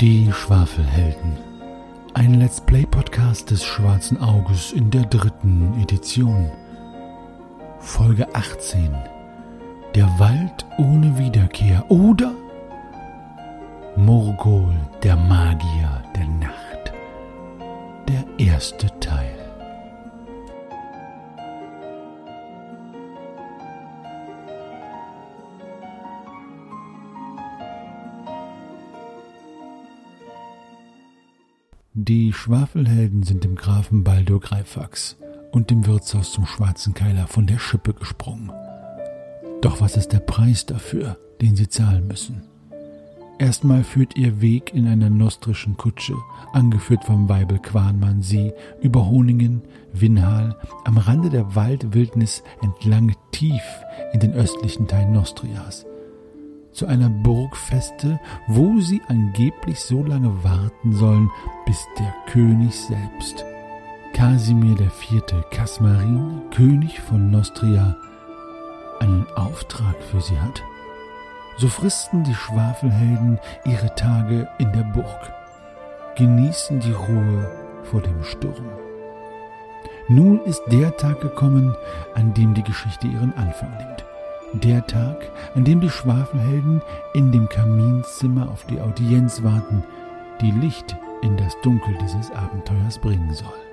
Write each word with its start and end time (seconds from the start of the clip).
Die 0.00 0.30
Schwafelhelden. 0.32 1.36
Ein 2.14 2.34
Let's 2.34 2.60
Play 2.60 2.86
Podcast 2.86 3.50
des 3.50 3.64
Schwarzen 3.64 4.22
Auges 4.22 4.70
in 4.70 4.92
der 4.92 5.02
dritten 5.02 5.74
Edition. 5.82 6.52
Folge 7.80 8.32
18. 8.32 8.96
Der 9.96 10.06
Wald 10.20 10.64
ohne 10.76 11.18
Wiederkehr 11.18 11.84
oder 11.90 12.32
Morgol, 13.96 14.72
der 15.02 15.16
Magier 15.16 16.04
der 16.14 16.28
Nacht. 16.28 16.92
Der 18.08 18.24
erste 18.38 18.86
Teil. 19.00 19.37
Die 32.08 32.32
Schwafelhelden 32.32 33.22
sind 33.22 33.44
dem 33.44 33.54
Grafen 33.54 34.02
Baldur 34.02 34.40
Greifax 34.40 35.18
und 35.52 35.68
dem 35.68 35.84
Wirtshaus 35.84 36.32
zum 36.32 36.46
Schwarzen 36.46 36.94
Keiler 36.94 37.26
von 37.26 37.46
der 37.46 37.58
Schippe 37.58 37.92
gesprungen. 37.92 38.50
Doch 39.60 39.82
was 39.82 39.94
ist 39.98 40.14
der 40.14 40.20
Preis 40.20 40.64
dafür, 40.64 41.18
den 41.42 41.54
sie 41.54 41.68
zahlen 41.68 42.08
müssen? 42.08 42.44
Erstmal 43.38 43.84
führt 43.84 44.16
ihr 44.16 44.40
Weg 44.40 44.72
in 44.72 44.88
einer 44.88 45.10
nostrischen 45.10 45.76
Kutsche, 45.76 46.14
angeführt 46.54 47.04
vom 47.04 47.28
Weibel 47.28 47.58
Quanmann, 47.58 48.22
sie 48.22 48.54
über 48.80 49.06
Honingen, 49.06 49.60
Winhal, 49.92 50.56
am 50.86 50.96
Rande 50.96 51.28
der 51.28 51.54
Waldwildnis 51.54 52.42
entlang 52.62 53.14
tief 53.32 53.62
in 54.14 54.20
den 54.20 54.32
östlichen 54.32 54.88
Teil 54.88 55.10
Nostrias 55.10 55.84
zu 56.72 56.86
einer 56.86 57.08
Burgfeste, 57.08 58.20
wo 58.46 58.80
sie 58.80 59.02
angeblich 59.08 59.80
so 59.80 60.02
lange 60.02 60.44
warten 60.44 60.92
sollen, 60.92 61.30
bis 61.66 61.86
der 61.98 62.14
König 62.26 62.74
selbst, 62.74 63.44
Kasimir 64.12 64.78
IV. 64.80 65.22
Kasmarin, 65.50 66.42
König 66.50 67.00
von 67.00 67.30
Nostria, 67.30 67.96
einen 69.00 69.26
Auftrag 69.34 69.96
für 70.10 70.20
sie 70.20 70.38
hat. 70.38 70.62
So 71.56 71.68
fristen 71.68 72.24
die 72.24 72.34
Schwafelhelden 72.34 73.38
ihre 73.64 73.94
Tage 73.94 74.48
in 74.58 74.72
der 74.72 74.84
Burg, 74.84 75.32
genießen 76.16 76.80
die 76.80 76.92
Ruhe 76.92 77.50
vor 77.84 78.00
dem 78.00 78.22
Sturm. 78.22 78.66
Nun 80.08 80.40
ist 80.44 80.62
der 80.68 80.96
Tag 80.96 81.20
gekommen, 81.20 81.76
an 82.14 82.32
dem 82.32 82.54
die 82.54 82.62
Geschichte 82.62 83.06
ihren 83.06 83.34
Anfang 83.36 83.76
nimmt. 83.76 84.07
Der 84.54 84.86
Tag, 84.86 85.30
an 85.54 85.64
dem 85.64 85.80
die 85.80 85.90
Schwafelhelden 85.90 86.80
in 87.12 87.32
dem 87.32 87.48
Kaminzimmer 87.48 88.50
auf 88.50 88.64
die 88.64 88.80
Audienz 88.80 89.42
warten, 89.42 89.84
die 90.40 90.52
Licht 90.52 90.96
in 91.22 91.36
das 91.36 91.54
Dunkel 91.62 91.94
dieses 92.00 92.30
Abenteuers 92.30 92.98
bringen 92.98 93.32
soll. 93.34 93.67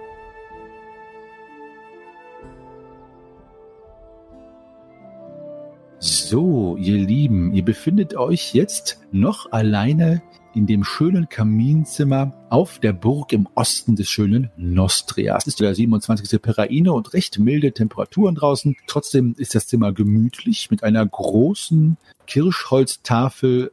So, 6.08 6.78
ihr 6.78 7.00
Lieben, 7.00 7.52
ihr 7.56 7.66
befindet 7.66 8.16
euch 8.16 8.54
jetzt 8.54 8.99
noch 9.11 9.52
alleine 9.52 10.21
in 10.54 10.67
dem 10.67 10.83
schönen 10.83 11.30
Kaminzimmer 11.30 12.32
auf 12.52 12.77
der 12.77 12.93
Burg 12.93 13.33
im 13.33 13.48
Osten 13.55 13.95
des 13.95 14.08
schönen 14.08 14.52
Nostria. 14.55 15.36
Es 15.36 15.48
ist 15.48 15.60
der 15.61 15.73
27. 15.73 16.39
Peraine 16.39 16.94
und 16.94 17.14
recht 17.14 17.39
milde 17.39 17.71
Temperaturen 17.71 18.36
draußen. 18.36 18.76
Trotzdem 18.86 19.33
ist 19.39 19.55
das 19.55 19.65
Zimmer 19.65 19.94
gemütlich 19.94 20.70
mit 20.70 20.83
einer 20.83 21.04
großen 21.04 21.98
Kirschholztafel, 22.27 23.71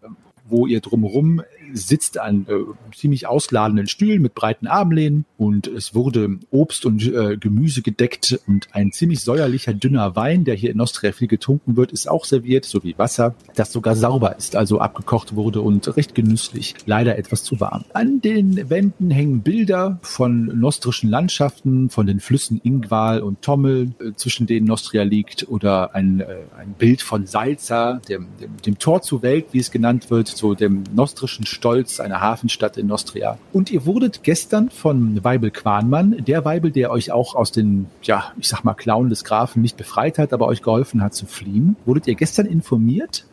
wo 0.49 0.67
ihr 0.67 0.81
drumherum 0.81 1.43
sitzt 1.73 2.19
an 2.19 2.47
äh, 2.49 2.95
ziemlich 2.95 3.27
ausladenden 3.27 3.87
Stühlen 3.87 4.23
mit 4.23 4.35
breiten 4.35 4.67
Armlehnen 4.67 5.25
und 5.39 5.67
es 5.67 5.95
wurde 5.95 6.39
Obst 6.51 6.87
und 6.87 7.05
äh, 7.07 7.37
Gemüse 7.37 7.83
gedeckt 7.83 8.41
und 8.47 8.69
ein 8.73 8.93
ziemlich 8.93 9.21
säuerlicher 9.21 9.75
dünner 9.75 10.17
Wein, 10.17 10.45
der 10.45 10.55
hier 10.55 10.71
in 10.71 10.77
Nostria 10.77 11.13
viel 11.13 11.29
getrunken 11.29 11.77
wird, 11.77 11.93
ist 11.93 12.09
auch 12.09 12.25
serviert, 12.25 12.65
sowie 12.65 12.95
Wasser, 12.97 13.35
das 13.55 13.73
sogar 13.73 13.97
sauber 13.97 14.37
ist, 14.37 14.57
also 14.57 14.81
abgekocht 14.81 15.35
wurde 15.35 15.61
und 15.61 15.97
recht 15.97 16.15
genüsslich, 16.15 16.75
leider 16.87 17.19
etwas 17.19 17.43
zu 17.43 17.61
warm. 17.61 17.85
An 17.93 18.21
den 18.21 18.71
Wänden 18.71 19.11
hängen 19.11 19.43
Bilder 19.43 19.99
von 20.03 20.47
nostrischen 20.59 21.11
Landschaften, 21.11 21.91
von 21.91 22.07
den 22.07 22.21
Flüssen 22.21 22.61
Ingwal 22.63 23.21
und 23.21 23.43
Tommel, 23.43 23.93
äh, 24.01 24.13
zwischen 24.15 24.47
denen 24.47 24.67
Nostria 24.67 25.03
liegt, 25.03 25.49
oder 25.49 25.95
ein, 25.95 26.21
äh, 26.21 26.27
ein 26.59 26.75
Bild 26.79 27.03
von 27.03 27.27
Salza, 27.27 28.01
dem, 28.09 28.29
dem, 28.41 28.57
dem 28.65 28.79
Tor 28.79 29.03
zur 29.03 29.23
Welt, 29.23 29.47
wie 29.53 29.59
es 29.59 29.71
genannt 29.71 30.11
wird, 30.11 30.29
so 30.29 30.55
dem 30.55 30.85
nostrischen 30.95 31.47
Stolz, 31.63 32.01
einer 32.01 32.21
Hafenstadt 32.21 32.77
in 32.77 32.89
Nostria. 32.89 33.39
Und 33.53 33.71
ihr 33.71 33.87
wurdet 33.87 34.25
gestern 34.25 34.69
von 34.69 35.23
Weibel 35.23 35.53
Quanmann, 35.53 36.25
der 36.25 36.45
Weibel, 36.45 36.73
der 36.73 36.91
euch 36.91 37.13
auch 37.13 37.37
aus 37.37 37.53
den, 37.53 37.87
ja, 38.03 38.33
ich 38.37 38.49
sag 38.49 38.65
mal, 38.65 38.75
Klauen 38.75 39.11
des 39.11 39.23
Grafen 39.23 39.63
nicht 39.63 39.77
befreit 39.77 40.19
hat, 40.19 40.33
aber 40.33 40.49
euch 40.49 40.61
geholfen 40.61 41.05
hat 41.05 41.15
zu 41.15 41.25
fliehen, 41.25 41.77
wurdet 41.87 42.09
ihr 42.09 42.17
gestern 42.17 42.47
informiert, 42.47 43.27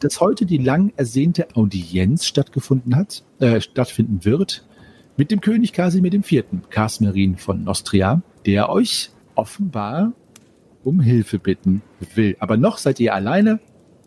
dass 0.00 0.20
heute 0.20 0.44
die 0.44 0.58
lang 0.58 0.92
ersehnte 0.96 1.46
Audienz 1.54 2.26
stattgefunden 2.26 2.96
hat, 2.96 3.22
äh, 3.38 3.60
stattfinden 3.60 4.24
wird, 4.24 4.64
mit 5.16 5.30
dem 5.30 5.40
König 5.40 5.72
Kasimir 5.72 6.12
IV., 6.12 6.46
Kasmerin 6.70 7.36
von 7.36 7.62
Nostria, 7.62 8.22
der 8.44 8.70
euch 8.70 9.10
offenbar 9.36 10.14
um 10.82 10.98
Hilfe 10.98 11.38
bitten 11.38 11.82
will. 12.16 12.36
Aber 12.40 12.56
noch 12.56 12.78
seid 12.78 12.98
ihr 12.98 13.14
alleine 13.14 13.60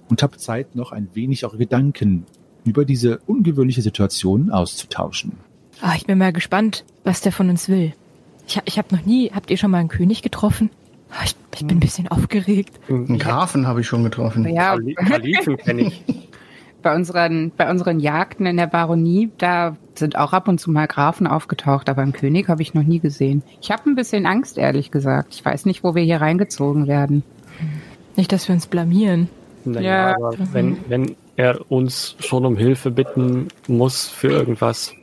und 0.10 0.24
habt 0.24 0.42
Zeit, 0.42 0.76
noch 0.76 0.92
ein 0.92 1.08
wenig 1.14 1.46
eure 1.46 1.58
Gedanken 1.58 2.26
über 2.64 2.86
diese 2.86 3.20
ungewöhnliche 3.28 3.82
Situation 3.82 4.52
auszutauschen. 4.52 5.34
Ah, 5.82 5.94
ich 5.96 6.06
bin 6.06 6.18
mal 6.18 6.32
gespannt, 6.34 6.84
was 7.04 7.22
der 7.22 7.32
von 7.32 7.50
uns 7.50 7.68
will. 7.70 7.94
Ich, 8.48 8.60
ich 8.66 8.78
habe 8.78 8.96
noch 8.96 9.06
nie, 9.06 9.32
habt 9.34 9.50
ihr 9.50 9.58
schon 9.58 9.72
mal 9.72 9.80
einen 9.80 9.90
König 9.90 10.22
getroffen? 10.22 10.70
Ah, 11.10 11.24
ich, 11.26 11.36
ich 11.56 11.66
bin 11.66 11.78
ein 11.78 11.80
bisschen 11.80 12.08
aufgeregt. 12.08 12.80
Einen 12.90 13.18
Grafen 13.18 13.68
habe 13.68 13.82
ich 13.82 13.88
schon 13.88 14.04
getroffen. 14.04 14.48
Ja, 14.48 14.76
Kali- 14.76 14.94
Kalifen 14.96 15.58
kenne 15.58 15.82
ich. 15.84 16.04
bei 16.82 16.96
unseren, 16.96 17.52
bei 17.58 17.70
unseren 17.70 18.00
Jagden 18.00 18.46
in 18.46 18.58
der 18.58 18.68
Baronie, 18.68 19.30
da 19.38 19.76
sind 19.96 20.16
auch 20.18 20.34
ab 20.34 20.48
und 20.48 20.60
zu 20.60 20.72
mal 20.72 20.88
Grafen 20.88 21.28
aufgetaucht, 21.28 21.90
aber 21.90 22.02
einen 22.02 22.14
König 22.14 22.48
habe 22.48 22.62
ich 22.62 22.74
noch 22.74 22.84
nie 22.84 23.00
gesehen. 23.00 23.44
Ich 23.62 23.72
habe 23.72 23.90
ein 23.90 23.96
bisschen 23.96 24.26
Angst, 24.26 24.58
ehrlich 24.58 24.90
gesagt. 24.92 25.34
Ich 25.36 25.44
weiß 25.44 25.66
nicht, 25.66 25.84
wo 25.84 25.96
wir 25.96 26.04
hier 26.04 26.22
reingezogen 26.22 26.88
werden. 26.88 27.24
Nicht, 28.16 28.32
dass 28.32 28.48
wir 28.48 28.56
uns 28.56 28.68
blamieren. 28.68 29.30
Naja, 29.66 30.10
Ja. 30.12 30.16
aber 30.16 30.36
wenn, 30.54 30.78
wenn 30.88 31.16
er 31.42 31.72
uns 31.72 32.16
schon 32.20 32.46
um 32.46 32.56
Hilfe 32.56 32.92
bitten 32.92 33.48
muss 33.68 34.08
für 34.08 34.30
irgendwas. 34.30 34.94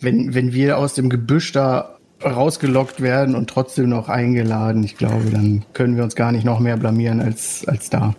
Wenn, 0.00 0.34
wenn 0.34 0.52
wir 0.52 0.78
aus 0.78 0.94
dem 0.94 1.10
Gebüsch 1.10 1.52
da 1.52 1.96
rausgelockt 2.24 3.00
werden 3.00 3.34
und 3.34 3.50
trotzdem 3.50 3.88
noch 3.88 4.08
eingeladen, 4.08 4.82
ich 4.84 4.96
glaube, 4.96 5.30
dann 5.30 5.64
können 5.74 5.96
wir 5.96 6.04
uns 6.04 6.16
gar 6.16 6.32
nicht 6.32 6.44
noch 6.44 6.60
mehr 6.60 6.76
blamieren 6.76 7.20
als, 7.20 7.66
als 7.66 7.90
da. 7.90 8.14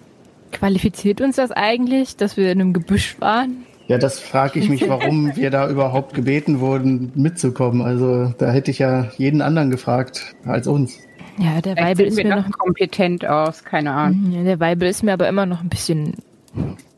Qualifiziert 0.52 1.20
uns 1.20 1.38
das 1.38 1.52
eigentlich, 1.52 2.16
dass 2.16 2.38
wir 2.38 2.52
in 2.52 2.62
einem 2.62 2.74
Gebüsch 2.74 3.16
waren? 3.20 3.66
Ja, 3.88 3.98
das 3.98 4.20
frage 4.20 4.60
ich 4.60 4.70
mich, 4.70 4.88
warum 4.88 5.36
wir 5.36 5.50
da 5.50 5.70
überhaupt 5.70 6.14
gebeten 6.14 6.60
wurden, 6.60 7.12
mitzukommen. 7.16 7.82
Also 7.82 8.34
da 8.38 8.52
hätte 8.52 8.72
ich 8.72 8.80
ja 8.80 9.10
jeden 9.18 9.42
anderen 9.42 9.72
gefragt 9.72 10.36
als 10.46 10.68
uns. 10.68 11.00
Ja, 11.38 11.62
der 11.62 11.76
Vielleicht 11.76 12.00
Weibel 12.00 12.06
ist 12.06 12.16
mir 12.16 12.36
noch 12.36 12.48
noch. 12.48 12.58
kompetent 12.58 13.26
aus, 13.26 13.64
keine 13.64 13.92
Ahnung. 13.92 14.32
Ja, 14.32 14.44
der 14.44 14.60
Weibel 14.60 14.88
ist 14.88 15.04
mir 15.04 15.14
aber 15.14 15.28
immer 15.28 15.46
noch 15.46 15.62
ein 15.62 15.70
bisschen. 15.70 16.14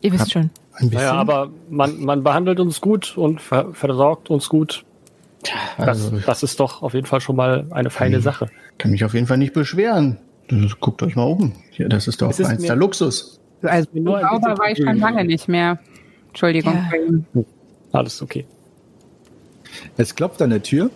Ihr 0.01 0.11
wisst 0.11 0.33
schon. 0.33 0.49
Ein 0.77 0.89
bisschen. 0.89 1.05
Naja, 1.05 1.13
aber 1.13 1.49
man, 1.69 1.99
man 2.03 2.23
behandelt 2.23 2.59
uns 2.59 2.81
gut 2.81 3.17
und 3.17 3.41
ver 3.41 3.73
versorgt 3.73 4.29
uns 4.29 4.49
gut. 4.49 4.83
Das, 5.77 5.87
also, 5.87 6.17
das 6.25 6.43
ist 6.43 6.59
doch 6.59 6.81
auf 6.81 6.93
jeden 6.93 7.05
Fall 7.05 7.21
schon 7.21 7.35
mal 7.35 7.67
eine 7.71 7.89
feine 7.89 8.17
Mhm. 8.17 8.21
Sache. 8.21 8.49
kann 8.77 8.91
mich 8.91 9.05
auf 9.05 9.13
jeden 9.13 9.27
Fall 9.27 9.37
nicht 9.37 9.53
beschweren. 9.53 10.17
Das- 10.47 10.79
Guckt 10.79 11.01
euch 11.03 11.15
mal 11.15 11.23
um. 11.23 11.53
Ja, 11.77 11.87
das 11.87 12.07
ist 12.07 12.21
doch 12.21 12.29
Es 12.29 12.39
ist 12.39 12.47
eins 12.47 12.61
mir- 12.61 12.67
der 12.67 12.75
Luxus. 12.75 13.39
Also 13.61 13.87
Nur 13.93 14.17
ein 14.17 14.23
sauber 14.29 14.57
war 14.57 14.69
ich 14.71 14.77
schon 14.77 14.97
lange 14.99 15.23
nicht 15.25 15.47
mehr. 15.47 15.79
Entschuldigung. 16.29 16.73
Ja. 17.33 17.41
Alles 17.93 18.21
okay. 18.21 18.45
Es 19.97 20.15
klopft 20.15 20.41
an 20.41 20.49
der 20.49 20.61
Tür 20.63 20.89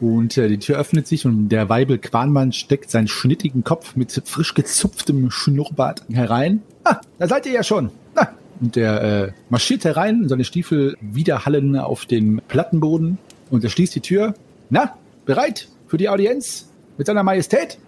und 0.00 0.36
äh, 0.36 0.48
die 0.48 0.58
Tür 0.58 0.78
öffnet 0.78 1.06
sich 1.06 1.24
und 1.26 1.48
der 1.48 1.68
Weibel 1.68 1.98
Quanmann 1.98 2.52
steckt 2.52 2.90
seinen 2.90 3.08
schnittigen 3.08 3.64
Kopf 3.64 3.96
mit 3.96 4.12
frisch 4.26 4.54
gezupftem 4.54 5.30
Schnurrbart 5.30 6.02
herein. 6.12 6.62
Ah, 6.84 7.00
da 7.18 7.26
seid 7.28 7.46
ihr 7.46 7.52
ja 7.52 7.62
schon. 7.62 7.90
Ah. 8.16 8.28
Und 8.62 8.76
der 8.76 9.02
äh, 9.02 9.32
marschiert 9.50 9.84
herein, 9.84 10.28
seine 10.28 10.44
Stiefel 10.44 10.96
widerhallen 11.00 11.76
auf 11.76 12.06
dem 12.06 12.40
Plattenboden 12.46 13.18
und 13.50 13.64
er 13.64 13.70
schließt 13.70 13.92
die 13.96 14.00
Tür. 14.00 14.34
Na, 14.70 14.96
bereit 15.26 15.66
für 15.88 15.96
die 15.96 16.08
Audienz 16.08 16.70
mit 16.96 17.08
seiner 17.08 17.24
Majestät? 17.24 17.78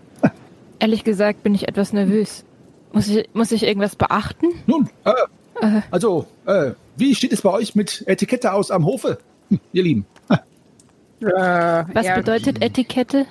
Ehrlich 0.81 1.05
gesagt 1.05 1.45
bin 1.45 1.55
ich 1.55 1.69
etwas 1.69 1.93
nervös. 1.93 2.45
Muss 2.93 3.07
ich, 3.07 3.29
muss 3.35 3.53
ich 3.53 3.63
irgendwas 3.63 3.95
beachten? 3.95 4.49
Nun, 4.67 4.91
äh, 5.05 5.81
also, 5.93 6.27
äh, 6.45 6.73
wie 6.97 7.15
steht 7.15 7.33
es 7.33 7.43
bei 7.43 7.51
euch 7.51 7.77
mit 7.77 8.03
Etikette 8.09 8.53
aus 8.53 8.73
am 8.73 8.85
Hofe, 8.85 9.19
hm, 9.51 9.61
ihr 9.73 9.83
Lieben? 9.85 10.07
Was 11.21 12.05
ja, 12.05 12.17
bedeutet 12.17 12.61
Etikette? 12.61 13.27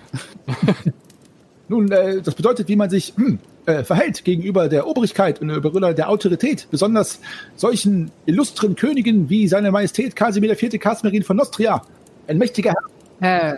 Nun, 1.67 1.91
äh, 1.91 2.21
das 2.21 2.35
bedeutet, 2.35 2.69
wie 2.69 2.77
man 2.77 2.89
sich 2.89 3.13
hm, 3.17 3.39
äh, 3.65 3.83
verhält 3.83 4.23
gegenüber 4.23 4.67
der 4.67 4.87
Obrigkeit 4.87 5.41
und 5.41 5.49
gegenüber 5.49 5.93
der 5.93 6.09
Autorität, 6.09 6.67
besonders 6.69 7.19
solchen 7.55 8.11
illustren 8.25 8.75
Königen 8.75 9.29
wie 9.29 9.47
seine 9.47 9.71
Majestät 9.71 10.15
Kasimir 10.15 10.51
IV. 10.51 10.79
Kasmerin 10.79 11.23
von 11.23 11.37
Nostria, 11.37 11.81
ein 12.27 12.37
mächtiger 12.37 12.73
Herr. 13.19 13.53
Äh, 13.53 13.57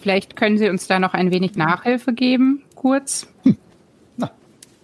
vielleicht 0.00 0.36
können 0.36 0.58
Sie 0.58 0.68
uns 0.68 0.86
da 0.86 0.98
noch 0.98 1.14
ein 1.14 1.30
wenig 1.30 1.54
Nachhilfe 1.54 2.12
geben, 2.12 2.62
kurz. 2.74 3.28
Na, 4.16 4.30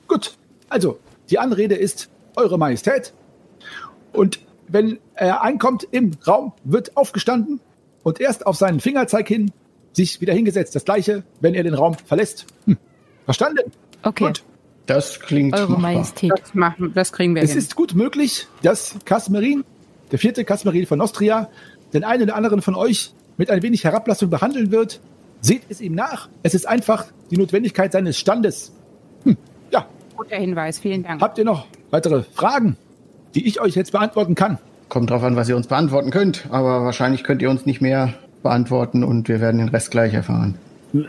gut. 0.08 0.36
Also, 0.68 0.98
die 1.30 1.38
Anrede 1.38 1.74
ist 1.74 2.08
Eure 2.36 2.58
Majestät. 2.58 3.12
Und 4.12 4.40
wenn 4.68 4.98
er 5.14 5.42
einkommt 5.42 5.86
im 5.90 6.12
Raum, 6.26 6.52
wird 6.64 6.96
aufgestanden 6.96 7.60
und 8.02 8.20
erst 8.20 8.46
auf 8.46 8.56
seinen 8.56 8.80
Fingerzeig 8.80 9.26
hin 9.28 9.52
sich 9.92 10.20
wieder 10.20 10.34
hingesetzt. 10.34 10.74
Das 10.74 10.84
gleiche, 10.84 11.24
wenn 11.40 11.54
er 11.54 11.62
den 11.62 11.74
Raum 11.74 11.94
verlässt. 11.94 12.46
Hm. 12.66 12.76
Verstanden? 13.24 13.72
Okay. 14.06 14.24
Gut. 14.26 14.42
Das 14.86 15.18
klingt 15.20 15.54
Eure 15.54 15.72
machbar. 15.72 15.80
Majestät. 15.94 16.32
Das, 16.40 16.54
machen, 16.54 16.92
das 16.94 17.12
kriegen 17.12 17.34
wir 17.34 17.42
Es 17.42 17.50
hin. 17.50 17.58
ist 17.58 17.74
gut 17.74 17.94
möglich, 17.94 18.46
dass 18.62 18.94
Kasmerin, 19.04 19.64
der 20.12 20.18
vierte 20.20 20.44
Kasmerin 20.44 20.86
von 20.86 20.98
Nostria, 20.98 21.48
den 21.92 22.04
einen 22.04 22.22
oder 22.24 22.36
anderen 22.36 22.62
von 22.62 22.74
euch 22.76 23.12
mit 23.36 23.50
ein 23.50 23.62
wenig 23.62 23.82
Herablassung 23.84 24.30
behandeln 24.30 24.70
wird. 24.70 25.00
Seht 25.40 25.62
es 25.68 25.80
ihm 25.80 25.94
nach. 25.94 26.28
Es 26.44 26.54
ist 26.54 26.66
einfach 26.68 27.06
die 27.30 27.36
Notwendigkeit 27.36 27.92
seines 27.92 28.16
Standes. 28.18 28.72
Hm. 29.24 29.36
Ja, 29.72 29.86
Guter 30.16 30.36
Hinweis, 30.36 30.78
vielen 30.78 31.02
Dank. 31.02 31.20
habt 31.20 31.36
ihr 31.38 31.44
noch 31.44 31.66
weitere 31.90 32.22
Fragen, 32.22 32.76
die 33.34 33.46
ich 33.46 33.60
euch 33.60 33.74
jetzt 33.74 33.90
beantworten 33.92 34.34
kann? 34.36 34.58
Kommt 34.88 35.10
drauf 35.10 35.24
an, 35.24 35.34
was 35.34 35.48
ihr 35.48 35.56
uns 35.56 35.66
beantworten 35.66 36.10
könnt, 36.12 36.46
aber 36.50 36.84
wahrscheinlich 36.84 37.24
könnt 37.24 37.42
ihr 37.42 37.50
uns 37.50 37.66
nicht 37.66 37.80
mehr 37.80 38.14
beantworten 38.44 39.02
und 39.02 39.28
wir 39.28 39.40
werden 39.40 39.58
den 39.58 39.68
Rest 39.68 39.90
gleich 39.90 40.14
erfahren. 40.14 40.56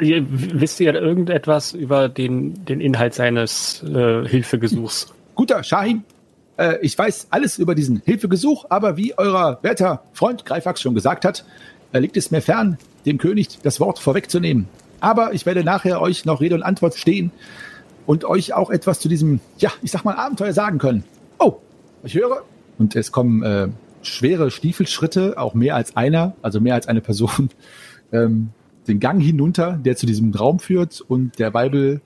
Ihr, 0.02 0.26
wisst 0.28 0.80
ihr 0.80 0.94
irgendetwas 0.94 1.74
über 1.74 2.10
den, 2.10 2.66
den 2.66 2.82
Inhalt 2.82 3.14
seines 3.14 3.84
äh, 3.84 4.28
Hilfegesuchs? 4.28 5.14
Guter 5.36 5.64
Shahin, 5.64 6.04
äh, 6.58 6.78
ich 6.82 6.98
weiß 6.98 7.28
alles 7.30 7.60
über 7.60 7.76
diesen 7.76 8.02
Hilfegesuch, 8.04 8.66
aber 8.70 8.98
wie 8.98 9.18
euer 9.18 9.60
werter 9.62 10.04
Freund 10.14 10.46
Greifax 10.46 10.82
schon 10.82 10.96
gesagt 10.96 11.26
hat, 11.26 11.46
äh, 11.94 12.00
liegt 12.00 12.18
es 12.18 12.32
mir 12.32 12.42
fern, 12.42 12.78
dem 13.06 13.18
König 13.18 13.60
das 13.64 13.80
Wort 13.80 14.00
vorwegzunehmen. 14.00 14.68
Aber 15.00 15.34
ich 15.34 15.46
werde 15.46 15.64
nachher 15.64 16.02
euch 16.02 16.26
noch 16.26 16.42
Rede 16.42 16.56
und 16.56 16.64
Antwort 16.64 16.96
stehen 16.96 17.32
und 18.06 18.26
euch 18.26 18.54
auch 18.54 18.70
etwas 18.70 19.00
zu 19.00 19.10
diesem, 19.10 19.40
ja, 19.60 19.72
ich 19.84 19.92
sag 19.92 20.04
mal, 20.04 20.16
Abenteuer 20.16 20.54
sagen 20.54 20.80
können. 20.80 21.04
Oh, 21.40 21.58
ich 22.04 22.16
höre. 22.16 22.44
Und 22.80 22.96
es 22.96 23.12
kommen 23.12 23.44
äh, 23.44 23.68
schwere 24.02 24.52
Stiefelschritte, 24.52 25.38
auch 25.38 25.54
mehr 25.54 25.76
als 25.76 25.96
einer, 25.96 26.36
also 26.42 26.60
mehr 26.60 26.76
als 26.76 26.88
eine 26.88 27.02
Person, 27.02 27.50
ähm, 28.12 28.50
den 28.88 29.00
Gang 29.00 29.22
hinunter, 29.22 29.80
der 29.84 29.96
zu 29.96 30.06
diesem 30.06 30.34
Raum 30.34 30.60
führt 30.60 31.02
und 31.02 31.40
der 31.40 31.54
Weibel 31.54 32.02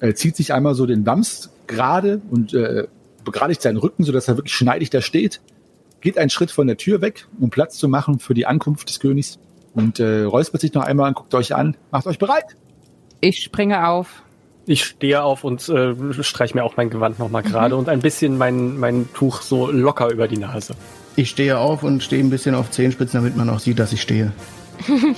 äh, 0.00 0.14
zieht 0.14 0.36
sich 0.36 0.52
einmal 0.52 0.74
so 0.74 0.86
den 0.86 1.04
Wams 1.06 1.50
gerade 1.66 2.20
und 2.30 2.54
äh, 2.54 2.86
begradigt 3.24 3.62
seinen 3.62 3.76
Rücken, 3.76 4.04
sodass 4.04 4.28
er 4.28 4.36
wirklich 4.36 4.54
schneidig 4.54 4.90
da 4.90 5.00
steht, 5.00 5.40
geht 6.00 6.18
einen 6.18 6.30
Schritt 6.30 6.50
von 6.50 6.66
der 6.66 6.76
Tür 6.76 7.00
weg, 7.00 7.26
um 7.38 7.50
Platz 7.50 7.76
zu 7.76 7.88
machen 7.88 8.18
für 8.18 8.34
die 8.34 8.46
Ankunft 8.46 8.88
des 8.88 9.00
Königs 9.00 9.38
und 9.74 10.00
äh, 10.00 10.22
räuspert 10.22 10.60
sich 10.60 10.72
noch 10.72 10.82
einmal 10.82 11.08
und 11.08 11.14
guckt 11.14 11.34
euch 11.34 11.54
an, 11.54 11.76
macht 11.90 12.06
euch 12.06 12.18
bereit. 12.18 12.56
Ich 13.20 13.42
springe 13.42 13.86
auf. 13.88 14.22
Ich 14.66 14.84
stehe 14.84 15.22
auf 15.22 15.44
und 15.44 15.68
äh, 15.68 15.94
streiche 16.22 16.54
mir 16.54 16.64
auch 16.64 16.76
mein 16.76 16.90
Gewand 16.90 17.18
nochmal 17.18 17.42
gerade 17.42 17.76
und 17.76 17.88
ein 17.88 18.00
bisschen 18.00 18.38
mein, 18.38 18.78
mein 18.78 19.08
Tuch 19.14 19.42
so 19.42 19.70
locker 19.70 20.10
über 20.10 20.28
die 20.28 20.36
Nase. 20.36 20.74
Ich 21.16 21.30
stehe 21.30 21.58
auf 21.58 21.82
und 21.82 22.02
stehe 22.02 22.22
ein 22.22 22.30
bisschen 22.30 22.54
auf 22.54 22.70
Zehenspitzen, 22.70 23.18
damit 23.18 23.36
man 23.36 23.50
auch 23.50 23.58
sieht, 23.58 23.78
dass 23.78 23.92
ich 23.92 24.00
stehe. 24.00 24.32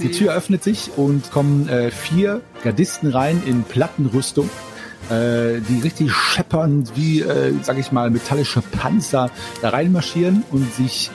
Die 0.00 0.10
Tür 0.10 0.34
öffnet 0.34 0.62
sich 0.62 0.90
und 0.96 1.30
kommen 1.30 1.68
äh, 1.68 1.90
vier 1.90 2.42
Gardisten 2.62 3.10
rein 3.10 3.42
in 3.46 3.64
Plattenrüstung, 3.64 4.48
äh, 5.10 5.60
die 5.60 5.80
richtig 5.82 6.12
scheppernd 6.12 6.92
wie, 6.94 7.22
äh, 7.22 7.52
sag 7.62 7.78
ich 7.78 7.92
mal, 7.92 8.10
metallische 8.10 8.62
Panzer 8.62 9.30
da 9.62 9.70
reinmarschieren 9.70 10.44
und 10.50 10.72
sich 10.74 11.10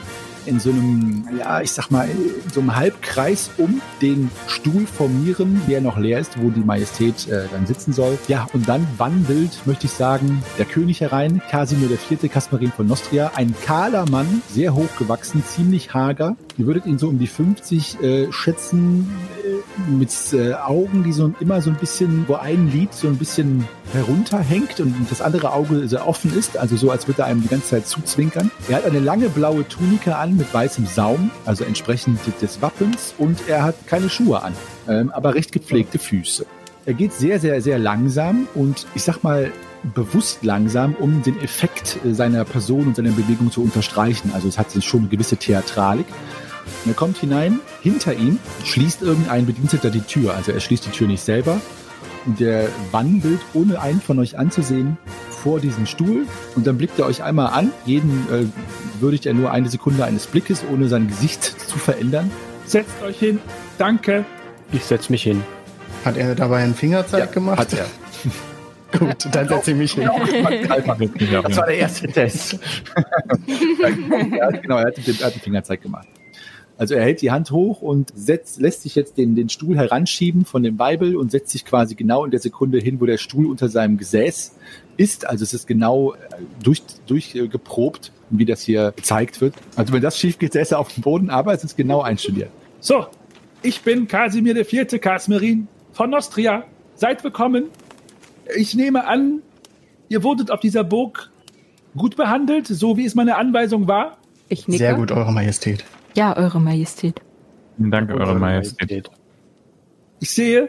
in 0.46 0.60
so 0.60 0.70
einem, 0.70 1.28
ja, 1.38 1.60
ich 1.60 1.72
sag 1.72 1.90
mal, 1.90 2.08
in 2.08 2.50
so 2.52 2.60
einem 2.60 2.76
Halbkreis 2.76 3.50
um 3.58 3.80
den 4.02 4.30
Stuhl 4.46 4.86
formieren, 4.86 5.60
der 5.68 5.80
noch 5.80 5.98
leer 5.98 6.18
ist, 6.18 6.40
wo 6.40 6.50
die 6.50 6.60
Majestät 6.60 7.28
äh, 7.28 7.46
dann 7.50 7.66
sitzen 7.66 7.92
soll. 7.92 8.18
Ja, 8.28 8.46
und 8.52 8.68
dann 8.68 8.86
wandelt, 8.98 9.66
möchte 9.66 9.86
ich 9.86 9.92
sagen, 9.92 10.42
der 10.58 10.64
König 10.66 11.00
herein, 11.00 11.40
Kasimir 11.50 11.90
IV. 11.90 12.30
Kasparin 12.30 12.72
von 12.72 12.86
Nostria, 12.86 13.32
ein 13.34 13.54
kahler 13.64 14.08
Mann, 14.10 14.42
sehr 14.48 14.74
hochgewachsen, 14.74 15.44
ziemlich 15.44 15.94
hager. 15.94 16.36
Ihr 16.60 16.66
würdet 16.66 16.84
ihn 16.84 16.98
so 16.98 17.08
um 17.08 17.18
die 17.18 17.26
50 17.26 18.02
äh, 18.02 18.30
schätzen, 18.30 19.10
äh, 19.42 19.90
mit 19.90 20.10
äh, 20.34 20.52
Augen, 20.52 21.04
die 21.04 21.12
so 21.14 21.32
immer 21.40 21.62
so 21.62 21.70
ein 21.70 21.76
bisschen, 21.76 22.26
wo 22.28 22.34
ein 22.34 22.70
Lid 22.70 22.92
so 22.92 23.08
ein 23.08 23.16
bisschen 23.16 23.66
herunterhängt 23.94 24.78
und 24.78 24.94
das 25.10 25.22
andere 25.22 25.54
Auge 25.54 25.88
sehr 25.88 26.06
offen 26.06 26.36
ist, 26.36 26.58
also 26.58 26.76
so, 26.76 26.90
als 26.90 27.08
würde 27.08 27.22
er 27.22 27.28
einem 27.28 27.40
die 27.40 27.48
ganze 27.48 27.68
Zeit 27.68 27.86
zuzwinkern. 27.86 28.50
Er 28.68 28.76
hat 28.76 28.84
eine 28.84 29.00
lange 29.00 29.30
blaue 29.30 29.66
Tunika 29.66 30.20
an 30.20 30.36
mit 30.36 30.52
weißem 30.52 30.84
Saum, 30.84 31.30
also 31.46 31.64
entsprechend 31.64 32.20
des 32.42 32.60
Wappens, 32.60 33.14
und 33.16 33.48
er 33.48 33.62
hat 33.62 33.86
keine 33.86 34.10
Schuhe 34.10 34.42
an, 34.42 34.52
ähm, 34.86 35.10
aber 35.12 35.34
recht 35.34 35.52
gepflegte 35.52 35.98
Füße. 35.98 36.44
Er 36.84 36.92
geht 36.92 37.14
sehr, 37.14 37.40
sehr, 37.40 37.62
sehr 37.62 37.78
langsam 37.78 38.48
und 38.54 38.86
ich 38.94 39.02
sag 39.02 39.22
mal 39.22 39.50
bewusst 39.94 40.44
langsam, 40.44 40.94
um 40.94 41.22
den 41.22 41.40
Effekt 41.40 41.98
äh, 42.04 42.12
seiner 42.12 42.44
Person 42.44 42.88
und 42.88 42.96
seiner 42.96 43.10
Bewegung 43.10 43.50
zu 43.50 43.62
unterstreichen. 43.62 44.30
Also 44.34 44.48
es 44.48 44.58
hat 44.58 44.66
schon 44.84 45.00
eine 45.00 45.08
gewisse 45.08 45.36
Theatralik. 45.36 46.06
Und 46.84 46.90
er 46.90 46.94
kommt 46.94 47.18
hinein, 47.18 47.60
hinter 47.82 48.14
ihm 48.14 48.38
schließt 48.64 49.02
irgendein 49.02 49.46
Bediensteter 49.46 49.90
die 49.90 50.00
Tür. 50.00 50.34
Also 50.34 50.52
er 50.52 50.60
schließt 50.60 50.86
die 50.86 50.90
Tür 50.90 51.06
nicht 51.06 51.22
selber. 51.22 51.60
Und 52.26 52.40
der 52.40 52.68
wandelt, 52.92 53.40
ohne 53.54 53.80
einen 53.80 54.00
von 54.00 54.18
euch 54.18 54.38
anzusehen, 54.38 54.98
vor 55.30 55.60
diesen 55.60 55.86
Stuhl. 55.86 56.26
Und 56.54 56.66
dann 56.66 56.76
blickt 56.76 56.98
er 56.98 57.06
euch 57.06 57.22
einmal 57.22 57.48
an. 57.48 57.72
Jeden 57.86 58.26
äh, 58.30 59.00
würdigt 59.00 59.26
er 59.26 59.34
nur 59.34 59.50
eine 59.50 59.68
Sekunde 59.68 60.04
eines 60.04 60.26
Blickes, 60.26 60.62
ohne 60.70 60.88
sein 60.88 61.08
Gesicht 61.08 61.44
zu 61.44 61.78
verändern. 61.78 62.30
Setzt 62.66 63.02
euch 63.02 63.18
hin. 63.18 63.38
Danke. 63.78 64.24
Ich 64.72 64.84
setze 64.84 65.10
mich 65.10 65.22
hin. 65.22 65.42
Hat 66.04 66.16
er 66.16 66.34
dabei 66.34 66.62
einen 66.62 66.74
Fingerzeig 66.74 67.32
gemacht? 67.32 67.58
Hat 67.58 67.72
er. 67.72 67.86
Gut, 68.98 69.28
dann 69.32 69.48
setze 69.48 69.70
ich 69.70 69.76
mich 69.76 69.92
hin. 69.92 70.08
Das 71.42 71.56
war 71.56 71.66
der 71.66 71.78
erste 71.78 72.08
Test. 72.08 72.58
ja, 73.46 74.50
genau, 74.50 74.78
er 74.78 74.86
hat, 74.86 74.96
den, 74.96 75.16
er 75.20 75.26
hat 75.26 75.34
den 75.34 75.40
Fingerzeig 75.40 75.82
gemacht. 75.82 76.08
Also 76.80 76.94
er 76.94 77.02
hält 77.02 77.20
die 77.20 77.30
Hand 77.30 77.50
hoch 77.50 77.82
und 77.82 78.10
setzt, 78.14 78.58
lässt 78.58 78.84
sich 78.84 78.94
jetzt 78.94 79.18
den, 79.18 79.34
den 79.34 79.50
Stuhl 79.50 79.76
heranschieben 79.76 80.46
von 80.46 80.62
dem 80.62 80.78
Weibel 80.78 81.14
und 81.14 81.30
setzt 81.30 81.50
sich 81.50 81.66
quasi 81.66 81.94
genau 81.94 82.24
in 82.24 82.30
der 82.30 82.40
Sekunde 82.40 82.78
hin, 82.78 83.02
wo 83.02 83.04
der 83.04 83.18
Stuhl 83.18 83.44
unter 83.44 83.68
seinem 83.68 83.98
Gesäß 83.98 84.56
ist. 84.96 85.28
Also 85.28 85.42
es 85.42 85.52
ist 85.52 85.66
genau 85.66 86.14
äh, 86.14 86.16
durch, 86.62 86.82
durchgeprobt, 87.06 88.12
wie 88.30 88.46
das 88.46 88.62
hier 88.62 88.94
gezeigt 88.96 89.42
wird. 89.42 89.56
Also 89.76 89.92
wenn 89.92 90.00
das 90.00 90.18
schief 90.18 90.38
geht, 90.38 90.54
säße 90.54 90.74
er 90.76 90.78
auf 90.78 90.90
dem 90.90 91.02
Boden, 91.02 91.28
aber 91.28 91.52
es 91.52 91.62
ist 91.64 91.76
genau 91.76 92.00
einstudiert. 92.00 92.48
So, 92.80 93.04
ich 93.60 93.82
bin 93.82 94.08
Kasimir 94.08 94.54
der 94.54 94.64
Vierte 94.64 94.98
Kasmerin 94.98 95.68
von 95.92 96.08
Nostria. 96.08 96.64
Seid 96.94 97.22
willkommen. 97.22 97.64
Ich 98.56 98.74
nehme 98.74 99.06
an, 99.06 99.42
ihr 100.08 100.22
wurdet 100.22 100.50
auf 100.50 100.60
dieser 100.60 100.84
Burg 100.84 101.30
gut 101.94 102.16
behandelt, 102.16 102.68
so 102.68 102.96
wie 102.96 103.04
es 103.04 103.14
meine 103.14 103.36
Anweisung 103.36 103.86
war. 103.86 104.16
Ich 104.48 104.66
nicke. 104.66 104.78
Sehr 104.78 104.94
gut, 104.94 105.12
Eure 105.12 105.30
Majestät. 105.30 105.84
Ja, 106.14 106.36
Eure 106.36 106.60
Majestät. 106.60 107.20
Danke, 107.78 108.14
Eure 108.14 108.34
Majestät. 108.38 109.10
Ich 110.18 110.30
sehe, 110.30 110.68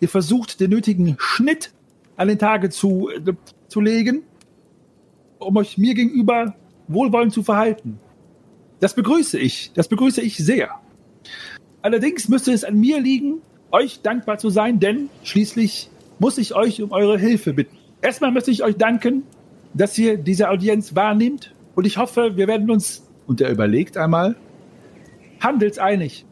ihr 0.00 0.08
versucht 0.08 0.60
den 0.60 0.70
nötigen 0.70 1.16
Schnitt 1.18 1.72
an 2.16 2.28
den 2.28 2.38
Tage 2.38 2.70
zu, 2.70 3.08
äh, 3.08 3.32
zu 3.68 3.80
legen, 3.80 4.22
um 5.38 5.56
euch 5.56 5.78
mir 5.78 5.94
gegenüber 5.94 6.54
wohlwollend 6.88 7.32
zu 7.32 7.42
verhalten. 7.42 8.00
Das 8.80 8.94
begrüße 8.94 9.38
ich. 9.38 9.72
Das 9.74 9.88
begrüße 9.88 10.20
ich 10.20 10.36
sehr. 10.38 10.70
Allerdings 11.82 12.28
müsste 12.28 12.52
es 12.52 12.64
an 12.64 12.78
mir 12.78 13.00
liegen, 13.00 13.40
euch 13.70 14.00
dankbar 14.02 14.38
zu 14.38 14.50
sein, 14.50 14.80
denn 14.80 15.08
schließlich 15.22 15.90
muss 16.18 16.36
ich 16.38 16.54
euch 16.54 16.82
um 16.82 16.92
eure 16.92 17.18
Hilfe 17.18 17.52
bitten. 17.52 17.76
Erstmal 18.02 18.32
möchte 18.32 18.50
ich 18.50 18.64
euch 18.64 18.76
danken, 18.76 19.22
dass 19.74 19.96
ihr 19.96 20.16
diese 20.16 20.50
Audienz 20.50 20.94
wahrnehmt 20.94 21.54
und 21.74 21.86
ich 21.86 21.96
hoffe, 21.96 22.36
wir 22.36 22.48
werden 22.48 22.70
uns 22.70 23.06
Und 23.26 23.40
er 23.40 23.50
überlegt 23.50 23.96
einmal, 23.96 24.36
handelseinig. 25.40 26.24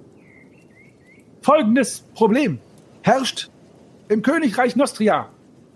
Folgendes 1.43 2.00
Problem 2.15 2.59
herrscht 3.03 3.50
im 4.09 4.23
Königreich 4.23 4.77
Nostria. 4.77 5.29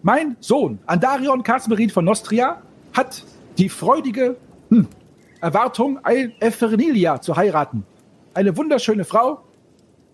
Mein 0.03 0.37
Sohn 0.41 0.79
Andarion 0.87 1.43
Kasmerin 1.43 1.91
von 1.91 2.05
Nostria 2.05 2.61
hat 2.93 3.25
die 3.59 3.69
freudige 3.69 4.37
hm, 4.71 4.87
Erwartung, 5.41 5.99
Epherinia 6.41 7.21
zu 7.21 7.37
heiraten. 7.37 7.85
Eine 8.35 8.57
wunderschöne 8.57 9.05
Frau, 9.05 9.41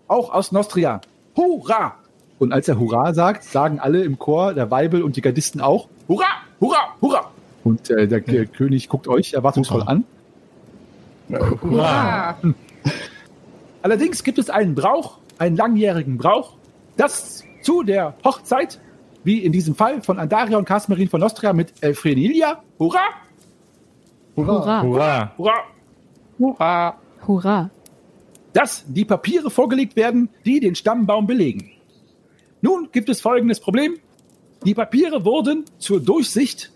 auch 0.07 0.33
aus 0.33 0.51
Nostria. 0.51 1.01
Hurra! 1.35 1.95
und 2.39 2.53
als 2.53 2.69
er 2.69 2.79
Hurra 2.79 3.13
sagt, 3.13 3.43
sagen 3.43 3.79
alle 3.79 4.01
im 4.03 4.17
Chor, 4.17 4.53
der 4.53 4.71
Weibel 4.71 5.03
und 5.03 5.17
die 5.17 5.21
Gardisten 5.21 5.59
auch. 5.59 5.89
Hurra! 6.07 6.25
Hurra! 6.61 6.95
Hurra! 7.01 7.31
Und 7.65 7.89
äh, 7.89 8.07
der 8.07 8.21
K- 8.21 8.45
König 8.45 8.87
guckt 8.87 9.09
euch 9.09 9.33
erwartungsvoll 9.33 9.81
Hurra. 9.81 9.91
an. 9.91 10.03
Hurra! 11.61 12.37
Allerdings 13.81 14.23
gibt 14.23 14.37
es 14.37 14.49
einen 14.49 14.75
Brauch, 14.75 15.19
einen 15.37 15.55
langjährigen 15.55 16.17
Brauch, 16.17 16.55
dass 16.97 17.43
zu 17.61 17.83
der 17.83 18.15
Hochzeit, 18.23 18.79
wie 19.23 19.39
in 19.39 19.51
diesem 19.51 19.75
Fall 19.75 20.01
von 20.01 20.19
Andaria 20.19 20.57
und 20.57 20.65
Casmerin 20.65 21.09
von 21.09 21.19
Nostria 21.19 21.53
mit 21.53 21.73
Elfrenilia. 21.81 22.63
Hurra! 22.77 22.99
Hurra. 24.35 24.81
Hurra! 24.81 25.33
Hurra! 25.37 25.53
Hurra. 26.39 26.97
Hurra. 27.27 27.69
dass 28.53 28.85
die 28.87 29.05
Papiere 29.05 29.51
vorgelegt 29.51 29.95
werden, 29.95 30.29
die 30.45 30.59
den 30.59 30.73
Stammbaum 30.75 31.27
belegen. 31.27 31.71
Nun 32.61 32.89
gibt 32.91 33.09
es 33.09 33.21
folgendes 33.21 33.59
Problem. 33.59 33.97
Die 34.65 34.73
Papiere 34.73 35.23
wurden 35.23 35.65
zur 35.77 35.99
Durchsicht 36.01 36.71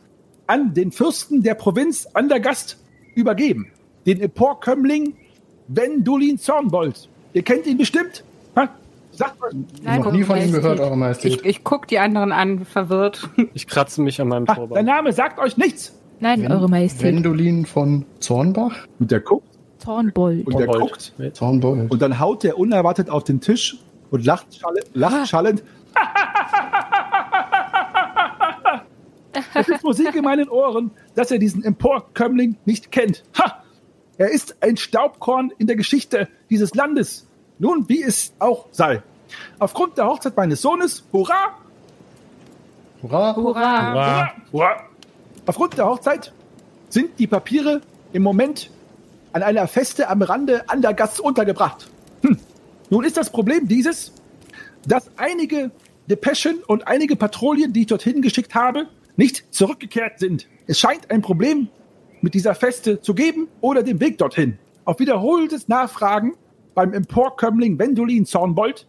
an 0.48 0.74
den 0.74 0.92
Fürsten 0.92 1.42
der 1.44 1.56
Provinz 1.56 2.08
Andergast 2.14 2.78
übergeben. 3.16 3.72
Den 4.06 4.22
Emporkömmling 4.22 5.16
Wendulin 5.76 6.38
Zornbold. 6.38 7.10
Ihr 7.34 7.44
kennt 7.44 7.66
ihn 7.66 7.78
bestimmt? 7.78 8.24
Ha? 8.56 8.70
Sagt 9.12 9.40
mal. 9.40 9.52
Nein, 9.84 10.02
Noch 10.02 10.12
nie 10.12 10.24
von 10.24 10.38
ihm 10.40 10.52
gehört, 10.52 10.80
Eure 10.80 10.98
Majestät. 10.98 11.34
Ich, 11.42 11.46
ich 11.46 11.64
guck 11.64 11.88
die 11.88 12.00
anderen 12.00 12.32
an, 12.32 12.66
verwirrt. 12.66 13.30
Ich 13.54 13.68
kratze 13.68 14.02
mich 14.02 14.20
an 14.22 14.28
meinem 14.28 14.46
Turban. 14.46 14.74
der 14.74 14.84
Name 14.84 15.14
sagt 15.14 15.40
euch 15.40 15.58
nichts. 15.58 15.94
Nein, 16.20 16.50
Eure 16.52 16.70
Majestät. 16.70 17.16
Wendolin 17.16 17.66
von 17.66 18.06
Zornbach? 18.20 18.88
Und 19.00 19.12
der 19.12 19.20
guckt 19.20 19.48
Zornbold. 19.80 20.46
und 20.48 20.58
der 20.60 20.68
Zornbold. 20.68 20.92
guckt 20.92 21.36
Zornbold. 21.36 21.92
und 21.92 22.02
dann 22.02 22.20
haut 22.20 22.44
der 22.44 22.58
unerwartet 22.58 23.10
auf 23.10 23.24
den 23.24 23.42
Tisch 23.42 23.78
und 24.12 24.26
lacht, 24.26 24.48
schalle, 24.56 24.80
lacht 24.94 25.28
schallend. 25.28 25.64
Es 29.56 29.68
ist 29.68 29.84
Musik 29.84 30.16
in 30.16 30.24
meinen 30.24 30.48
Ohren, 30.50 30.92
dass 31.16 31.32
er 31.32 31.40
diesen 31.40 31.64
Emporkömmling 31.64 32.56
nicht 32.66 32.92
kennt. 32.92 33.24
Ha! 33.40 33.63
Er 34.18 34.30
ist 34.30 34.56
ein 34.62 34.78
Staubkorn 34.78 35.52
in 35.58 35.68
der 35.68 35.76
Geschichte 35.76 36.28
dieses 36.50 36.76
Landes. 36.76 37.26
Nun, 37.60 37.88
wie 37.90 38.04
es 38.04 38.34
auch 38.40 38.68
sei. 38.72 39.02
Aufgrund 39.60 39.98
der 39.98 40.06
Hochzeit 40.06 40.38
meines 40.38 40.62
Sohnes, 40.62 41.04
hurra, 41.12 41.58
Hurra! 43.04 43.36
Hurra. 43.36 43.94
Hurra! 43.94 44.34
hurra, 44.54 44.84
aufgrund 45.46 45.78
der 45.78 45.86
Hochzeit 45.86 46.32
sind 46.90 47.20
die 47.20 47.28
Papiere 47.28 47.82
im 48.14 48.24
Moment 48.24 48.70
an 49.34 49.44
einer 49.44 49.68
Feste 49.68 50.08
am 50.08 50.22
Rande 50.22 50.70
an 50.70 50.82
der 50.82 50.94
Gast 50.94 51.20
untergebracht. 51.20 51.90
Hm. 52.22 52.38
Nun 52.90 53.04
ist 53.04 53.18
das 53.18 53.30
Problem 53.30 53.68
dieses, 53.68 54.14
dass 54.88 55.10
einige 55.18 55.72
Depeschen 56.08 56.64
und 56.66 56.88
einige 56.88 57.16
Patrouillen, 57.16 57.74
die 57.74 57.82
ich 57.82 57.88
dorthin 57.88 58.22
geschickt 58.22 58.56
habe, 58.56 58.88
nicht 59.18 59.54
zurückgekehrt 59.54 60.20
sind. 60.20 60.48
Es 60.68 60.80
scheint 60.80 61.12
ein 61.12 61.22
Problem 61.22 61.68
mit 62.24 62.34
dieser 62.34 62.56
Feste 62.56 63.02
zu 63.02 63.14
geben 63.14 63.50
oder 63.62 63.84
dem 63.84 64.00
Weg 64.00 64.18
dorthin. 64.18 64.58
Auf 64.86 65.00
wiederholtes 65.00 65.68
Nachfragen 65.68 66.34
beim 66.74 66.94
Emporkömmling 66.94 67.78
Wendolin 67.78 68.26
Zornbold 68.26 68.88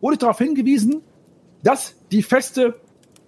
wurde 0.00 0.18
darauf 0.18 0.38
hingewiesen, 0.38 1.00
dass 1.62 1.94
die 2.10 2.24
Feste 2.24 2.74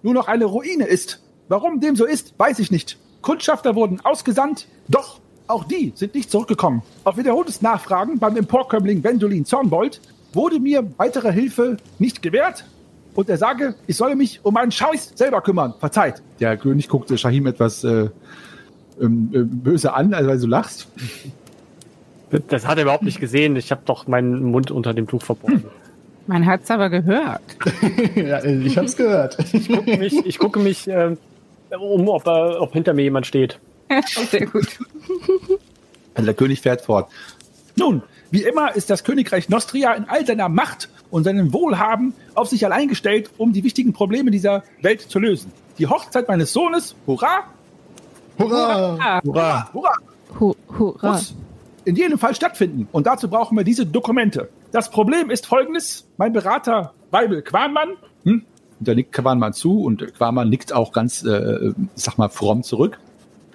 nur 0.02 0.12
noch 0.12 0.26
eine 0.26 0.44
Ruine 0.44 0.86
ist. 0.86 1.22
Warum 1.48 1.80
dem 1.80 1.94
so 1.94 2.04
ist, 2.04 2.34
weiß 2.36 2.58
ich 2.58 2.72
nicht. 2.72 2.98
Kundschafter 3.22 3.76
wurden 3.76 4.00
ausgesandt, 4.00 4.66
doch 4.88 5.20
auch 5.46 5.64
die 5.64 5.92
sind 5.94 6.14
nicht 6.14 6.32
zurückgekommen. 6.32 6.82
Auf 7.04 7.16
wiederholtes 7.16 7.62
Nachfragen 7.62 8.18
beim 8.18 8.36
Emporkömmling 8.36 9.04
Wendolin 9.04 9.44
Zornbold 9.44 10.00
wurde 10.32 10.58
mir 10.58 10.84
weitere 10.96 11.32
Hilfe 11.32 11.76
nicht 12.00 12.22
gewährt 12.22 12.64
und 13.14 13.28
er 13.28 13.38
sage, 13.38 13.76
ich 13.86 13.96
solle 13.96 14.16
mich 14.16 14.40
um 14.42 14.54
meinen 14.54 14.72
Scheiß 14.72 15.12
selber 15.14 15.40
kümmern. 15.42 15.74
Verzeiht. 15.78 16.22
Der 16.40 16.56
König 16.56 16.88
guckte 16.88 17.16
Shahim 17.16 17.46
etwas 17.46 17.84
äh, 17.84 18.08
ähm, 19.00 19.30
äh, 19.32 19.38
böse 19.42 19.94
an, 19.94 20.14
also 20.14 20.30
weil 20.30 20.38
du 20.38 20.46
lachst. 20.46 20.88
Das 22.48 22.66
hat 22.66 22.78
er 22.78 22.82
überhaupt 22.82 23.04
nicht 23.04 23.20
gesehen. 23.20 23.56
Ich 23.56 23.70
habe 23.70 23.82
doch 23.84 24.06
meinen 24.06 24.42
Mund 24.44 24.70
unter 24.70 24.92
dem 24.92 25.06
Tuch 25.06 25.22
verborgen. 25.22 25.64
Man 26.26 26.46
hat's 26.46 26.70
aber 26.70 26.88
gehört. 26.88 27.42
ja, 28.14 28.42
ich 28.42 28.78
hab's 28.78 28.96
gehört. 28.96 29.36
Ich 29.52 29.68
gucke 29.68 29.96
mich, 29.96 30.26
ich 30.26 30.38
gucke 30.38 30.58
mich 30.58 30.88
ähm, 30.88 31.18
um, 31.70 32.08
ob, 32.08 32.26
äh, 32.26 32.30
ob 32.30 32.72
hinter 32.72 32.94
mir 32.94 33.02
jemand 33.02 33.26
steht. 33.26 33.58
Sehr 34.30 34.46
gut. 34.46 34.78
Also 36.14 36.26
der 36.26 36.34
König 36.34 36.60
fährt 36.60 36.80
fort. 36.80 37.10
Nun, 37.76 38.02
wie 38.30 38.42
immer 38.42 38.74
ist 38.74 38.88
das 38.90 39.04
Königreich 39.04 39.48
Nostria 39.48 39.92
in 39.92 40.06
all 40.08 40.24
seiner 40.26 40.48
Macht 40.48 40.88
und 41.10 41.24
seinem 41.24 41.52
Wohlhaben 41.52 42.14
auf 42.34 42.48
sich 42.48 42.64
allein 42.64 42.88
gestellt, 42.88 43.30
um 43.36 43.52
die 43.52 43.62
wichtigen 43.62 43.92
Probleme 43.92 44.30
dieser 44.30 44.64
Welt 44.80 45.02
zu 45.02 45.18
lösen. 45.18 45.52
Die 45.78 45.86
Hochzeit 45.86 46.28
meines 46.28 46.52
Sohnes, 46.52 46.94
hurra, 47.06 47.44
Hurra! 48.38 49.20
Hurra! 49.24 49.70
hurra, 49.72 49.92
Hu 50.38 50.54
Hurra. 50.78 51.12
muss 51.12 51.34
in 51.84 51.96
jedem 51.96 52.18
Fall 52.18 52.34
stattfinden. 52.34 52.88
Und 52.92 53.06
dazu 53.06 53.28
brauchen 53.28 53.56
wir 53.56 53.64
diese 53.64 53.84
Dokumente. 53.86 54.48
Das 54.72 54.90
Problem 54.90 55.30
ist 55.30 55.46
folgendes. 55.46 56.06
Mein 56.16 56.32
Berater 56.32 56.94
Weibel 57.10 57.42
Quanmann, 57.42 57.90
hm, 58.24 58.42
da 58.80 58.94
nickt 58.94 59.12
Quaman 59.12 59.52
zu 59.52 59.82
und 59.82 60.14
Quaman 60.16 60.48
nickt 60.48 60.72
auch 60.72 60.92
ganz, 60.92 61.22
äh, 61.24 61.72
sag 61.94 62.18
mal, 62.18 62.28
fromm 62.30 62.62
zurück. 62.62 62.98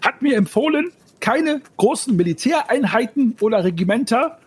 hat 0.06 0.22
mir 0.22 0.38
empfohlen, 0.38 0.92
keine 1.20 1.62
großen 1.78 2.16
Militäreinheiten 2.16 3.36
oder 3.42 3.64
Regimenter, 3.64 4.38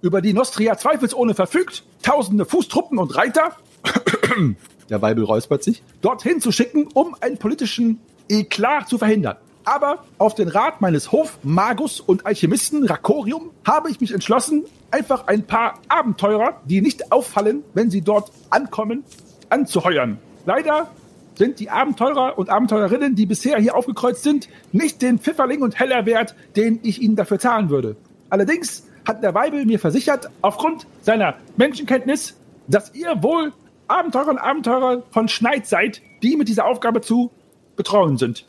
über 0.00 0.20
die 0.22 0.32
Nostria 0.32 0.76
zweifelsohne 0.76 1.34
verfügt, 1.34 1.84
tausende 2.02 2.44
Fußtruppen 2.46 2.98
und 2.98 3.14
Reiter, 3.16 3.52
Der 4.90 5.02
Weibel 5.02 5.22
räuspert 5.24 5.62
sich. 5.62 5.82
dorthin 6.00 6.40
zu 6.40 6.50
schicken, 6.50 6.88
um 6.94 7.14
einen 7.20 7.36
politischen 7.36 8.00
Eklat 8.28 8.88
zu 8.88 8.96
verhindern. 8.98 9.36
Aber 9.68 10.02
auf 10.16 10.34
den 10.34 10.48
Rat 10.48 10.80
meines 10.80 11.12
Hofmagus 11.12 12.00
und 12.00 12.24
Alchemisten 12.24 12.86
Rakorium 12.86 13.50
habe 13.66 13.90
ich 13.90 14.00
mich 14.00 14.14
entschlossen, 14.14 14.64
einfach 14.90 15.26
ein 15.26 15.42
paar 15.42 15.74
Abenteurer, 15.88 16.62
die 16.64 16.80
nicht 16.80 17.12
auffallen, 17.12 17.62
wenn 17.74 17.90
sie 17.90 18.00
dort 18.00 18.32
ankommen, 18.48 19.04
anzuheuern. 19.50 20.16
Leider 20.46 20.88
sind 21.34 21.60
die 21.60 21.68
Abenteurer 21.68 22.38
und 22.38 22.48
Abenteurerinnen, 22.48 23.14
die 23.14 23.26
bisher 23.26 23.58
hier 23.58 23.76
aufgekreuzt 23.76 24.22
sind, 24.22 24.48
nicht 24.72 25.02
den 25.02 25.18
Pfifferling 25.18 25.60
und 25.60 25.78
Heller 25.78 26.06
wert, 26.06 26.34
den 26.56 26.80
ich 26.82 27.02
ihnen 27.02 27.16
dafür 27.16 27.38
zahlen 27.38 27.68
würde. 27.68 27.94
Allerdings 28.30 28.86
hat 29.06 29.22
der 29.22 29.34
Weibel 29.34 29.66
mir 29.66 29.78
versichert, 29.78 30.30
aufgrund 30.40 30.86
seiner 31.02 31.34
Menschenkenntnis, 31.58 32.38
dass 32.68 32.94
ihr 32.94 33.22
wohl 33.22 33.52
Abenteurer 33.86 34.30
und 34.30 34.38
Abenteurer 34.38 35.02
von 35.10 35.28
Schneid 35.28 35.66
seid, 35.66 36.00
die 36.22 36.36
mit 36.36 36.48
dieser 36.48 36.64
Aufgabe 36.64 37.02
zu 37.02 37.30
betreuen 37.76 38.16
sind. 38.16 38.46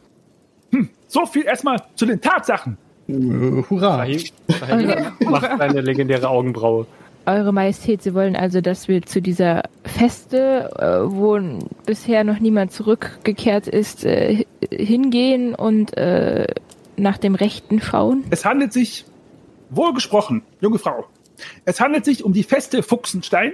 Hm, 0.72 0.90
so 1.10 1.26
viel 1.26 1.44
erstmal 1.44 1.84
zu 1.96 2.06
den 2.06 2.22
Tatsachen. 2.22 2.78
Äh, 3.10 3.14
hurra! 3.70 4.06
Shahim, 4.06 4.22
Shahim 4.60 4.96
macht 5.30 5.50
eine 5.60 5.82
legendäre 5.82 6.30
Augenbraue. 6.30 6.86
Eure 7.26 7.52
Majestät, 7.52 8.02
Sie 8.02 8.14
wollen 8.14 8.36
also, 8.36 8.62
dass 8.62 8.88
wir 8.88 9.02
zu 9.04 9.22
dieser 9.22 9.64
Feste, 9.84 10.72
äh, 10.80 11.12
wo 11.12 11.38
bisher 11.86 12.24
noch 12.24 12.40
niemand 12.40 12.72
zurückgekehrt 12.72 13.68
ist, 13.68 14.06
äh, 14.06 14.38
hi- 14.38 14.86
hingehen 14.86 15.54
und 15.54 15.96
äh, 15.98 16.48
nach 16.96 17.18
dem 17.18 17.36
Rechten 17.36 17.82
schauen? 17.82 18.24
Es 18.30 18.46
handelt 18.46 18.74
sich, 18.74 19.06
wohlgesprochen, 19.70 20.42
junge 20.62 20.80
Frau, 20.80 21.06
es 21.66 21.80
handelt 21.80 22.06
sich 22.06 22.24
um 22.24 22.34
die 22.34 22.44
Feste 22.44 22.82
Fuchsenstein, 22.84 23.54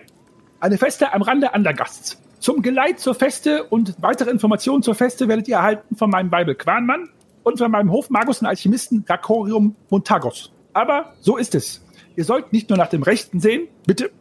eine 0.60 0.78
Feste 0.78 1.14
am 1.14 1.22
Rande 1.22 1.54
Andergasts. 1.54 2.18
Zum 2.40 2.62
Geleit 2.62 3.00
zur 3.00 3.16
Feste 3.16 3.64
und 3.64 3.96
weitere 4.00 4.30
Informationen 4.30 4.84
zur 4.84 4.96
Feste 4.96 5.28
werdet 5.28 5.48
ihr 5.48 5.56
erhalten 5.56 5.96
von 5.96 6.10
meinem 6.10 6.32
Weibel 6.32 6.56
Quanmann 6.56 7.10
und 7.46 7.58
von 7.60 7.72
meinem 7.72 7.92
Hofmagus 7.92 8.42
und 8.42 8.48
Alchemisten 8.48 9.06
Rakorium 9.08 9.76
Montagos. 9.90 10.52
Aber 10.74 11.14
so 11.22 11.38
ist 11.38 11.56
es. 11.56 11.82
Ihr 12.18 12.26
sollt 12.26 12.52
nicht 12.52 12.70
nur 12.70 12.78
nach 12.78 12.90
dem 12.90 13.04
Rechten 13.04 13.40
sehen, 13.40 13.68
bitte, 13.86 14.12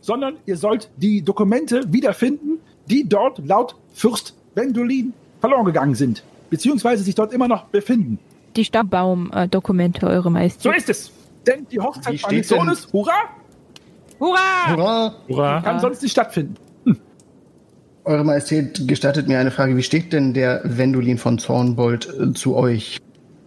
sondern 0.00 0.36
ihr 0.46 0.56
sollt 0.56 0.90
die 0.96 1.22
Dokumente 1.22 1.92
wiederfinden, 1.92 2.60
die 2.86 3.06
dort 3.06 3.44
laut 3.46 3.74
Fürst 3.92 4.34
Wendolin 4.54 5.12
verloren 5.40 5.66
gegangen 5.66 5.94
sind, 5.94 6.22
beziehungsweise 6.50 7.02
sich 7.02 7.14
dort 7.14 7.32
immer 7.32 7.48
noch 7.48 7.64
befinden. 7.64 8.18
Die 8.56 8.64
Stammbaum-Dokumente, 8.64 10.06
Eure 10.06 10.22
So 10.22 10.30
Majestät. 10.30 10.76
ist 10.76 10.88
es. 10.88 11.12
Denn 11.46 11.66
die 11.70 11.80
Hochzeit 11.80 12.20
meines 12.22 12.48
Sohnes, 12.48 12.88
hurra, 12.92 13.12
Hurra! 14.20 14.38
Hurra! 14.68 15.14
Hurra! 15.28 15.60
kann 15.62 15.80
sonst 15.80 16.02
nicht 16.02 16.12
stattfinden. 16.12 16.56
Eure 18.08 18.24
Majestät, 18.24 18.88
gestattet 18.88 19.28
mir 19.28 19.38
eine 19.38 19.50
Frage. 19.50 19.76
Wie 19.76 19.82
steht 19.82 20.14
denn 20.14 20.32
der 20.32 20.62
Wendolin 20.64 21.18
von 21.18 21.38
Zornbold 21.38 22.08
äh, 22.08 22.32
zu 22.32 22.56
euch? 22.56 22.96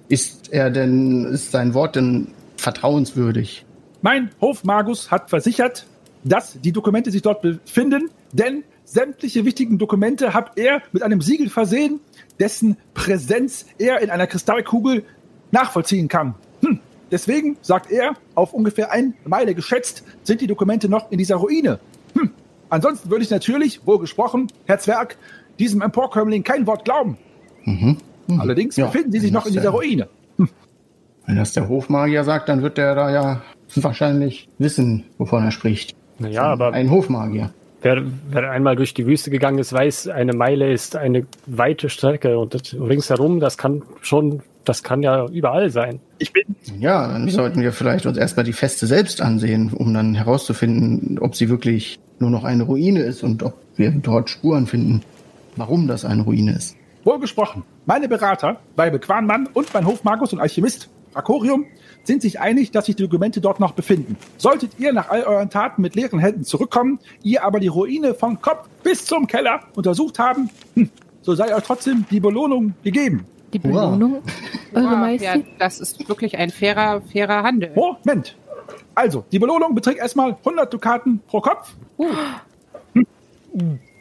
Ist 0.07 0.53
er 0.53 0.69
denn, 0.69 1.25
ist 1.25 1.49
sein 1.49 1.73
Wort 1.73 1.95
denn 1.95 2.27
vertrauenswürdig? 2.57 3.65
Mein 4.03 4.29
Hofmagus 4.39 5.09
hat 5.09 5.31
versichert, 5.31 5.87
dass 6.23 6.61
die 6.61 6.71
Dokumente 6.71 7.09
sich 7.09 7.23
dort 7.23 7.41
befinden, 7.41 8.11
denn 8.33 8.63
sämtliche 8.85 9.45
wichtigen 9.45 9.79
Dokumente 9.79 10.35
hat 10.35 10.51
er 10.59 10.83
mit 10.91 11.01
einem 11.01 11.21
Siegel 11.21 11.49
versehen, 11.49 11.99
dessen 12.39 12.77
Präsenz 12.93 13.65
er 13.79 14.01
in 14.01 14.11
einer 14.11 14.27
Kristallkugel 14.27 15.05
nachvollziehen 15.49 16.07
kann. 16.07 16.35
Hm. 16.63 16.79
Deswegen, 17.09 17.57
sagt 17.63 17.89
er, 17.89 18.13
auf 18.35 18.53
ungefähr 18.53 18.91
ein 18.91 19.15
Meile 19.25 19.55
geschätzt, 19.55 20.03
sind 20.21 20.39
die 20.39 20.45
Dokumente 20.45 20.87
noch 20.87 21.11
in 21.11 21.17
dieser 21.17 21.37
Ruine. 21.37 21.79
Hm. 22.13 22.29
Ansonsten 22.71 23.11
würde 23.11 23.23
ich 23.23 23.29
natürlich, 23.29 23.85
wohl 23.85 23.99
gesprochen, 23.99 24.47
Herr 24.65 24.79
Zwerg, 24.79 25.17
diesem 25.59 25.81
Emporkömmling 25.81 26.43
kein 26.43 26.65
Wort 26.65 26.85
glauben. 26.85 27.17
Allerdings 28.39 28.77
Ja, 28.77 28.85
befinden 28.85 29.11
sie 29.11 29.19
sich 29.19 29.31
noch 29.31 29.45
in 29.45 29.51
dieser 29.51 29.65
äh, 29.65 29.67
Ruine. 29.67 30.07
Wenn 31.25 31.35
das 31.35 31.51
der 31.51 31.67
Hofmagier 31.67 32.23
sagt, 32.23 32.47
dann 32.47 32.61
wird 32.61 32.77
der 32.77 32.95
da 32.95 33.11
ja 33.11 33.41
wahrscheinlich 33.75 34.47
wissen, 34.57 35.03
wovon 35.17 35.43
er 35.43 35.51
spricht. 35.51 35.95
Naja, 36.17 36.43
aber 36.43 36.71
Ein 36.71 36.89
Hofmagier. 36.89 37.53
Wer, 37.81 38.03
wer 38.29 38.51
einmal 38.51 38.77
durch 38.77 38.93
die 38.93 39.05
Wüste 39.05 39.31
gegangen 39.31 39.57
ist, 39.57 39.73
weiß, 39.73 40.07
eine 40.07 40.33
Meile 40.33 40.71
ist 40.71 40.95
eine 40.95 41.25
weite 41.47 41.89
Strecke 41.89 42.37
und 42.37 42.53
das, 42.53 42.73
ringsherum, 42.73 43.41
das 43.41 43.57
kann 43.57 43.81
schon, 44.01 44.43
das 44.65 44.83
kann 44.83 45.01
ja 45.01 45.27
überall 45.27 45.69
sein. 45.69 45.99
Ich 46.19 46.33
bin 46.33 46.43
Ja, 46.79 47.07
dann 47.07 47.29
sollten 47.29 47.61
wir 47.61 47.71
vielleicht 47.71 48.05
uns 48.05 48.17
erstmal 48.17 48.45
die 48.45 48.53
Feste 48.53 48.87
selbst 48.87 49.21
ansehen, 49.21 49.71
um 49.73 49.93
dann 49.93 50.13
herauszufinden, 50.15 51.19
ob 51.19 51.35
sie 51.35 51.49
wirklich 51.49 51.99
nur 52.19 52.29
noch 52.29 52.43
eine 52.43 52.63
Ruine 52.63 53.01
ist 53.01 53.23
und 53.23 53.43
ob 53.43 53.55
wir 53.75 53.91
dort 53.91 54.29
Spuren 54.29 54.67
finden, 54.67 55.01
warum 55.55 55.87
das 55.87 56.05
eine 56.05 56.23
Ruine 56.23 56.53
ist. 56.53 56.75
wohlgesprochen. 57.03 57.63
Meine 57.87 58.07
Berater, 58.07 58.59
Weibe 58.75 58.99
Quanmann 58.99 59.49
und 59.53 59.73
mein 59.73 59.87
Hofmagus 59.87 60.33
und 60.33 60.39
Alchemist 60.39 60.89
Rakorium 61.15 61.65
sind 62.03 62.21
sich 62.21 62.39
einig, 62.39 62.71
dass 62.71 62.85
sich 62.85 62.95
die 62.95 63.03
Dokumente 63.03 63.41
dort 63.41 63.59
noch 63.59 63.73
befinden. 63.73 64.17
Solltet 64.37 64.79
ihr 64.79 64.93
nach 64.93 65.09
all 65.09 65.23
euren 65.23 65.49
Taten 65.49 65.81
mit 65.81 65.95
leeren 65.95 66.19
Händen 66.19 66.43
zurückkommen, 66.43 66.99
ihr 67.23 67.43
aber 67.43 67.59
die 67.59 67.67
Ruine 67.67 68.13
von 68.13 68.41
Kopf 68.41 68.67
bis 68.83 69.05
zum 69.05 69.27
Keller 69.27 69.61
untersucht 69.75 70.19
haben, 70.19 70.49
hm, 70.75 70.89
so 71.21 71.35
sei 71.35 71.55
euch 71.55 71.63
trotzdem 71.63 72.05
die 72.09 72.19
Belohnung 72.19 72.73
gegeben. 72.83 73.25
Die 73.53 73.61
Hurra. 73.61 73.87
Belohnung, 73.91 74.21
Eure 74.73 74.83
Ja, 74.85 74.91
ja, 74.91 74.97
Majestät? 74.97 75.45
das 75.59 75.79
ist 75.79 76.07
wirklich 76.09 76.37
ein 76.37 76.49
fairer, 76.49 77.01
fairer 77.01 77.43
Handel. 77.43 77.71
Moment. 77.75 78.37
Also, 78.95 79.25
die 79.31 79.39
Belohnung 79.39 79.73
beträgt 79.75 79.99
erstmal 79.99 80.31
100 80.33 80.73
Dukaten 80.73 81.19
pro 81.27 81.41
Kopf. 81.41 81.75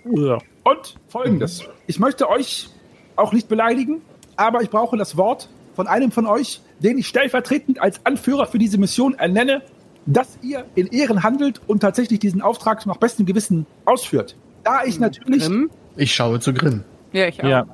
Ja. 0.05 0.39
Und 0.65 0.95
folgendes. 1.09 1.65
Ich 1.87 1.99
möchte 1.99 2.29
euch 2.29 2.69
auch 3.17 3.33
nicht 3.33 3.49
beleidigen, 3.49 4.03
aber 4.37 4.63
ich 4.63 4.71
brauche 4.71 4.97
das 4.97 5.17
Wort 5.17 5.49
von 5.75 5.87
einem 5.87 6.11
von 6.13 6.27
euch, 6.27 6.61
den 6.81 6.99
ich 6.99 7.07
stellvertretend 7.09 7.81
als 7.81 8.05
Anführer 8.05 8.47
für 8.47 8.59
diese 8.59 8.79
Mission 8.79 9.15
ernenne, 9.15 9.63
dass 10.07 10.39
ihr 10.43 10.65
in 10.75 10.87
Ehren 10.89 11.23
handelt 11.23 11.61
und 11.67 11.81
tatsächlich 11.81 12.19
diesen 12.21 12.43
Auftrag 12.43 12.85
nach 12.87 12.97
bestem 12.97 13.27
Gewissen 13.27 13.67
ausführt. 13.85 14.37
Da 14.65 14.85
ich 14.85 14.99
natürlich 14.99 15.45
Grimm? 15.45 15.71
Ich 15.97 16.15
schaue 16.15 16.41
zu 16.41 16.53
Grimm. 16.53 16.85
Ja, 17.13 17.27
ich 17.29 17.43
auch. 17.43 17.49
Ja, 17.49 17.67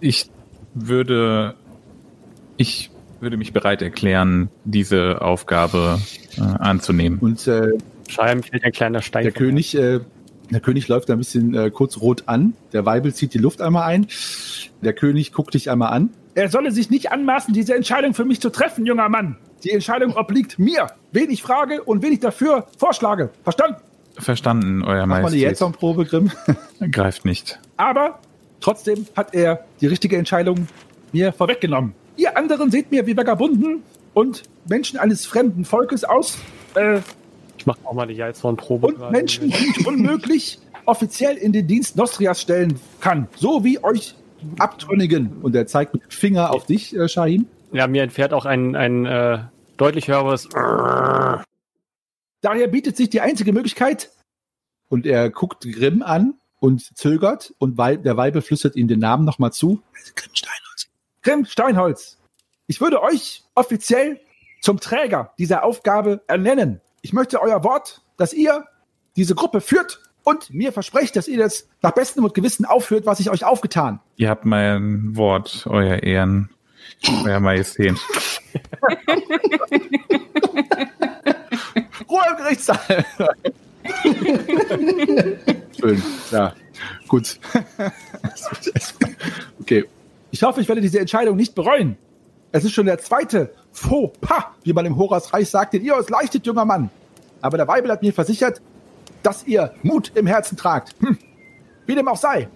ich 0.00 0.30
würde, 0.74 1.54
ich 2.56 2.90
würde 3.20 3.36
mich 3.36 3.52
bereit 3.52 3.80
erklären, 3.82 4.48
diese 4.64 5.22
Aufgabe 5.22 5.98
äh, 6.36 6.40
anzunehmen. 6.40 7.18
Und 7.20 7.46
äh, 7.46 7.72
Scheinbar 8.08 8.44
fällt 8.48 8.64
ein 8.64 8.72
kleiner 8.72 9.00
Stein. 9.02 9.22
der 9.22 9.32
König, 9.32 9.74
äh, 9.76 10.00
der 10.50 10.60
König 10.60 10.88
läuft 10.88 11.08
da 11.08 11.14
ein 11.14 11.18
bisschen 11.18 11.54
äh, 11.54 11.70
kurz 11.70 12.00
rot 12.00 12.24
an. 12.26 12.52
Der 12.72 12.84
Weibel 12.84 13.14
zieht 13.14 13.32
die 13.32 13.38
Luft 13.38 13.62
einmal 13.62 13.84
ein. 13.84 14.06
Der 14.82 14.92
König 14.92 15.32
guckt 15.32 15.54
dich 15.54 15.70
einmal 15.70 15.92
an. 15.92 16.10
er 16.34 16.50
solle 16.50 16.70
sich 16.70 16.90
nicht 16.90 17.10
anmaßen, 17.12 17.54
diese 17.54 17.74
Entscheidung 17.74 18.12
für 18.12 18.24
mich 18.26 18.40
zu 18.40 18.50
treffen, 18.50 18.84
junger 18.84 19.08
Mann. 19.08 19.36
Die 19.62 19.70
Entscheidung 19.70 20.14
obliegt 20.14 20.58
mir. 20.58 20.88
Wen 21.12 21.30
ich 21.30 21.42
frage 21.42 21.82
und 21.82 22.02
wen 22.02 22.12
ich 22.12 22.20
dafür 22.20 22.66
vorschlage. 22.76 23.30
Verstanden? 23.42 23.76
Verstanden, 24.18 24.82
Euer 24.84 25.06
Mach 25.06 25.06
mal 25.06 25.14
eine 25.16 25.22
Majestät. 25.24 25.42
Jetson-Probe, 25.50 26.04
Grimm. 26.04 26.30
Greift 26.92 27.24
nicht. 27.24 27.58
Aber 27.78 28.18
trotzdem 28.64 29.06
hat 29.14 29.34
er 29.34 29.64
die 29.80 29.86
richtige 29.86 30.16
Entscheidung 30.16 30.66
mir 31.12 31.32
vorweggenommen. 31.32 31.94
Ihr 32.16 32.36
anderen 32.36 32.70
seht 32.70 32.90
mir 32.90 33.06
wie 33.06 33.16
Vagabunden 33.16 33.82
und 34.14 34.42
Menschen 34.66 34.98
eines 34.98 35.26
fremden 35.26 35.66
Volkes 35.66 36.04
aus 36.04 36.38
äh, 36.74 37.00
Ich 37.58 37.66
mach 37.66 37.76
auch 37.84 37.92
mal 37.92 38.06
die 38.06 38.14
Jalzhorn-Probe. 38.14 38.86
und 38.86 39.10
Menschen, 39.10 39.50
die 39.50 39.66
ich 39.76 39.86
unmöglich 39.86 40.58
offiziell 40.86 41.36
in 41.36 41.52
den 41.52 41.66
Dienst 41.66 41.96
Nostrias 41.96 42.40
stellen 42.40 42.80
kann. 43.00 43.28
So 43.36 43.64
wie 43.64 43.82
euch 43.84 44.14
Abtrünnigen. 44.58 45.38
Und 45.42 45.54
er 45.54 45.66
zeigt 45.66 45.92
mit 45.94 46.02
dem 46.02 46.10
Finger 46.10 46.52
auf 46.52 46.64
dich, 46.64 46.96
äh, 46.96 47.08
Shahin. 47.08 47.46
Ja, 47.72 47.86
mir 47.86 48.02
entfährt 48.02 48.32
auch 48.32 48.46
ein, 48.46 48.76
ein 48.76 49.04
äh, 49.04 49.38
deutlich 49.76 50.08
höheres. 50.08 50.48
Daher 52.40 52.68
bietet 52.68 52.96
sich 52.96 53.10
die 53.10 53.20
einzige 53.20 53.52
Möglichkeit, 53.52 54.10
Und 54.88 55.06
er 55.06 55.28
guckt 55.30 55.66
Grimm 55.70 56.02
an 56.02 56.34
und 56.64 56.96
zögert. 56.96 57.52
Und 57.58 57.76
Wei 57.76 57.96
der 57.96 58.16
Weibel 58.16 58.40
flüstert 58.40 58.74
ihm 58.74 58.88
den 58.88 59.00
Namen 59.00 59.26
nochmal 59.26 59.52
zu. 59.52 59.82
Grimm 60.14 60.34
Steinholz. 60.34 60.88
Grimm 61.22 61.44
Steinholz. 61.44 62.16
Ich 62.66 62.80
würde 62.80 63.02
euch 63.02 63.44
offiziell 63.54 64.18
zum 64.62 64.80
Träger 64.80 65.34
dieser 65.38 65.62
Aufgabe 65.62 66.22
ernennen. 66.26 66.80
Ich 67.02 67.12
möchte 67.12 67.42
euer 67.42 67.62
Wort, 67.64 68.00
dass 68.16 68.32
ihr 68.32 68.64
diese 69.14 69.34
Gruppe 69.34 69.60
führt 69.60 70.00
und 70.22 70.48
mir 70.54 70.72
versprecht, 70.72 71.16
dass 71.16 71.28
ihr 71.28 71.36
das 71.36 71.68
nach 71.82 71.92
bestem 71.92 72.24
und 72.24 72.32
Gewissen 72.32 72.64
aufführt, 72.64 73.04
was 73.04 73.20
ich 73.20 73.28
euch 73.28 73.44
aufgetan. 73.44 74.00
Ihr 74.16 74.30
habt 74.30 74.46
mein 74.46 75.14
Wort, 75.14 75.66
Euer 75.68 76.02
Ehren, 76.02 76.48
Euer 77.26 77.40
Majestät. 77.40 77.96
Ruhe 82.08 82.22
im 82.30 82.36
Gerichtssaal. 82.38 83.04
Schön, 85.84 86.02
ja. 86.30 86.54
Gut. 87.08 87.38
okay. 89.60 89.84
Ich 90.30 90.42
hoffe, 90.42 90.62
ich 90.62 90.68
werde 90.68 90.80
diese 90.80 90.98
Entscheidung 90.98 91.36
nicht 91.36 91.54
bereuen. 91.54 91.98
Es 92.52 92.64
ist 92.64 92.72
schon 92.72 92.86
der 92.86 92.98
zweite 92.98 93.52
Fauxpas, 93.72 94.44
wie 94.62 94.72
man 94.72 94.86
im 94.86 94.96
Horasreich 94.96 95.50
sagt, 95.50 95.74
den 95.74 95.84
ihr 95.84 95.94
euch 95.94 96.08
leichtet, 96.08 96.46
junger 96.46 96.64
Mann. 96.64 96.88
Aber 97.42 97.58
der 97.58 97.68
Weibel 97.68 97.90
hat 97.90 98.00
mir 98.00 98.14
versichert, 98.14 98.62
dass 99.22 99.46
ihr 99.46 99.74
Mut 99.82 100.12
im 100.14 100.26
Herzen 100.26 100.56
tragt. 100.56 100.94
Hm. 101.00 101.18
Wie 101.84 101.94
dem 101.94 102.08
auch 102.08 102.16
sei. 102.16 102.48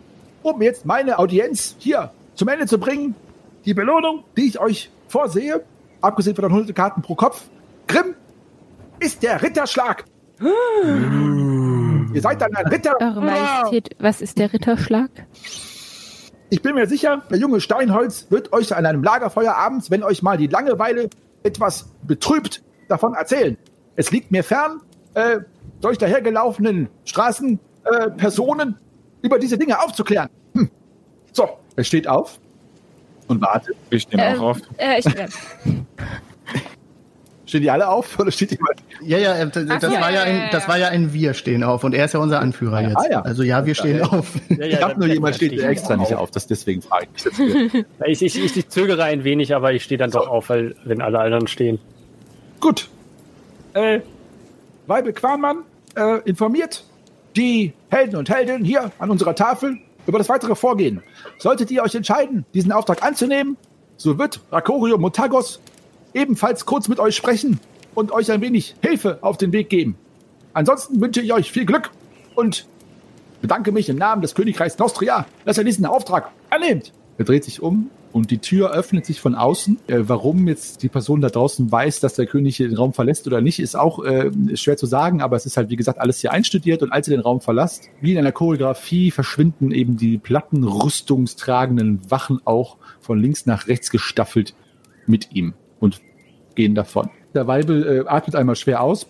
Um 0.42 0.62
jetzt 0.62 0.86
meine 0.86 1.18
Audienz 1.18 1.76
hier 1.78 2.10
zum 2.34 2.48
Ende 2.48 2.66
zu 2.66 2.78
bringen, 2.78 3.14
die 3.66 3.74
Belohnung, 3.74 4.24
die 4.38 4.46
ich 4.46 4.58
euch 4.58 4.90
vorsehe, 5.06 5.64
abgesehen 6.00 6.34
von 6.34 6.44
den 6.44 6.52
100 6.52 6.74
Karten 6.74 7.02
pro 7.02 7.14
Kopf, 7.14 7.42
Grimm, 7.88 8.14
ist 9.00 9.22
der 9.22 9.42
Ritterschlag. 9.42 10.04
ihr 12.18 12.22
seid 12.22 12.40
dann 12.40 12.54
ein 12.56 12.66
Ritter. 12.66 12.94
Eure 13.00 13.20
Majestät, 13.20 13.90
was 14.00 14.20
ist 14.20 14.38
der 14.38 14.52
Ritterschlag? 14.52 15.10
Ich 16.50 16.62
bin 16.62 16.74
mir 16.74 16.86
sicher, 16.86 17.22
der 17.30 17.38
junge 17.38 17.60
Steinholz 17.60 18.26
wird 18.30 18.52
euch 18.52 18.74
an 18.74 18.86
einem 18.86 19.02
Lagerfeuer 19.04 19.54
abends, 19.54 19.90
wenn 19.90 20.02
euch 20.02 20.22
mal 20.22 20.36
die 20.36 20.46
Langeweile 20.48 21.08
etwas 21.44 21.90
betrübt, 22.02 22.62
davon 22.88 23.14
erzählen. 23.14 23.56
Es 23.96 24.10
liegt 24.10 24.30
mir 24.30 24.42
fern, 24.42 24.80
äh, 25.14 25.40
durch 25.80 25.98
dahergelaufenen 25.98 26.88
Straßen, 27.04 27.60
äh, 27.84 28.10
Personen 28.10 28.76
über 29.22 29.38
diese 29.38 29.56
Dinge 29.58 29.78
aufzuklären. 29.80 30.28
Hm. 30.54 30.70
So, 31.32 31.48
Er 31.76 31.84
steht 31.84 32.08
auf 32.08 32.40
und 33.28 33.40
wartet. 33.40 33.76
Wir 33.90 34.00
stehen 34.00 34.18
Ähm, 34.20 34.38
auch 34.40 34.50
auf. 34.50 34.60
Äh, 34.78 34.98
ich, 34.98 35.06
äh, 35.06 35.28
Stehen 37.48 37.62
die 37.62 37.70
alle 37.70 37.88
auf 37.88 38.18
oder 38.18 38.30
steht 38.30 38.50
jemand? 38.50 38.82
Ja, 39.00 39.16
ja, 39.16 39.34
äh, 39.34 39.48
das, 39.48 39.64
das, 39.64 39.80
so, 39.80 39.90
war 39.90 40.10
ja 40.10 40.16
ja, 40.16 40.22
ein, 40.22 40.36
ja, 40.36 40.48
das 40.50 40.64
ja. 40.64 40.68
war 40.68 40.78
ja 40.78 40.88
ein 40.88 41.14
Wir 41.14 41.32
stehen 41.32 41.64
auf 41.64 41.82
und 41.82 41.94
er 41.94 42.04
ist 42.04 42.12
ja 42.12 42.20
unser 42.20 42.40
Anführer 42.40 42.82
jetzt. 42.82 42.96
Ah, 42.96 43.10
ja. 43.10 43.22
Also 43.22 43.42
ja, 43.42 43.64
wir 43.64 43.74
stehen 43.74 44.02
auf. 44.02 44.34
Ja, 44.50 44.66
Ich 44.66 44.74
ja, 44.74 44.82
habe 44.82 45.00
nur 45.00 45.08
jemand 45.08 45.36
steht 45.36 45.58
extra 45.58 45.96
nicht 45.96 46.14
auf. 46.14 46.30
Das 46.30 46.46
deswegen 46.46 46.82
frage 46.82 47.06
ich 47.16 47.24
mich 47.24 47.72
jetzt. 47.72 47.86
Ich, 48.06 48.22
ich, 48.22 48.44
ich, 48.44 48.56
ich 48.58 48.68
zögere 48.68 49.04
ein 49.04 49.24
wenig, 49.24 49.54
aber 49.54 49.72
ich 49.72 49.82
stehe 49.82 49.96
dann 49.96 50.10
doch 50.10 50.28
auf, 50.28 50.50
weil 50.50 50.76
wenn 50.84 51.00
alle 51.00 51.20
anderen 51.20 51.46
stehen. 51.46 51.78
gut. 52.60 52.90
Äh, 53.72 54.00
Weibel 54.86 55.14
Quanmann 55.14 55.62
äh, 55.96 56.20
informiert 56.28 56.84
die 57.34 57.72
Helden 57.88 58.16
und 58.16 58.28
Heldinnen 58.28 58.64
hier 58.64 58.90
an 58.98 59.10
unserer 59.10 59.34
Tafel 59.34 59.78
über 60.06 60.18
das 60.18 60.28
weitere 60.28 60.54
Vorgehen. 60.54 61.02
Solltet 61.38 61.70
ihr 61.70 61.82
euch 61.82 61.94
entscheiden, 61.94 62.44
diesen 62.52 62.72
Auftrag 62.72 63.02
anzunehmen, 63.02 63.56
so 63.96 64.18
wird 64.18 64.40
Rakorio 64.52 64.98
Motagos 64.98 65.60
ebenfalls 66.14 66.66
kurz 66.66 66.88
mit 66.88 67.00
euch 67.00 67.16
sprechen 67.16 67.60
und 67.94 68.12
euch 68.12 68.30
ein 68.30 68.40
wenig 68.40 68.74
Hilfe 68.82 69.18
auf 69.22 69.38
den 69.38 69.52
Weg 69.52 69.68
geben. 69.68 69.96
Ansonsten 70.52 71.00
wünsche 71.00 71.20
ich 71.20 71.32
euch 71.32 71.50
viel 71.50 71.66
Glück 71.66 71.90
und 72.34 72.66
bedanke 73.40 73.72
mich 73.72 73.88
im 73.88 73.96
Namen 73.96 74.22
des 74.22 74.34
Königreichs 74.34 74.78
Nostria, 74.78 75.26
dass 75.44 75.58
ihr 75.58 75.64
diesen 75.64 75.86
Auftrag 75.86 76.30
annehmt. 76.50 76.92
Er 77.18 77.24
dreht 77.24 77.44
sich 77.44 77.62
um 77.62 77.90
und 78.12 78.30
die 78.30 78.38
Tür 78.38 78.72
öffnet 78.72 79.04
sich 79.04 79.20
von 79.20 79.34
außen. 79.34 79.78
Äh, 79.86 80.00
warum 80.02 80.48
jetzt 80.48 80.82
die 80.82 80.88
Person 80.88 81.20
da 81.20 81.28
draußen 81.28 81.70
weiß, 81.70 82.00
dass 82.00 82.14
der 82.14 82.26
König 82.26 82.56
den 82.56 82.76
Raum 82.76 82.92
verlässt 82.92 83.26
oder 83.26 83.40
nicht, 83.40 83.60
ist 83.60 83.76
auch 83.76 84.04
äh, 84.04 84.30
schwer 84.54 84.76
zu 84.76 84.86
sagen, 84.86 85.20
aber 85.20 85.36
es 85.36 85.46
ist 85.46 85.56
halt, 85.56 85.70
wie 85.70 85.76
gesagt, 85.76 86.00
alles 86.00 86.20
hier 86.20 86.32
einstudiert 86.32 86.82
und 86.82 86.92
als 86.92 87.08
ihr 87.08 87.16
den 87.16 87.22
Raum 87.22 87.40
verlasst, 87.40 87.90
wie 88.00 88.12
in 88.12 88.18
einer 88.18 88.32
Choreografie 88.32 89.10
verschwinden 89.10 89.72
eben 89.72 89.96
die 89.96 90.18
plattenrüstungstragenden 90.18 92.10
Wachen 92.10 92.40
auch 92.44 92.76
von 93.00 93.20
links 93.20 93.46
nach 93.46 93.66
rechts 93.66 93.90
gestaffelt 93.90 94.54
mit 95.06 95.32
ihm 95.32 95.54
und 95.80 96.00
gehen 96.54 96.74
davon. 96.74 97.10
Der 97.34 97.46
Weibel 97.46 98.04
äh, 98.04 98.08
atmet 98.08 98.34
einmal 98.34 98.56
schwer 98.56 98.82
aus 98.82 99.06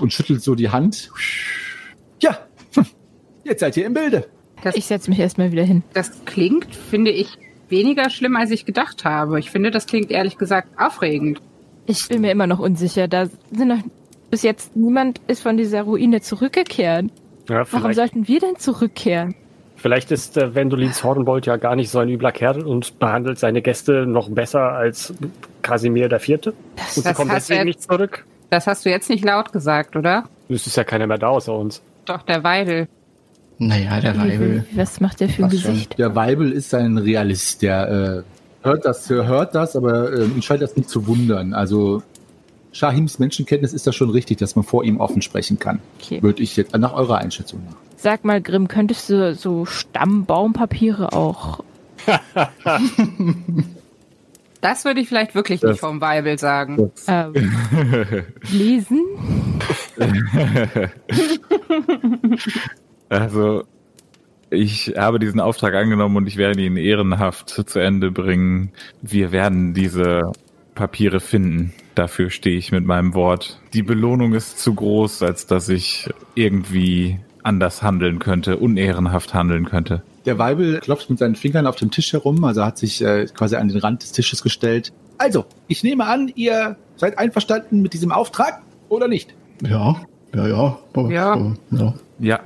und 0.00 0.12
schüttelt 0.12 0.42
so 0.42 0.54
die 0.54 0.70
Hand. 0.70 1.10
Ja, 2.20 2.38
jetzt 3.44 3.60
seid 3.60 3.76
ihr 3.76 3.86
im 3.86 3.94
Bilde. 3.94 4.26
Das, 4.62 4.76
ich 4.76 4.86
setze 4.86 5.10
mich 5.10 5.18
erstmal 5.18 5.52
wieder 5.52 5.64
hin. 5.64 5.82
das 5.92 6.24
klingt, 6.24 6.74
finde 6.74 7.10
ich, 7.10 7.28
weniger 7.68 8.10
schlimm, 8.10 8.36
als 8.36 8.50
ich 8.50 8.64
gedacht 8.64 9.04
habe. 9.04 9.38
Ich 9.38 9.50
finde, 9.50 9.70
das 9.70 9.86
klingt 9.86 10.10
ehrlich 10.10 10.38
gesagt 10.38 10.68
aufregend. 10.78 11.40
Ich 11.86 12.08
bin 12.08 12.20
mir 12.22 12.32
immer 12.32 12.46
noch 12.46 12.58
unsicher. 12.58 13.06
Da 13.06 13.26
sind 13.52 13.68
noch 13.68 13.82
bis 14.30 14.42
jetzt 14.42 14.74
niemand 14.76 15.20
ist 15.28 15.42
von 15.42 15.56
dieser 15.56 15.82
Ruine 15.82 16.20
zurückgekehrt. 16.20 17.06
Ja, 17.48 17.64
Warum 17.70 17.92
sollten 17.92 18.26
wir 18.26 18.40
denn 18.40 18.56
zurückkehren? 18.56 19.34
Vielleicht 19.76 20.10
ist 20.10 20.36
äh, 20.36 20.54
Wendolins 20.54 21.04
Hordenbold 21.04 21.46
ja 21.46 21.56
gar 21.56 21.76
nicht 21.76 21.90
so 21.90 21.98
ein 21.98 22.08
übler 22.08 22.32
Kerl 22.32 22.64
und 22.64 22.98
behandelt 22.98 23.38
seine 23.38 23.62
Gäste 23.62 24.06
noch 24.06 24.28
besser 24.28 24.72
als 24.72 25.14
Kasimir 25.62 26.08
der 26.08 26.20
Vierte. 26.20 26.50
Und 26.50 26.56
sie 26.88 27.02
das 27.02 27.18
hast 27.18 27.30
deswegen 27.30 27.60
du 27.60 27.66
nicht 27.66 27.82
zurück. 27.82 28.24
Das 28.50 28.66
hast 28.66 28.84
du 28.84 28.90
jetzt 28.90 29.10
nicht 29.10 29.24
laut 29.24 29.52
gesagt, 29.52 29.96
oder? 29.96 30.24
Es 30.48 30.66
ist 30.66 30.76
ja 30.76 30.84
keiner 30.84 31.06
mehr 31.06 31.18
da 31.18 31.28
außer 31.28 31.52
uns. 31.52 31.82
Doch, 32.04 32.22
der 32.22 32.44
Weidel. 32.44 32.88
Naja, 33.58 34.00
der 34.00 34.18
Weibel. 34.18 34.64
Was 34.74 35.00
macht 35.00 35.20
der 35.20 35.28
für 35.28 35.44
ein 35.44 35.50
Passt 35.50 35.62
schon. 35.62 35.72
Gesicht? 35.72 35.98
Der 35.98 36.14
Weibel 36.14 36.52
ist 36.52 36.74
ein 36.74 36.98
Realist, 36.98 37.62
der 37.62 38.24
äh, 38.62 38.66
hört 38.66 38.84
das, 38.84 39.08
hört 39.08 39.54
das, 39.54 39.76
aber 39.76 40.12
äh, 40.12 40.24
ihn 40.24 40.42
scheint 40.42 40.62
das 40.62 40.76
nicht 40.76 40.88
zu 40.88 41.06
wundern. 41.06 41.54
Also 41.54 42.02
Shahims 42.72 43.18
Menschenkenntnis 43.18 43.72
ist 43.72 43.86
da 43.86 43.92
schon 43.92 44.10
richtig, 44.10 44.38
dass 44.38 44.56
man 44.56 44.64
vor 44.64 44.84
ihm 44.84 45.00
offen 45.00 45.22
sprechen 45.22 45.58
kann. 45.58 45.80
Okay. 45.98 46.22
Würde 46.22 46.42
ich 46.42 46.56
jetzt 46.56 46.76
nach 46.76 46.92
eurer 46.92 47.18
Einschätzung 47.18 47.64
nach. 47.64 47.76
Sag 47.96 48.24
mal, 48.24 48.40
Grimm, 48.42 48.68
könntest 48.68 49.08
du 49.10 49.34
so 49.34 49.64
Stammbaumpapiere 49.66 51.12
auch 51.12 51.60
Das 54.60 54.84
würde 54.84 55.00
ich 55.00 55.08
vielleicht 55.08 55.34
wirklich 55.34 55.60
Das- 55.60 55.72
nicht 55.72 55.80
vom 55.80 56.00
Weibel 56.00 56.38
sagen. 56.38 56.90
ähm, 57.08 57.32
lesen? 58.50 59.04
Also, 63.08 63.62
ich 64.50 64.94
habe 64.96 65.18
diesen 65.20 65.38
Auftrag 65.40 65.74
angenommen 65.74 66.16
und 66.16 66.26
ich 66.26 66.36
werde 66.36 66.60
ihn 66.60 66.76
ehrenhaft 66.76 67.48
zu 67.50 67.78
Ende 67.78 68.10
bringen. 68.10 68.72
Wir 69.00 69.30
werden 69.32 69.74
diese 69.74 70.32
Papiere 70.74 71.20
finden. 71.20 71.72
Dafür 71.94 72.30
stehe 72.30 72.58
ich 72.58 72.72
mit 72.72 72.84
meinem 72.84 73.14
Wort. 73.14 73.60
Die 73.74 73.82
Belohnung 73.84 74.34
ist 74.34 74.58
zu 74.58 74.74
groß, 74.74 75.22
als 75.22 75.46
dass 75.46 75.68
ich 75.68 76.10
irgendwie 76.34 77.20
anders 77.46 77.82
handeln 77.82 78.18
könnte, 78.18 78.56
unehrenhaft 78.58 79.32
handeln 79.34 79.64
könnte. 79.64 80.02
Der 80.24 80.38
Weibel 80.38 80.80
klopft 80.80 81.08
mit 81.08 81.18
seinen 81.18 81.36
Fingern 81.36 81.66
auf 81.66 81.76
dem 81.76 81.90
Tisch 81.90 82.12
herum, 82.12 82.42
also 82.44 82.64
hat 82.64 82.78
sich 82.78 83.02
äh, 83.02 83.26
quasi 83.26 83.56
an 83.56 83.68
den 83.68 83.78
Rand 83.78 84.02
des 84.02 84.12
Tisches 84.12 84.42
gestellt. 84.42 84.92
Also, 85.18 85.46
ich 85.68 85.82
nehme 85.82 86.06
an, 86.06 86.30
ihr 86.34 86.76
seid 86.96 87.18
einverstanden 87.18 87.80
mit 87.80 87.92
diesem 87.94 88.12
Auftrag 88.12 88.62
oder 88.88 89.08
nicht? 89.08 89.34
Ja, 89.62 89.96
ja, 90.34 90.48
ja. 90.48 90.78
Ja. 91.08 91.54
ja. 91.70 91.94
Ja, 92.18 92.40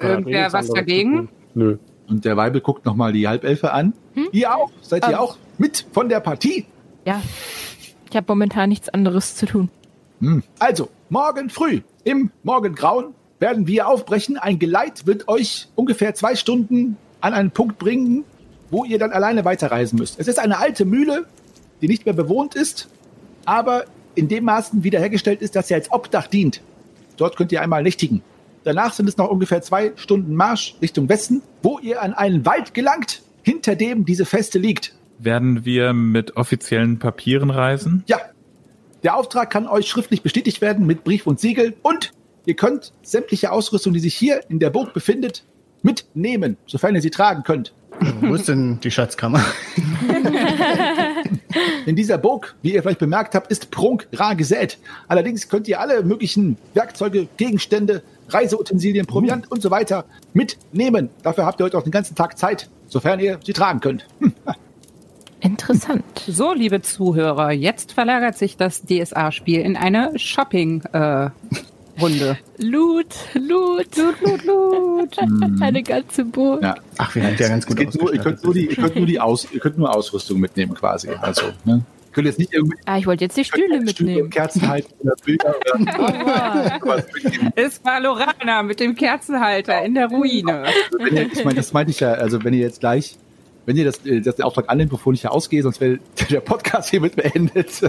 Irgendwer 0.00 0.38
nichts 0.40 0.52
was 0.54 0.70
dagegen? 0.70 1.28
Nö. 1.54 1.76
Und 2.08 2.24
der 2.24 2.36
Weibel 2.36 2.60
guckt 2.60 2.86
nochmal 2.86 3.12
die 3.12 3.28
Halbelfe 3.28 3.72
an. 3.72 3.92
Ihr 4.32 4.54
auch? 4.54 4.70
Seid 4.80 5.04
ihr 5.06 5.12
Ähm. 5.14 5.18
auch 5.18 5.36
mit 5.58 5.86
von 5.92 6.08
der 6.08 6.20
Partie? 6.20 6.66
Ja. 7.04 7.20
Ich 8.10 8.16
habe 8.16 8.24
momentan 8.28 8.70
nichts 8.70 8.88
anderes 8.88 9.36
zu 9.36 9.46
tun. 9.46 9.68
Hm. 10.20 10.42
Also, 10.58 10.88
morgen 11.10 11.50
früh 11.50 11.82
im 12.04 12.30
Morgengrauen 12.42 13.14
werden 13.40 13.66
wir 13.66 13.88
aufbrechen. 13.88 14.36
Ein 14.36 14.58
Geleit 14.58 15.06
wird 15.06 15.28
euch 15.28 15.68
ungefähr 15.74 16.14
zwei 16.14 16.34
Stunden 16.36 16.96
an 17.20 17.34
einen 17.34 17.50
Punkt 17.50 17.78
bringen, 17.78 18.24
wo 18.70 18.84
ihr 18.84 18.98
dann 18.98 19.12
alleine 19.12 19.44
weiterreisen 19.44 19.98
müsst. 19.98 20.18
Es 20.18 20.28
ist 20.28 20.38
eine 20.38 20.58
alte 20.58 20.84
Mühle, 20.84 21.26
die 21.80 21.88
nicht 21.88 22.04
mehr 22.04 22.14
bewohnt 22.14 22.54
ist, 22.54 22.88
aber 23.44 23.84
in 24.14 24.28
dem 24.28 24.44
Maßen 24.44 24.84
wiederhergestellt 24.84 25.42
ist, 25.42 25.56
dass 25.56 25.68
sie 25.68 25.74
als 25.74 25.90
Obdach 25.90 26.26
dient. 26.26 26.60
Dort 27.16 27.36
könnt 27.36 27.52
ihr 27.52 27.62
einmal 27.62 27.82
nächtigen. 27.82 28.22
Danach 28.64 28.92
sind 28.92 29.08
es 29.08 29.16
noch 29.16 29.30
ungefähr 29.30 29.62
zwei 29.62 29.92
Stunden 29.96 30.34
Marsch 30.34 30.74
Richtung 30.82 31.08
Westen, 31.08 31.42
wo 31.62 31.78
ihr 31.78 32.02
an 32.02 32.14
einen 32.14 32.44
Wald 32.44 32.74
gelangt, 32.74 33.22
hinter 33.42 33.76
dem 33.76 34.04
diese 34.04 34.26
Feste 34.26 34.58
liegt. 34.58 34.94
werden 35.18 35.64
wir 35.64 35.92
mit 35.92 36.36
offiziellen 36.36 36.98
Papieren 36.98 37.50
reisen? 37.50 38.04
Ja, 38.06 38.18
der 39.02 39.16
Auftrag 39.16 39.50
kann 39.50 39.66
euch 39.66 39.88
schriftlich 39.88 40.22
bestätigt 40.22 40.60
werden 40.60 40.86
mit 40.86 41.04
Brief 41.04 41.26
und 41.26 41.40
Siegel 41.40 41.74
und 41.82 42.12
ihr 42.48 42.56
könnt 42.56 42.92
sämtliche 43.02 43.52
Ausrüstung, 43.52 43.92
die 43.92 44.00
sich 44.00 44.14
hier 44.14 44.40
in 44.48 44.58
der 44.58 44.70
Burg 44.70 44.94
befindet, 44.94 45.44
mitnehmen, 45.82 46.56
sofern 46.66 46.94
ihr 46.94 47.02
sie 47.02 47.10
tragen 47.10 47.42
könnt. 47.42 47.74
Wo 48.22 48.34
ist 48.34 48.48
denn 48.48 48.80
die 48.80 48.90
Schatzkammer? 48.90 49.44
In 51.86 51.96
dieser 51.96 52.16
Burg, 52.16 52.54
wie 52.62 52.74
ihr 52.74 52.82
vielleicht 52.82 53.00
bemerkt 53.00 53.34
habt, 53.34 53.50
ist 53.50 53.70
Prunk 53.70 54.08
rar 54.12 54.34
gesät. 54.34 54.78
Allerdings 55.08 55.48
könnt 55.48 55.66
ihr 55.68 55.80
alle 55.80 56.02
möglichen 56.02 56.56
Werkzeuge, 56.74 57.28
Gegenstände, 57.36 58.02
Reiseutensilien, 58.28 59.06
Proviant 59.06 59.50
und 59.50 59.60
so 59.62 59.70
weiter 59.70 60.04
mitnehmen. 60.32 61.10
Dafür 61.22 61.44
habt 61.44 61.60
ihr 61.60 61.64
heute 61.64 61.76
auch 61.76 61.82
den 61.82 61.90
ganzen 61.90 62.14
Tag 62.14 62.38
Zeit, 62.38 62.68
sofern 62.86 63.20
ihr 63.20 63.40
sie 63.44 63.52
tragen 63.52 63.80
könnt. 63.80 64.06
Interessant. 65.40 66.04
So, 66.26 66.52
liebe 66.52 66.82
Zuhörer, 66.82 67.52
jetzt 67.52 67.92
verlagert 67.92 68.38
sich 68.38 68.56
das 68.56 68.82
DSA-Spiel 68.82 69.60
in 69.60 69.76
eine 69.76 70.12
Shopping-Runde. 71.98 72.38
Loot, 72.58 73.14
Loot, 73.34 73.96
Loot, 73.96 74.20
Loot, 74.20 74.44
Loot. 74.44 75.18
Eine 75.60 75.82
ganze 75.82 76.24
Burg. 76.24 76.62
Ja. 76.62 76.76
Ach, 76.96 77.14
wir 77.14 77.22
sind 77.22 77.40
ja 77.40 77.48
ganz 77.48 77.66
gut 77.66 77.76
geht 77.76 77.94
nur, 78.00 78.12
ihr 78.12 78.20
könnt 78.20 78.42
nur 78.44 78.54
die, 78.54 78.66
ihr 78.66 78.76
könnt 78.76 78.96
nur 78.96 79.06
die 79.06 79.20
Aus, 79.20 79.46
ihr 79.52 79.60
könnt 79.60 79.78
nur 79.78 79.94
Ausrüstung 79.94 80.40
mitnehmen 80.40 80.74
quasi. 80.74 81.10
Also, 81.20 81.46
ne? 81.64 81.84
Ihr 82.06 82.12
könnt 82.12 82.26
jetzt 82.26 82.38
nicht 82.38 82.52
irgendwie 82.52 82.76
Ah, 82.86 82.98
ich 82.98 83.06
wollte 83.06 83.24
jetzt 83.24 83.36
die 83.36 83.44
Stühle 83.44 83.80
mitnehmen. 83.80 84.30
Kerzen 84.30 84.66
halten 84.66 84.92
oder 85.00 85.14
Bilder 85.24 85.54
oder 85.74 86.80
was 86.82 87.06
mitnehmen. 87.12 87.52
Es 87.54 87.84
war 87.84 88.00
Lorana 88.00 88.62
mit 88.62 88.80
dem 88.80 88.94
Kerzenhalter 88.94 89.82
in 89.84 89.94
der 89.94 90.08
Ruine. 90.08 90.64
wenn 90.98 91.16
ihr, 91.16 91.32
ich 91.32 91.44
meine, 91.44 91.56
das 91.56 91.72
meinte 91.72 91.90
ich 91.90 92.00
ja, 92.00 92.12
also 92.12 92.42
wenn 92.44 92.54
ihr 92.54 92.60
jetzt 92.60 92.80
gleich, 92.80 93.16
wenn 93.66 93.76
ihr 93.76 93.84
das, 93.84 94.04
äh, 94.06 94.20
das 94.20 94.36
den 94.36 94.44
Auftrag 94.44 94.68
annimmt, 94.68 94.90
bevor 94.90 95.12
ich 95.12 95.20
hier 95.20 95.32
ausgehe, 95.32 95.62
sonst 95.62 95.80
wäre 95.80 95.98
der 96.30 96.40
Podcast 96.40 96.90
hiermit 96.90 97.14
beendet, 97.16 97.82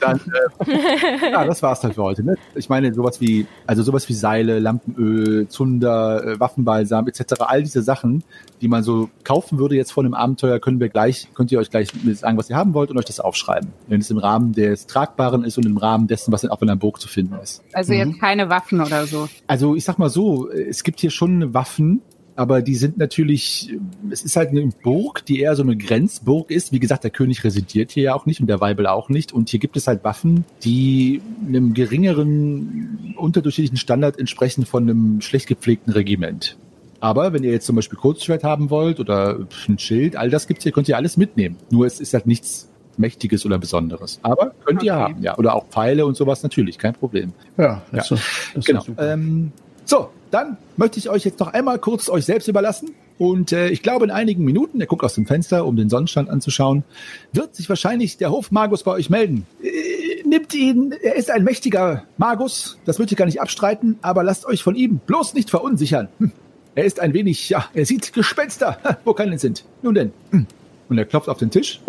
dann, 0.00 0.20
äh, 0.66 1.30
ja, 1.30 1.44
das 1.44 1.62
war's 1.62 1.80
dann 1.80 1.92
für 1.92 2.02
heute. 2.02 2.24
Ne? 2.24 2.36
Ich 2.54 2.68
meine, 2.68 2.92
sowas 2.94 3.20
wie, 3.20 3.46
also 3.66 3.82
sowas 3.82 4.08
wie 4.08 4.14
Seile, 4.14 4.58
Lampenöl, 4.58 5.48
Zunder, 5.48 6.24
äh, 6.24 6.40
Waffenbalsam 6.40 7.08
etc., 7.08 7.34
all 7.40 7.62
diese 7.62 7.82
Sachen, 7.82 8.24
die 8.60 8.68
man 8.68 8.82
so 8.82 9.10
kaufen 9.24 9.58
würde 9.58 9.76
jetzt 9.76 9.92
vor 9.92 10.04
einem 10.04 10.14
Abenteuer, 10.14 10.58
können 10.58 10.80
wir 10.80 10.88
gleich, 10.88 11.28
könnt 11.34 11.52
ihr 11.52 11.58
euch 11.58 11.70
gleich 11.70 11.88
sagen, 12.14 12.36
was 12.38 12.50
ihr 12.50 12.56
haben 12.56 12.74
wollt 12.74 12.90
und 12.90 12.98
euch 12.98 13.04
das 13.04 13.20
aufschreiben. 13.20 13.72
Wenn 13.88 14.00
es 14.00 14.10
im 14.10 14.18
Rahmen 14.18 14.52
des 14.52 14.86
Tragbaren 14.86 15.44
ist 15.44 15.58
und 15.58 15.66
im 15.66 15.76
Rahmen 15.76 16.06
dessen, 16.06 16.32
was 16.32 16.44
in 16.44 16.50
der 16.66 16.76
Burg 16.76 17.00
zu 17.00 17.08
finden 17.08 17.34
ist. 17.42 17.62
Also 17.72 17.92
jetzt 17.92 18.20
keine 18.20 18.50
Waffen 18.50 18.80
oder 18.80 19.06
so. 19.06 19.28
Also 19.46 19.74
ich 19.74 19.84
sag 19.84 19.98
mal 19.98 20.10
so, 20.10 20.50
es 20.50 20.82
gibt 20.82 21.00
hier 21.00 21.10
schon 21.10 21.54
Waffen, 21.54 22.02
aber 22.40 22.62
die 22.62 22.74
sind 22.74 22.96
natürlich, 22.96 23.76
es 24.08 24.22
ist 24.22 24.34
halt 24.34 24.48
eine 24.48 24.70
Burg, 24.82 25.26
die 25.26 25.40
eher 25.40 25.54
so 25.56 25.62
eine 25.62 25.76
Grenzburg 25.76 26.50
ist. 26.50 26.72
Wie 26.72 26.80
gesagt, 26.80 27.04
der 27.04 27.10
König 27.10 27.44
residiert 27.44 27.90
hier 27.90 28.02
ja 28.02 28.14
auch 28.14 28.24
nicht 28.24 28.40
und 28.40 28.46
der 28.46 28.62
Weibel 28.62 28.86
auch 28.86 29.10
nicht. 29.10 29.34
Und 29.34 29.50
hier 29.50 29.60
gibt 29.60 29.76
es 29.76 29.86
halt 29.86 30.04
Waffen, 30.04 30.46
die 30.64 31.20
einem 31.46 31.74
geringeren, 31.74 33.14
unterdurchschnittlichen 33.18 33.76
Standard 33.76 34.18
entsprechen 34.18 34.64
von 34.64 34.84
einem 34.88 35.20
schlecht 35.20 35.48
gepflegten 35.48 35.92
Regiment. 35.92 36.56
Aber 37.00 37.34
wenn 37.34 37.44
ihr 37.44 37.50
jetzt 37.50 37.66
zum 37.66 37.76
Beispiel 37.76 37.98
Kurzschwert 37.98 38.42
haben 38.42 38.70
wollt 38.70 39.00
oder 39.00 39.40
ein 39.68 39.78
Schild, 39.78 40.16
all 40.16 40.30
das 40.30 40.46
gibt's 40.46 40.62
hier, 40.62 40.72
könnt 40.72 40.88
ihr 40.88 40.96
alles 40.96 41.18
mitnehmen. 41.18 41.58
Nur 41.68 41.84
es 41.84 42.00
ist 42.00 42.14
halt 42.14 42.26
nichts 42.26 42.70
Mächtiges 42.96 43.44
oder 43.44 43.58
Besonderes. 43.58 44.18
Aber 44.22 44.52
könnt 44.64 44.82
ihr 44.82 44.94
Okay. 44.94 45.02
haben, 45.02 45.22
ja. 45.22 45.36
Oder 45.36 45.54
auch 45.54 45.66
Pfeile 45.66 46.06
und 46.06 46.16
sowas 46.16 46.42
natürlich, 46.42 46.78
kein 46.78 46.94
Problem. 46.94 47.34
Ja, 47.58 47.82
das, 47.92 48.08
Ja. 48.08 48.16
Ist, 48.16 48.24
das 48.54 48.64
Genau. 48.64 48.84
Ähm, 48.96 49.52
so, 49.84 50.08
dann 50.30 50.56
möchte 50.76 50.98
ich 50.98 51.08
euch 51.08 51.24
jetzt 51.24 51.40
noch 51.40 51.48
einmal 51.48 51.78
kurz 51.78 52.08
euch 52.08 52.24
selbst 52.24 52.48
überlassen. 52.48 52.94
Und 53.18 53.52
äh, 53.52 53.68
ich 53.68 53.82
glaube, 53.82 54.04
in 54.04 54.10
einigen 54.10 54.44
Minuten, 54.44 54.80
er 54.80 54.86
guckt 54.86 55.04
aus 55.04 55.14
dem 55.14 55.26
Fenster, 55.26 55.66
um 55.66 55.76
den 55.76 55.90
Sonnenstand 55.90 56.30
anzuschauen, 56.30 56.84
wird 57.32 57.54
sich 57.54 57.68
wahrscheinlich 57.68 58.16
der 58.16 58.30
Hofmagus 58.30 58.82
bei 58.82 58.92
euch 58.92 59.10
melden. 59.10 59.46
Äh, 59.62 60.26
nimmt 60.26 60.54
ihn, 60.54 60.94
er 61.02 61.16
ist 61.16 61.30
ein 61.30 61.44
mächtiger 61.44 62.04
Magus, 62.16 62.78
das 62.86 62.98
würde 62.98 63.12
ich 63.12 63.18
gar 63.18 63.26
nicht 63.26 63.40
abstreiten, 63.40 63.98
aber 64.00 64.22
lasst 64.22 64.46
euch 64.46 64.62
von 64.62 64.74
ihm 64.74 65.00
bloß 65.04 65.34
nicht 65.34 65.50
verunsichern. 65.50 66.08
Hm. 66.18 66.32
Er 66.74 66.84
ist 66.84 67.00
ein 67.00 67.12
wenig, 67.12 67.50
ja, 67.50 67.66
er 67.74 67.84
sieht 67.84 68.12
Gespenster, 68.12 68.78
wo 69.04 69.12
keine 69.12 69.38
sind. 69.38 69.64
Nun 69.82 69.94
denn. 69.94 70.12
Hm. 70.30 70.46
Und 70.88 70.98
er 70.98 71.04
klopft 71.04 71.28
auf 71.28 71.38
den 71.38 71.50
Tisch. 71.50 71.80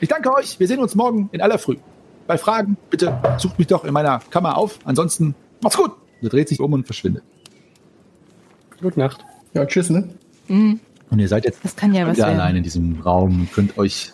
Ich 0.00 0.08
danke 0.08 0.32
euch, 0.34 0.60
wir 0.60 0.68
sehen 0.68 0.80
uns 0.80 0.94
morgen 0.94 1.30
in 1.32 1.40
aller 1.40 1.58
Früh. 1.58 1.76
Bei 2.26 2.38
Fragen, 2.38 2.76
bitte 2.90 3.18
sucht 3.38 3.58
mich 3.58 3.66
doch 3.68 3.84
in 3.84 3.92
meiner 3.92 4.20
Kammer 4.30 4.56
auf. 4.56 4.78
Ansonsten, 4.84 5.34
macht's 5.60 5.76
gut. 5.76 5.92
Er 6.22 6.28
dreht 6.28 6.48
sich 6.48 6.60
um 6.60 6.72
und 6.72 6.84
verschwindet. 6.84 7.24
Gute 8.80 8.98
Nacht. 8.98 9.24
Ja, 9.54 9.66
tschüss, 9.66 9.90
ne? 9.90 10.08
Mhm. 10.48 10.80
Und 11.10 11.18
ihr 11.18 11.28
seid 11.28 11.44
jetzt 11.44 11.62
Das 11.64 11.76
kann 11.76 11.94
ja 11.94 12.06
was 12.06 12.16
wieder 12.16 12.28
werden. 12.28 12.40
allein 12.40 12.56
in 12.56 12.62
diesem 12.62 13.00
Raum 13.00 13.40
und 13.40 13.52
könnt 13.52 13.76
euch 13.78 14.12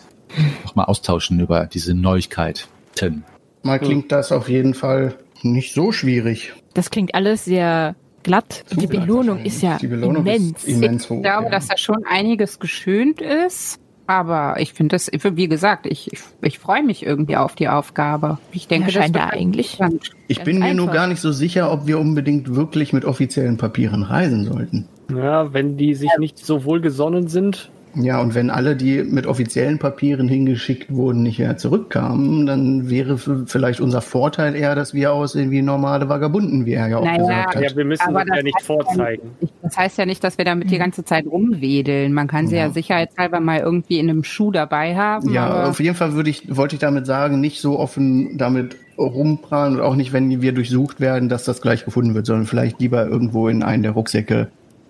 nochmal 0.65 0.85
austauschen 0.85 1.39
über 1.39 1.65
diese 1.65 1.93
Neuigkeiten. 1.93 3.23
Mal 3.63 3.79
klingt 3.79 4.11
das 4.11 4.31
auf 4.31 4.49
jeden 4.49 4.73
Fall 4.73 5.15
nicht 5.41 5.73
so 5.73 5.91
schwierig. 5.91 6.53
Das 6.73 6.89
klingt 6.89 7.15
alles 7.15 7.45
sehr 7.45 7.95
glatt. 8.23 8.65
Die. 8.71 8.87
Belohnung 8.87 9.43
ist 9.45 9.61
ja 9.61 9.77
Die 9.77 9.87
Belohnung 9.87 10.25
immens. 10.25 10.63
ist 10.65 10.67
immens 10.67 11.09
hoch. 11.09 11.17
Ich 11.17 11.23
glaube, 11.23 11.45
ja. 11.45 11.49
dass 11.51 11.67
da 11.67 11.77
schon 11.77 12.03
einiges 12.07 12.59
geschönt 12.59 13.21
ist. 13.21 13.78
Aber 14.09 14.55
ich 14.59 14.73
finde 14.73 14.95
das, 14.95 15.11
wie 15.13 15.47
gesagt, 15.47 15.85
ich, 15.85 16.11
ich, 16.11 16.19
ich 16.41 16.57
freue 16.57 16.81
mich 16.81 17.05
irgendwie 17.05 17.37
auf 17.37 17.53
die 17.53 17.67
Aufgabe. 17.67 18.39
Ich 18.51 18.67
denke, 18.67 18.89
Ja, 18.89 19.01
scheint 19.03 19.15
das 19.15 19.21
da 19.21 19.29
eigentlich. 19.29 19.73
interessant. 19.73 20.09
Ich 20.27 20.37
Ganz 20.37 20.45
bin 20.45 20.57
mir 20.59 20.73
nur 20.73 20.87
gar 20.87 21.05
nicht 21.05 21.21
so 21.21 21.31
sicher, 21.31 21.71
ob 21.71 21.85
wir 21.85 21.99
unbedingt 21.99 22.55
wirklich 22.55 22.91
mit 22.91 23.05
offiziellen 23.05 23.57
Papieren 23.57 24.01
reisen 24.01 24.45
sollten. 24.45 24.87
Ja, 25.15 25.53
wenn 25.53 25.77
die 25.77 25.93
sich 25.93 26.09
nicht 26.17 26.43
so 26.43 26.63
wohlgesonnen 26.65 27.27
sind, 27.27 27.69
Ja, 27.95 28.19
und 28.19 28.33
wenn 28.33 28.49
alle, 28.49 28.75
die 28.75 29.03
mit 29.03 29.27
offiziellen 29.27 29.77
Papieren 29.77 30.27
hingeschickt 30.27 30.91
wurden, 30.93 31.21
nicht 31.23 31.37
mehr 31.37 31.57
zurückkamen, 31.57 32.45
dann 32.47 32.89
wäre 32.89 33.17
vielleicht 33.19 33.79
unser 33.79 34.01
Vorteil 34.01 34.55
eher, 34.55 34.73
dass 34.75 34.93
wir 34.95 35.11
aussehen 35.13 35.49
wie 35.51 35.61
normale 35.63 36.07
Vagabunden, 36.09 36.65
wie 36.65 36.73
er 36.73 36.87
ja 36.87 36.97
auch 36.97 37.03
Naja, 37.05 37.17
gesagt 37.17 37.55
hat. 37.57 37.63
ja, 37.63 37.75
wir 37.75 37.85
müssen 37.85 38.07
Aber 38.07 38.25
das 38.25 38.37
ja 38.37 38.43
nicht 38.43 38.61
vorzeigen. 38.61 39.35
Ich- 39.39 39.49
Das 39.69 39.77
heißt 39.77 39.97
ja 39.97 40.05
nicht, 40.05 40.23
dass 40.23 40.37
wir 40.37 40.45
damit 40.45 40.71
die 40.71 40.77
ganze 40.77 41.03
Zeit 41.05 41.25
rumwedeln. 41.25 42.13
Man 42.13 42.27
kann 42.27 42.47
sie 42.47 42.55
ja, 42.55 42.65
Ja. 42.67 42.69
sicherheitshalber 42.71 43.39
mal 43.39 43.59
irgendwie 43.59 43.99
in 43.99 44.09
einem 44.09 44.23
Schuh 44.23 44.51
dabei 44.51 44.95
haben. 44.95 45.29
Ja, 45.33 45.45
aber 45.47 45.69
auf 45.69 45.79
jeden 45.79 45.95
Fall 45.95 46.13
würde 46.13 46.29
ich, 46.29 46.55
wollte 46.55 46.75
ich 46.75 46.79
damit 46.79 47.05
sagen, 47.05 47.39
nicht 47.39 47.61
so 47.61 47.79
offen 47.79 48.37
damit 48.37 48.75
rumprallen 48.97 49.75
und 49.75 49.81
auch 49.81 49.95
nicht, 49.95 50.11
wenn 50.13 50.41
wir 50.41 50.51
durchsucht 50.51 50.99
werden, 50.99 51.29
dass 51.29 51.45
das 51.45 51.61
gleich 51.61 51.85
gefunden 51.85 52.15
wird, 52.15 52.25
sondern 52.25 52.45
vielleicht 52.47 52.79
lieber 52.79 53.05
irgendwo 53.07 53.47
in 53.47 53.63
einen 53.63 53.83
der 53.83 53.93
Rucksäcke 53.93 54.47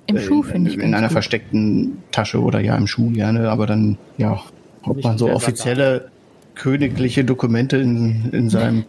Im 0.07 0.15
Äh, 0.15 0.19
Schuh 0.21 0.41
finde 0.43 0.71
ich 0.71 0.77
In 0.77 0.93
einer 0.95 1.07
gut. 1.07 1.13
versteckten 1.13 2.03
Tasche 2.11 2.41
oder 2.41 2.59
ja 2.59 2.75
im 2.75 2.87
Schuh 2.87 3.11
gerne, 3.11 3.49
aber 3.51 3.67
dann, 3.67 3.97
ja, 4.17 4.39
ob 4.83 5.03
man 5.03 5.17
so 5.17 5.29
offizielle 5.29 6.09
königliche 6.55 7.23
Dokumente 7.23 7.77
in, 7.77 8.29
in 8.31 8.49
seinem 8.49 8.85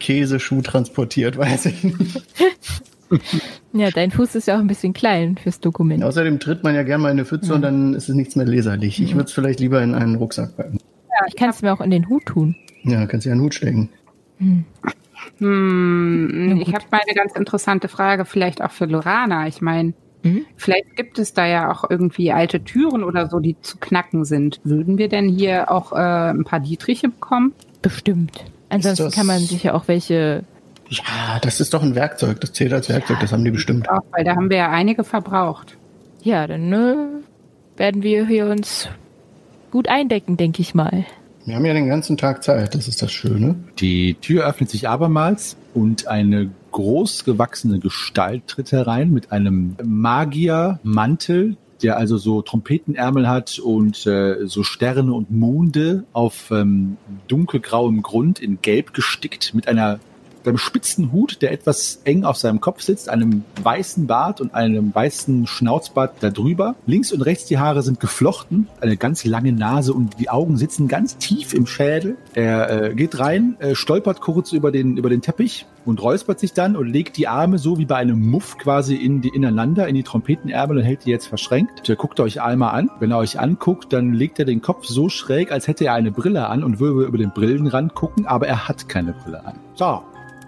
Käseschuh 0.00 0.62
transportiert, 0.62 1.36
weiß 1.38 1.66
ich 1.66 1.84
nicht. 1.84 2.22
Ja, 3.74 3.90
dein 3.90 4.10
Fuß 4.10 4.34
ist 4.34 4.48
ja 4.48 4.56
auch 4.56 4.60
ein 4.60 4.66
bisschen 4.66 4.92
klein 4.92 5.38
fürs 5.38 5.58
Dokument. 5.58 6.04
Außerdem 6.04 6.38
tritt 6.40 6.62
man 6.62 6.74
ja 6.74 6.82
gerne 6.82 7.02
mal 7.02 7.08
in 7.08 7.12
eine 7.18 7.24
Pfütze 7.24 7.54
und 7.54 7.62
dann 7.62 7.94
ist 7.94 8.08
es 8.10 8.14
nichts 8.14 8.36
mehr 8.36 8.44
leserlich. 8.44 9.00
Ich 9.02 9.14
würde 9.14 9.24
es 9.24 9.32
vielleicht 9.32 9.60
lieber 9.60 9.82
in 9.82 9.94
einen 9.94 10.16
Rucksack 10.16 10.54
packen. 10.56 10.78
Ich 11.28 11.36
kann 11.36 11.48
es 11.50 11.62
mir 11.62 11.72
auch 11.72 11.80
in 11.80 11.90
den 11.90 12.08
Hut 12.10 12.26
tun. 12.26 12.54
Ja, 12.82 13.06
kannst 13.06 13.24
du 13.24 13.30
ja 13.30 13.32
einen 13.34 13.42
Hut 13.42 13.54
stecken. 13.54 13.88
Hm, 15.38 16.60
ich 16.60 16.74
habe 16.74 16.84
mal 16.90 17.00
eine 17.06 17.14
ganz 17.14 17.32
interessante 17.32 17.88
Frage, 17.88 18.24
vielleicht 18.24 18.62
auch 18.62 18.70
für 18.70 18.86
Lorana. 18.86 19.46
Ich 19.46 19.60
meine, 19.60 19.94
Mhm. 20.24 20.44
vielleicht 20.56 20.94
gibt 20.96 21.18
es 21.18 21.32
da 21.34 21.46
ja 21.46 21.70
auch 21.72 21.88
irgendwie 21.90 22.30
alte 22.32 22.62
Türen 22.62 23.02
oder 23.02 23.28
so, 23.28 23.40
die 23.40 23.56
zu 23.60 23.78
knacken 23.78 24.24
sind. 24.24 24.60
Würden 24.64 24.98
wir 24.98 25.08
denn 25.08 25.28
hier 25.28 25.70
auch 25.70 25.92
äh, 25.92 25.96
ein 26.30 26.44
paar 26.44 26.60
Dietriche 26.60 27.08
bekommen? 27.08 27.52
Bestimmt. 27.82 28.44
Ansonsten 28.68 29.10
kann 29.10 29.26
man 29.26 29.40
sich 29.40 29.64
ja 29.64 29.74
auch 29.74 29.88
welche. 29.88 30.44
Ja, 30.92 31.38
das 31.40 31.60
ist 31.60 31.72
doch 31.72 31.82
ein 31.82 31.94
Werkzeug. 31.94 32.40
Das 32.40 32.52
zählt 32.52 32.72
als 32.72 32.88
Werkzeug. 32.90 33.18
Das 33.20 33.32
haben 33.32 33.44
die 33.44 33.50
bestimmt. 33.50 33.88
Auch, 33.88 34.02
weil 34.10 34.24
da 34.24 34.36
haben 34.36 34.50
wir 34.50 34.58
ja 34.58 34.70
einige 34.70 35.04
verbraucht. 35.04 35.78
Ja, 36.22 36.46
dann 36.46 36.72
äh, 36.72 36.96
werden 37.78 38.02
wir 38.02 38.26
hier 38.26 38.46
uns 38.46 38.88
gut 39.70 39.88
eindecken, 39.88 40.36
denke 40.36 40.60
ich 40.60 40.74
mal. 40.74 41.06
Wir 41.46 41.56
haben 41.56 41.64
ja 41.64 41.72
den 41.72 41.88
ganzen 41.88 42.18
Tag 42.18 42.44
Zeit. 42.44 42.74
Das 42.74 42.88
ist 42.88 43.00
das 43.00 43.10
Schöne. 43.10 43.56
Die 43.78 44.14
Tür 44.14 44.46
öffnet 44.46 44.68
sich 44.70 44.88
abermals 44.88 45.56
und 45.72 46.06
eine 46.08 46.50
großgewachsene 46.72 47.78
Gestalt 47.78 48.46
tritt 48.46 48.70
herein 48.70 49.10
mit 49.10 49.32
einem 49.32 49.76
Magiermantel, 49.82 51.56
der 51.82 51.96
also 51.96 52.18
so 52.18 52.42
Trompetenärmel 52.42 53.28
hat 53.28 53.58
und 53.58 54.06
äh, 54.06 54.46
so 54.46 54.62
Sterne 54.62 55.14
und 55.14 55.30
Monde 55.30 56.04
auf 56.12 56.50
ähm, 56.50 56.98
dunkelgrauem 57.28 58.02
Grund 58.02 58.38
in 58.38 58.58
Gelb 58.60 58.94
gestickt 58.94 59.54
mit 59.54 59.68
einer 59.68 59.98
einem 60.46 60.58
spitzen 60.58 61.12
Hut, 61.12 61.42
der 61.42 61.52
etwas 61.52 62.00
eng 62.04 62.24
auf 62.24 62.36
seinem 62.36 62.60
Kopf 62.60 62.82
sitzt, 62.82 63.08
einem 63.08 63.44
weißen 63.62 64.06
Bart 64.06 64.40
und 64.40 64.54
einem 64.54 64.94
weißen 64.94 65.46
Schnauzbart 65.46 66.16
darüber. 66.20 66.74
Links 66.86 67.12
und 67.12 67.22
rechts 67.22 67.46
die 67.46 67.58
Haare 67.58 67.82
sind 67.82 68.00
geflochten, 68.00 68.68
eine 68.80 68.96
ganz 68.96 69.24
lange 69.24 69.52
Nase 69.52 69.92
und 69.92 70.18
die 70.18 70.30
Augen 70.30 70.56
sitzen 70.56 70.88
ganz 70.88 71.16
tief 71.16 71.54
im 71.54 71.66
Schädel. 71.66 72.16
Er 72.34 72.90
äh, 72.90 72.94
geht 72.94 73.18
rein, 73.18 73.56
äh, 73.60 73.74
stolpert 73.74 74.20
kurz 74.20 74.52
über 74.52 74.70
den, 74.70 74.96
über 74.96 75.10
den 75.10 75.22
Teppich 75.22 75.66
und 75.84 76.02
räuspert 76.02 76.40
sich 76.40 76.52
dann 76.52 76.76
und 76.76 76.88
legt 76.88 77.16
die 77.16 77.28
Arme 77.28 77.58
so 77.58 77.78
wie 77.78 77.84
bei 77.84 77.96
einem 77.96 78.30
Muff 78.30 78.58
quasi 78.58 78.94
in 78.94 79.20
die, 79.20 79.28
ineinander, 79.28 79.88
in 79.88 79.94
die 79.94 80.02
Trompetenärmel 80.02 80.78
und 80.78 80.84
hält 80.84 81.04
die 81.04 81.10
jetzt 81.10 81.26
verschränkt. 81.26 81.88
Der 81.88 81.96
guckt 81.96 82.20
euch 82.20 82.40
einmal 82.40 82.74
an. 82.74 82.90
Wenn 83.00 83.10
er 83.10 83.18
euch 83.18 83.40
anguckt, 83.40 83.92
dann 83.92 84.12
legt 84.12 84.38
er 84.38 84.44
den 84.44 84.62
Kopf 84.62 84.86
so 84.86 85.08
schräg, 85.08 85.52
als 85.52 85.68
hätte 85.68 85.86
er 85.86 85.94
eine 85.94 86.12
Brille 86.12 86.46
an 86.48 86.64
und 86.64 86.80
würde 86.80 87.06
über 87.06 87.18
den 87.18 87.30
Brillenrand 87.30 87.94
gucken, 87.94 88.26
aber 88.26 88.46
er 88.46 88.68
hat 88.68 88.88
keine 88.88 89.12
Brille 89.12 89.44
an. 89.44 89.54
So, 89.74 90.02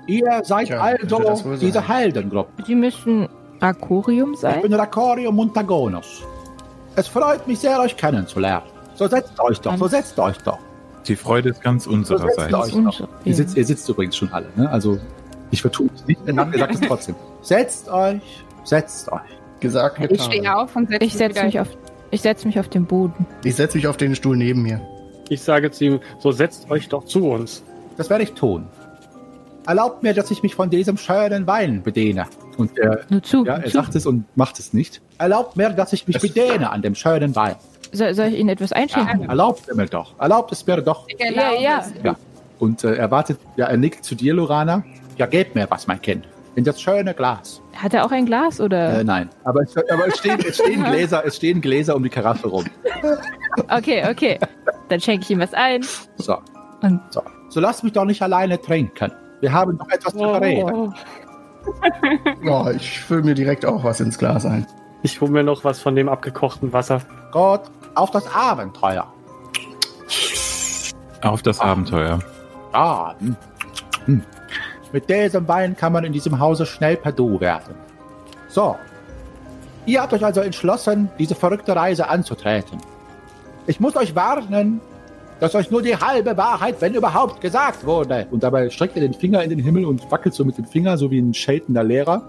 ihr 0.07 0.41
seid 0.45 0.67
Tja, 0.67 0.81
also 0.81 1.57
diese. 1.61 1.87
Heldengruppe. 1.89 2.63
Sie 2.67 2.75
müssen 2.75 3.29
Rakorium 3.61 4.33
Ich 4.35 4.41
sein. 4.41 4.63
bin 4.63 4.75
Racorio 4.75 5.33
Montagonus. 5.33 6.23
Es 6.97 7.09
freut 7.09 7.47
mich 7.47 7.59
sehr, 7.59 7.81
euch 7.81 7.97
kennenzulernen. 7.97 8.67
So 8.95 9.09
setzt 9.09 9.39
euch 9.41 9.61
doch, 9.61 9.77
so 9.77 9.89
setzt 9.89 10.19
euch 10.19 10.39
doch. 10.39 10.59
Die 11.07 11.17
Freude 11.17 11.51
ist 11.51 11.61
ganz 11.63 11.85
So 11.85 11.91
setzt 11.91 12.11
unsererseits. 12.13 12.55
euch 12.55 12.71
doch. 12.73 12.79
Unsere- 12.79 13.09
Ihr 13.25 13.35
sitzt, 13.35 13.57
ihr 13.57 13.65
sitzt 13.65 13.89
übrigens 13.89 14.17
schon 14.17 14.33
alle, 14.33 14.47
ne? 14.57 14.71
Also, 14.71 14.99
ich 15.51 15.61
vertue 15.61 15.87
mich 15.93 16.07
nicht, 16.07 16.21
ich 16.27 16.35
sage 16.61 16.75
es 16.75 16.81
trotzdem. 16.81 17.15
Setzt 17.43 17.89
euch, 17.89 18.21
setzt 18.65 19.11
euch. 19.13 19.21
Gesagt, 19.61 19.99
Ich 20.01 20.09
getan. 20.09 20.27
stehe 20.27 20.57
auf 20.57 20.77
und 20.77 20.89
setze 20.89 21.05
Ich 21.05 21.15
setze 21.15 21.45
mich 21.45 21.59
auf. 21.61 21.69
Ich 22.11 22.21
setze 22.23 22.47
mich 22.47 22.61
auf 22.61 22.69
den 22.69 22.85
Boden. 22.87 23.27
Ich 23.45 23.57
setze 23.57 23.77
mich 23.77 23.87
auf 23.89 23.97
den 23.97 24.15
Stuhl 24.15 24.37
neben 24.37 24.63
mir. 24.63 24.81
Ich 25.31 25.43
sage 25.43 25.71
zu 25.71 25.85
ihm, 25.85 26.01
so 26.19 26.33
setzt 26.33 26.71
euch 26.71 26.89
doch 26.89 27.05
zu 27.05 27.29
uns. 27.31 27.63
Das 27.97 28.11
werde 28.11 28.25
ich 28.25 28.33
tun. 28.35 28.67
Erlaubt 29.67 30.03
mir, 30.03 30.13
dass 30.15 30.31
ich 30.31 30.43
mich 30.43 30.55
von 30.55 30.69
diesem 30.71 30.97
schönen 30.97 31.47
Wein 31.47 31.83
bediene. 31.83 32.27
Und 32.59 32.77
er, 32.79 33.01
Nur 33.09 33.23
zu. 33.23 33.45
ja, 33.45 33.57
er 33.57 33.65
zu. 33.65 33.71
sagt 33.71 33.95
es 33.95 34.07
und 34.07 34.25
macht 34.37 34.59
es 34.59 34.73
nicht. 34.75 35.01
Erlaubt 35.19 35.57
mir, 35.57 35.71
dass 35.71 35.93
ich 35.93 36.07
mich 36.07 36.19
bediene 36.21 36.71
an 36.71 36.83
dem 36.83 36.95
schönen 36.95 37.35
Wein. 37.35 37.57
Soll, 37.93 38.13
soll 38.15 38.27
ich 38.27 38.39
Ihnen 38.39 38.51
etwas 38.51 38.73
einschenken? 38.73 39.29
Erlaubt 39.29 39.69
es 39.69 39.75
mir 39.75 39.87
doch. 39.87 40.19
Erlaubt 40.21 40.53
es 40.53 40.67
mir 40.67 40.83
doch. 40.83 41.07
Ja, 41.19 41.53
ja. 41.59 41.85
Ja. 42.03 42.17
Und 42.59 42.85
äh, 42.85 42.95
er 42.97 43.11
wartet, 43.11 43.39
ja, 43.57 43.67
er 43.67 43.77
nickt 43.77 44.05
zu 44.05 44.15
dir, 44.15 44.35
Lorana. 44.35 44.85
Ja, 45.17 45.27
gebt 45.27 45.55
mir 45.55 45.67
was, 45.71 45.87
mein 45.87 46.03
Kind. 46.03 46.27
In 46.57 46.65
das 46.65 46.81
schöne 46.81 47.15
Glas. 47.15 47.61
Hat 47.73 47.95
er 47.95 48.05
auch 48.05 48.11
ein 48.13 48.27
Glas 48.27 48.61
oder? 48.61 49.01
Äh, 49.01 49.05
nein. 49.05 49.29
Aber, 49.45 49.63
es, 49.63 49.77
aber 49.77 50.07
es, 50.09 50.19
stehen, 50.19 50.39
es, 50.47 50.57
stehen 50.57 50.85
Gläser, 50.91 51.25
es 51.27 51.37
stehen 51.37 51.61
Gläser 51.61 51.97
um 51.97 52.03
die 52.03 52.11
Karaffe 52.11 52.49
rum. 52.49 52.65
Okay, 53.71 54.05
okay. 54.11 54.39
Dann 54.89 55.01
schenke 55.01 55.25
ich 55.25 55.31
ihm 55.31 55.41
was 55.41 55.55
ein. 55.55 55.85
So. 56.17 56.37
Und- 56.83 57.01
so. 57.11 57.23
So 57.49 57.61
lasst 57.61 57.85
mich 57.85 57.93
doch 57.93 58.05
nicht 58.05 58.21
alleine 58.21 58.61
trinken. 58.61 59.13
Wir 59.45 59.53
haben 59.53 59.77
doch 59.77 59.91
etwas 59.91 60.15
zu 60.15 60.25
reden. 60.25 60.95
Ja, 62.43 62.71
ich 62.71 62.99
fülle 63.01 63.25
mir 63.25 63.35
direkt 63.35 63.67
auch 63.67 63.85
was 63.85 64.01
ins 64.01 64.17
Glas 64.17 64.47
ein. 64.47 64.67
Ich 65.03 65.21
hole 65.21 65.31
mir 65.31 65.43
noch 65.43 65.65
was 65.65 65.81
von 65.81 65.95
dem 65.95 66.09
abgekochten 66.09 66.73
Wasser. 66.73 67.03
Gott, 67.31 67.71
auf 67.95 68.11
das 68.11 68.27
Abenteuer. 68.35 69.07
Auf 71.21 71.43
das 71.43 71.61
Abenteuer. 71.61 72.21
Ah, 72.73 73.13
hm. 73.19 73.37
Hm. 74.07 74.23
Mit 74.93 75.11
diesem 75.11 75.47
Wein 75.47 75.77
kann 75.77 75.93
man 75.93 76.05
in 76.05 76.15
diesem 76.15 76.39
Hause 76.39 76.65
schnell 76.65 76.97
per 76.97 77.13
Du 77.13 77.39
werden. 77.39 77.75
So. 78.49 78.77
Ihr 79.85 80.01
habt 80.01 80.15
euch 80.15 80.25
also 80.25 80.41
entschlossen, 80.41 81.11
diese 81.19 81.35
verrückte 81.35 81.77
Reise 81.77 82.09
anzutreten. 82.09 82.79
Ich 83.67 83.79
muss 83.79 83.95
euch 83.95 84.15
warnen, 84.15 84.81
dass 85.45 85.55
euch 85.55 85.71
nur 85.71 85.83
die 85.83 85.95
halbe 85.95 86.37
Wahrheit, 86.39 86.77
wenn 86.81 86.95
überhaupt, 86.95 87.43
gesagt 87.43 87.85
wurde. 87.85 88.27
Und 88.31 88.43
dabei 88.43 88.71
streckt 88.71 88.97
er 88.97 89.03
den 89.03 89.13
Finger 89.13 89.43
in 89.43 89.51
den 89.51 89.59
Himmel 89.59 89.85
und 89.85 90.11
wackelt 90.11 90.35
so 90.35 90.43
mit 90.43 90.57
dem 90.57 90.65
Finger, 90.65 90.97
so 90.97 91.11
wie 91.11 91.19
ein 91.19 91.35
scheltender 91.35 91.85
Lehrer. 91.85 92.23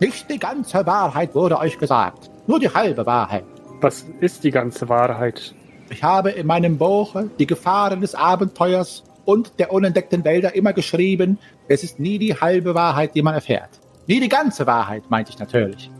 Nicht 0.00 0.30
die 0.30 0.38
ganze 0.38 0.86
Wahrheit 0.86 1.34
wurde 1.34 1.58
euch 1.58 1.78
gesagt. 1.78 2.30
Nur 2.46 2.58
die 2.58 2.70
halbe 2.70 3.04
Wahrheit. 3.04 3.44
Was 3.82 4.06
ist 4.20 4.42
die 4.42 4.50
ganze 4.50 4.88
Wahrheit? 4.88 5.54
Ich 5.90 6.02
habe 6.02 6.30
in 6.30 6.46
meinem 6.46 6.78
Buch 6.78 7.14
die 7.38 7.46
Gefahren 7.46 8.00
des 8.00 8.14
Abenteuers 8.14 9.04
und 9.26 9.52
der 9.58 9.70
unentdeckten 9.70 10.24
Wälder 10.24 10.54
immer 10.54 10.72
geschrieben, 10.72 11.38
es 11.68 11.84
ist 11.84 12.00
nie 12.00 12.18
die 12.18 12.34
halbe 12.40 12.74
Wahrheit, 12.74 13.14
die 13.14 13.20
man 13.22 13.34
erfährt. 13.34 13.68
Nie 14.06 14.18
die 14.20 14.28
ganze 14.30 14.66
Wahrheit, 14.66 15.02
meinte 15.10 15.30
ich 15.30 15.38
natürlich. 15.38 15.90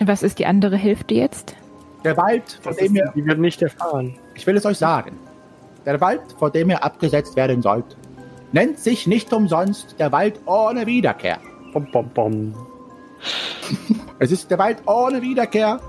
Was 0.00 0.22
ist 0.22 0.38
die 0.38 0.46
andere 0.46 0.76
Hälfte 0.78 1.12
jetzt? 1.14 1.54
Der 2.04 2.16
Wald, 2.16 2.58
vor 2.62 2.72
Das 2.72 2.78
dem 2.78 2.96
ist, 2.96 3.02
ihr, 3.02 3.12
die 3.14 3.26
wird 3.26 3.38
nicht 3.38 3.60
erfahren. 3.60 4.14
ich 4.34 4.46
will 4.46 4.56
es 4.56 4.64
euch 4.64 4.78
sagen, 4.78 5.18
der 5.86 6.00
Wald, 6.00 6.22
vor 6.38 6.50
dem 6.50 6.70
ihr 6.70 6.84
abgesetzt 6.84 7.36
werden 7.36 7.62
sollt, 7.62 7.96
nennt 8.52 8.78
sich 8.78 9.06
nicht 9.06 9.32
umsonst 9.32 9.96
der 9.98 10.12
Wald 10.12 10.40
ohne 10.46 10.86
Wiederkehr. 10.86 11.38
Bom, 11.72 11.86
bom, 11.90 12.10
bom. 12.12 12.54
Es 14.18 14.30
ist 14.32 14.50
der 14.50 14.58
Wald 14.58 14.82
ohne 14.86 15.22
Wiederkehr, 15.22 15.80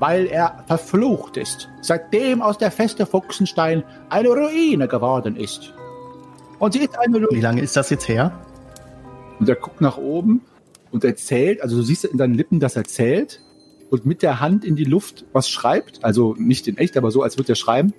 weil 0.00 0.26
er 0.26 0.64
verflucht 0.66 1.36
ist, 1.36 1.68
seitdem 1.80 2.42
aus 2.42 2.58
der 2.58 2.72
Feste 2.72 3.06
Fuchsenstein 3.06 3.84
eine 4.08 4.30
Ruine 4.30 4.88
geworden 4.88 5.36
ist. 5.36 5.72
Und 6.58 6.72
sie 6.72 6.80
ist 6.80 6.98
eine 6.98 7.18
Ruine. 7.18 7.28
Wie 7.30 7.40
lange 7.40 7.60
ist 7.60 7.76
das 7.76 7.90
jetzt 7.90 8.08
her? 8.08 8.32
Und 9.38 9.48
er 9.48 9.54
guckt 9.54 9.80
nach 9.80 9.98
oben 9.98 10.40
und 10.90 11.04
erzählt, 11.04 11.62
also 11.62 11.76
du 11.76 11.82
siehst 11.82 12.04
in 12.04 12.18
seinen 12.18 12.34
Lippen, 12.34 12.58
dass 12.58 12.74
er 12.74 12.84
zählt 12.84 13.40
und 13.90 14.06
mit 14.06 14.22
der 14.22 14.40
Hand 14.40 14.64
in 14.64 14.74
die 14.74 14.84
Luft 14.84 15.24
was 15.32 15.48
schreibt. 15.48 16.04
Also 16.04 16.34
nicht 16.38 16.66
in 16.66 16.78
echt, 16.78 16.96
aber 16.96 17.10
so, 17.10 17.22
als 17.22 17.38
würde 17.38 17.52
er 17.52 17.56
schreiben. 17.56 17.92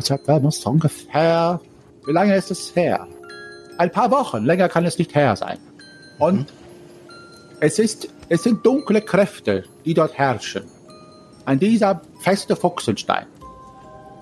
Das 0.00 0.18
er 0.26 0.40
noch 0.40 0.52
so 0.52 0.70
ungefähr. 0.70 1.60
Wie 2.06 2.12
lange 2.12 2.34
ist 2.34 2.50
es 2.50 2.74
her? 2.74 3.06
Ein 3.76 3.90
paar 3.90 4.10
Wochen, 4.10 4.44
länger 4.44 4.68
kann 4.68 4.86
es 4.86 4.98
nicht 4.98 5.14
her 5.14 5.36
sein. 5.36 5.58
Und 6.18 6.46
es 7.60 7.78
ist, 7.78 8.08
es 8.30 8.42
sind 8.42 8.64
dunkle 8.64 9.02
Kräfte, 9.02 9.64
die 9.84 9.92
dort 9.92 10.16
herrschen. 10.16 10.64
An 11.44 11.58
dieser 11.58 12.00
feste 12.20 12.56
Fuchsenstein. 12.56 13.26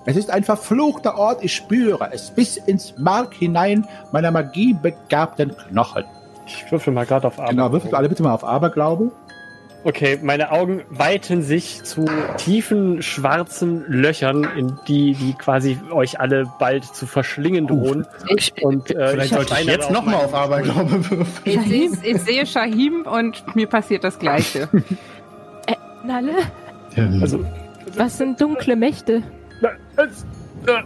Es 0.05 0.17
ist 0.17 0.29
ein 0.31 0.43
verfluchter 0.43 1.17
Ort, 1.17 1.43
ich 1.43 1.55
spüre 1.55 2.09
es 2.11 2.31
bis 2.31 2.57
ins 2.57 2.97
Mark 2.97 3.33
hinein 3.33 3.87
meiner 4.11 4.31
magiebegabten 4.31 5.55
Knochen. 5.55 6.03
Ich 6.45 6.69
würfel 6.71 6.91
mal 6.91 7.05
gerade 7.05 7.27
auf 7.27 7.37
Arbeit. 7.39 7.51
Genau, 7.51 7.71
würfelt 7.71 7.93
alle 7.93 8.09
bitte 8.09 8.23
mal 8.23 8.33
auf 8.33 8.43
Aberglaube. 8.43 9.11
Okay, 9.85 10.19
meine 10.21 10.51
Augen 10.51 10.83
weiten 10.89 11.41
sich 11.41 11.83
zu 11.83 12.03
tiefen 12.37 13.01
schwarzen 13.01 13.85
Löchern, 13.87 14.43
in 14.57 14.77
die, 14.89 15.13
die 15.13 15.33
quasi 15.33 15.79
euch 15.91 16.19
alle 16.19 16.51
bald 16.59 16.83
zu 16.83 17.05
verschlingen 17.07 17.65
drohen. 17.67 18.05
Ich, 18.35 18.53
Und, 18.61 18.91
äh, 18.91 19.07
Vielleicht 19.11 19.33
sollte 19.33 19.55
ich 19.61 19.65
jetzt 19.67 19.89
nochmal 19.89 20.15
auf 20.15 20.33
Aberglaube 20.33 21.09
würfeln. 21.09 21.25
ich, 21.45 21.61
sehe, 21.61 21.89
ich 22.03 22.21
sehe 22.21 22.45
Shahim 22.45 23.03
und 23.09 23.55
mir 23.55 23.67
passiert 23.67 24.03
das 24.03 24.19
Gleiche. 24.19 24.67
Nalle? 26.03 26.33
Also, 27.21 27.45
Was 27.95 28.17
sind 28.17 28.39
dunkle 28.41 28.75
Mächte? 28.75 29.23
äh, 29.61 30.01
äh, 30.71 30.81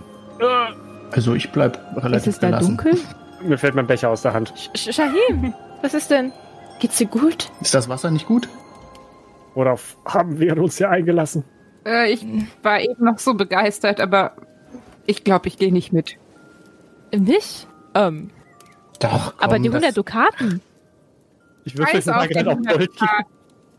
Also 1.11 1.33
ich 1.33 1.51
bleib 1.51 1.79
Ist 1.95 2.03
relativ 2.03 2.27
es 2.33 2.39
da 2.39 2.47
gelassen. 2.47 2.67
dunkel? 2.77 2.99
mir 3.43 3.57
fällt 3.57 3.73
mein 3.75 3.87
Becher 3.87 4.09
aus 4.09 4.21
der 4.21 4.33
Hand. 4.33 4.53
Sh 4.75 4.93
Shahim, 4.93 5.53
was 5.81 5.93
ist 5.95 6.11
denn? 6.11 6.31
Geht's 6.79 6.97
dir 6.97 7.07
gut? 7.07 7.49
Ist 7.61 7.73
das 7.73 7.89
Wasser 7.89 8.11
nicht 8.11 8.25
gut? 8.27 8.47
Worauf 9.55 9.97
haben 10.05 10.39
wir 10.39 10.57
uns 10.57 10.79
ja 10.79 10.89
eingelassen? 10.89 11.43
Äh, 11.85 12.11
ich 12.11 12.25
war 12.61 12.79
eben 12.79 13.03
noch 13.03 13.19
so 13.19 13.33
begeistert, 13.33 13.99
aber 13.99 14.33
ich 15.05 15.23
glaube, 15.23 15.47
ich 15.47 15.57
gehe 15.57 15.71
nicht 15.71 15.93
mit. 15.93 16.17
Nicht? 17.15 17.67
Ähm, 17.93 18.31
Doch, 18.99 19.33
komm, 19.37 19.39
aber 19.39 19.59
die 19.59 19.69
100 19.69 19.89
das, 19.89 19.95
Dukaten. 19.95 20.61
Ich 21.65 21.77
würfel 21.77 21.95
Scheiß 21.95 22.05
mal 22.07 22.27
gerade 22.27 22.51
auf 22.51 22.57
Gold. 22.57 22.97
Tag. 22.97 23.25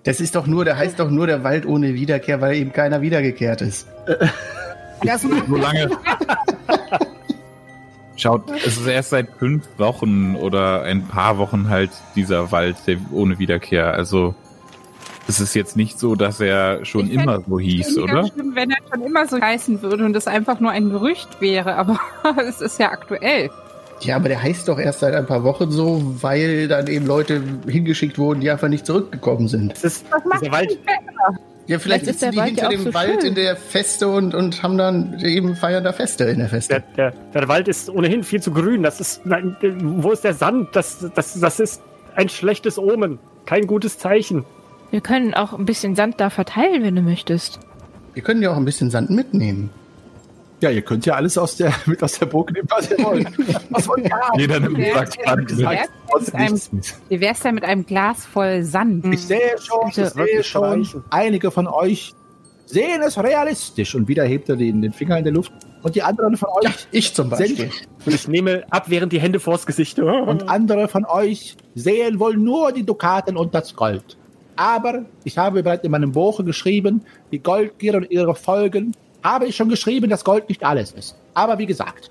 das 0.05 0.21
ist 0.21 0.35
doch 0.37 0.47
nur, 0.47 0.65
der 0.65 0.77
heißt 0.77 1.01
doch 1.01 1.11
nur 1.11 1.27
der 1.27 1.43
Wald 1.45 1.67
ohne 1.67 1.95
Wiederkehr, 1.95 2.41
weil 2.41 2.57
eben 2.57 2.73
keiner 2.73 3.01
wiedergekehrt 3.01 3.61
ist. 3.61 3.89
Das 5.03 5.21
So 5.21 5.29
lange. 5.57 5.91
Schaut, 8.17 8.51
es 8.51 8.79
ist 8.79 8.87
erst 8.87 9.11
seit 9.11 9.29
fünf 9.39 9.67
Wochen 9.77 10.37
oder 10.37 10.83
ein 10.83 11.07
paar 11.07 11.37
Wochen 11.37 11.69
halt 11.69 11.91
dieser 12.15 12.53
Wald 12.53 12.77
der 12.87 12.99
ohne 13.11 13.39
Wiederkehr. 13.39 13.93
Also 13.93 14.35
es 15.29 15.41
ist 15.41 15.55
jetzt 15.55 15.77
nicht 15.77 15.99
so, 15.99 16.15
dass 16.15 16.41
er 16.41 16.85
schon 16.85 17.07
Ich 17.07 17.15
immer 17.15 17.41
so 17.49 17.59
hieß, 17.59 17.99
oder? 17.99 18.27
schlimm, 18.27 18.53
wenn 18.55 18.71
er 18.71 18.77
schon 18.93 19.03
immer 19.03 19.27
so 19.27 19.41
heißen 19.41 19.83
würde 19.83 20.05
und 20.05 20.15
es 20.17 20.27
einfach 20.27 20.61
nur 20.61 20.71
ein 20.71 20.91
Gerücht 20.91 21.41
wäre, 21.41 21.75
aber 21.77 21.99
es 22.47 22.61
ist 22.61 22.79
ja 22.79 22.91
aktuell. 22.91 23.51
Ja, 24.01 24.17
aber 24.17 24.29
der 24.29 24.43
heißt 24.43 24.69
doch 24.69 24.79
erst 24.79 25.01
seit 25.01 25.15
ein 25.15 25.27
paar 25.27 25.45
Wochen 25.45 25.71
so, 25.71 26.03
weil 26.21 26.69
dann 26.69 26.89
eben 26.89 27.07
Leute 27.07 27.41
hingeschickt 27.67 28.19
wurden, 28.19 28.41
die 28.41 28.51
einfach 28.51 28.69
nicht 28.69 28.85
zurückgekommen 28.87 29.49
sind. 29.49 29.73
Es 29.73 29.85
ist 29.85 30.07
Was 30.11 30.25
macht 30.25 30.51
Wald. 30.53 30.79
Ja, 31.67 31.79
vielleicht 31.79 32.05
Vielleicht 32.05 32.07
ist 32.09 32.21
sitzen 32.21 32.21
der 32.21 32.31
die 32.33 32.37
Wald 32.39 32.49
hinter 32.49 32.69
dem 32.69 32.83
so 32.85 32.95
Wald 32.95 33.21
schön. 33.23 33.29
in 33.31 33.35
der 33.37 33.57
Feste 33.57 34.09
und, 34.09 34.35
und 34.35 34.63
haben 34.63 34.77
dann 34.77 35.19
eben 35.21 35.57
feiern 35.57 35.83
da 35.83 35.93
Feste 35.95 36.25
in 36.25 36.39
der 36.41 36.49
Der, 36.49 36.49
Feste. 36.49 36.83
der, 36.97 37.13
der 37.33 37.49
Wald 37.49 37.69
ist 37.69 37.89
ohnehin 37.89 38.23
viel 38.25 38.43
zu 38.43 38.51
grün. 38.53 38.83
Das 38.83 39.01
ist. 39.01 39.25
Nein, 39.25 39.57
wo 39.83 40.11
ist 40.11 40.25
der 40.25 40.35
Sand? 40.35 40.77
Das, 40.77 41.07
das, 41.15 41.41
das 41.41 41.61
ist 41.61 41.81
ein 42.17 42.29
schlechtes 42.29 42.79
Omen. 42.79 43.19
Kein 43.47 43.67
gutes 43.67 43.99
Zeichen. 43.99 44.45
Wir 44.95 45.01
können 45.01 45.35
auch 45.35 45.53
ein 45.53 45.65
bisschen 45.65 45.97
Sand 45.97 46.21
da 46.21 46.31
verteilen, 46.31 46.85
wenn 46.85 46.95
du 46.95 47.03
möchtest. 47.03 47.59
Wir 48.13 48.23
können 48.23 48.41
ja 48.43 48.53
auch 48.53 48.57
ein 48.57 48.65
bisschen 48.65 48.91
Sand 48.91 49.11
mitnehmen. 49.11 49.71
Ja, 50.61 50.71
ihr 50.71 50.83
könnt 50.83 51.05
ja 51.05 51.15
alles 51.15 51.37
aus 51.37 51.57
der, 51.57 51.73
mit 51.87 52.01
aus 52.01 52.17
der 52.21 52.27
Burg 52.27 52.53
nehmen, 52.53 52.69
was 52.71 52.89
ihr 52.93 52.99
wollt. 53.05 53.27
Was 53.71 53.89
wollt 53.89 54.05
ihr 54.05 54.15
haben? 54.15 54.39
Jeder 54.39 54.61
nimmt 54.61 54.79
Ja, 54.79 54.95
sagt 54.95 55.19
Band 55.25 55.51
ja, 55.51 55.73
mit. 55.73 56.85
ja. 56.87 56.93
Wie 57.09 57.21
wär's 57.21 57.41
denn 57.41 57.57
mit 57.57 57.65
einem 57.65 57.85
Glas 57.85 58.25
voll 58.25 58.63
Sand? 58.63 59.05
Ich 59.13 59.23
sehe 59.23 59.57
schon, 59.59 59.89
ich 59.89 59.95
sehe 59.97 60.45
schon, 60.45 60.87
einige 61.11 61.51
von 61.51 61.67
euch 61.67 62.15
sehen 62.67 63.03
es 63.05 63.19
realistisch. 63.21 63.97
Und 63.97 64.07
wieder 64.07 64.23
hebt 64.23 64.49
er 64.49 64.55
den, 64.55 64.81
den 64.81 64.93
Finger 64.93 65.19
in 65.19 65.25
der 65.25 65.33
Luft. 65.33 65.51
Und 65.83 65.97
die 65.97 66.05
anderen 66.05 66.37
von 66.37 66.51
euch 66.51 66.87
Ich 66.93 67.15
zum 67.15 67.31
Beispiel. 67.31 67.57
sind 67.57 67.73
Und 68.07 68.15
ich 68.15 68.29
nehme 68.29 68.63
abwehrend 68.71 69.13
die 69.13 69.21
Hände 69.21 69.41
vors 69.41 69.67
Gesicht. 69.67 69.99
und 69.99 70.49
andere 70.49 70.87
von 70.87 71.05
euch 71.05 71.57
sehen 71.75 72.21
wohl 72.21 72.37
nur 72.37 72.71
die 72.71 72.87
Dukaten 72.87 73.37
und 73.37 73.57
das 73.57 73.75
Gold. 73.75 74.17
Aber 74.57 75.05
ich 75.25 75.39
habe 75.39 75.63
bereits 75.63 75.85
in 75.85 75.91
meinem 75.91 76.13
Buch 76.13 76.45
geschrieben, 76.45 77.03
die 77.33 77.39
Goldgier 77.39 77.95
und 77.97 78.11
ihre 78.11 78.35
Folgen, 78.35 78.93
habe 79.23 79.47
ich 79.47 79.57
schon 79.57 79.69
geschrieben, 79.69 80.11
dass 80.11 80.25
Gold 80.25 80.49
nicht 80.49 80.65
alles 80.65 80.93
ist. 80.93 81.17
Aber 81.33 81.59
wie 81.59 81.67
gesagt, 81.67 82.11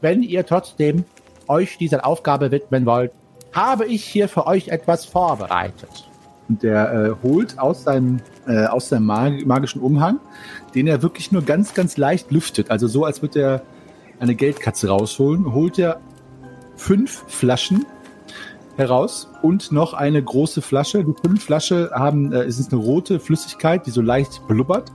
wenn 0.00 0.22
ihr 0.22 0.44
trotzdem 0.46 1.04
euch 1.46 1.76
dieser 1.78 2.06
Aufgabe 2.06 2.50
widmen 2.50 2.86
wollt, 2.86 3.12
habe 3.52 3.86
ich 3.86 4.04
hier 4.04 4.28
für 4.28 4.46
euch 4.46 4.68
etwas 4.68 5.04
vorbereitet. 5.04 6.08
Und 6.48 6.62
der 6.62 6.92
äh, 6.92 7.22
holt 7.22 7.58
aus 7.58 7.84
seinem, 7.84 8.20
äh, 8.46 8.66
aus 8.66 8.88
seinem 8.88 9.04
mag 9.04 9.46
magischen 9.46 9.82
Umhang, 9.82 10.18
den 10.74 10.86
er 10.86 11.02
wirklich 11.02 11.30
nur 11.30 11.42
ganz, 11.42 11.74
ganz 11.74 11.96
leicht 11.96 12.30
lüftet, 12.30 12.70
also 12.70 12.88
so, 12.88 13.04
als 13.04 13.22
würde 13.22 13.40
er 13.40 13.62
eine 14.18 14.34
Geldkatze 14.34 14.88
rausholen, 14.88 15.52
holt 15.52 15.78
er 15.78 16.00
fünf 16.76 17.24
Flaschen 17.28 17.86
heraus 18.80 19.30
und 19.42 19.70
noch 19.70 19.94
eine 19.94 20.22
große 20.22 20.62
Flasche. 20.62 21.04
Die 21.04 21.14
fünf 21.24 21.44
Flasche 21.44 21.90
haben, 21.94 22.32
äh, 22.32 22.46
ist 22.46 22.72
eine 22.72 22.82
rote 22.82 23.20
Flüssigkeit, 23.20 23.86
die 23.86 23.90
so 23.90 24.00
leicht 24.00 24.46
blubbert. 24.48 24.90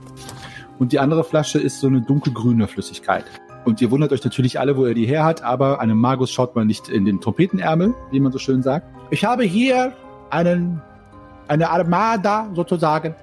Und 0.78 0.92
die 0.92 0.98
andere 0.98 1.24
Flasche 1.24 1.58
ist 1.58 1.80
so 1.80 1.86
eine 1.86 2.02
dunkelgrüne 2.02 2.68
Flüssigkeit. 2.68 3.24
Und 3.64 3.80
ihr 3.80 3.90
wundert 3.90 4.12
euch 4.12 4.22
natürlich 4.22 4.60
alle, 4.60 4.76
wo 4.76 4.84
er 4.84 4.94
die 4.94 5.06
her 5.06 5.24
hat, 5.24 5.42
aber 5.42 5.80
einem 5.80 5.98
Magus 5.98 6.30
schaut 6.30 6.54
man 6.54 6.66
nicht 6.66 6.88
in 6.88 7.04
den 7.04 7.20
Trompetenärmel, 7.20 7.94
wie 8.10 8.20
man 8.20 8.30
so 8.30 8.38
schön 8.38 8.62
sagt. 8.62 8.86
Ich 9.10 9.24
habe 9.24 9.44
hier 9.44 9.92
einen, 10.30 10.82
eine 11.48 11.70
Armada 11.70 12.48
sozusagen, 12.54 13.14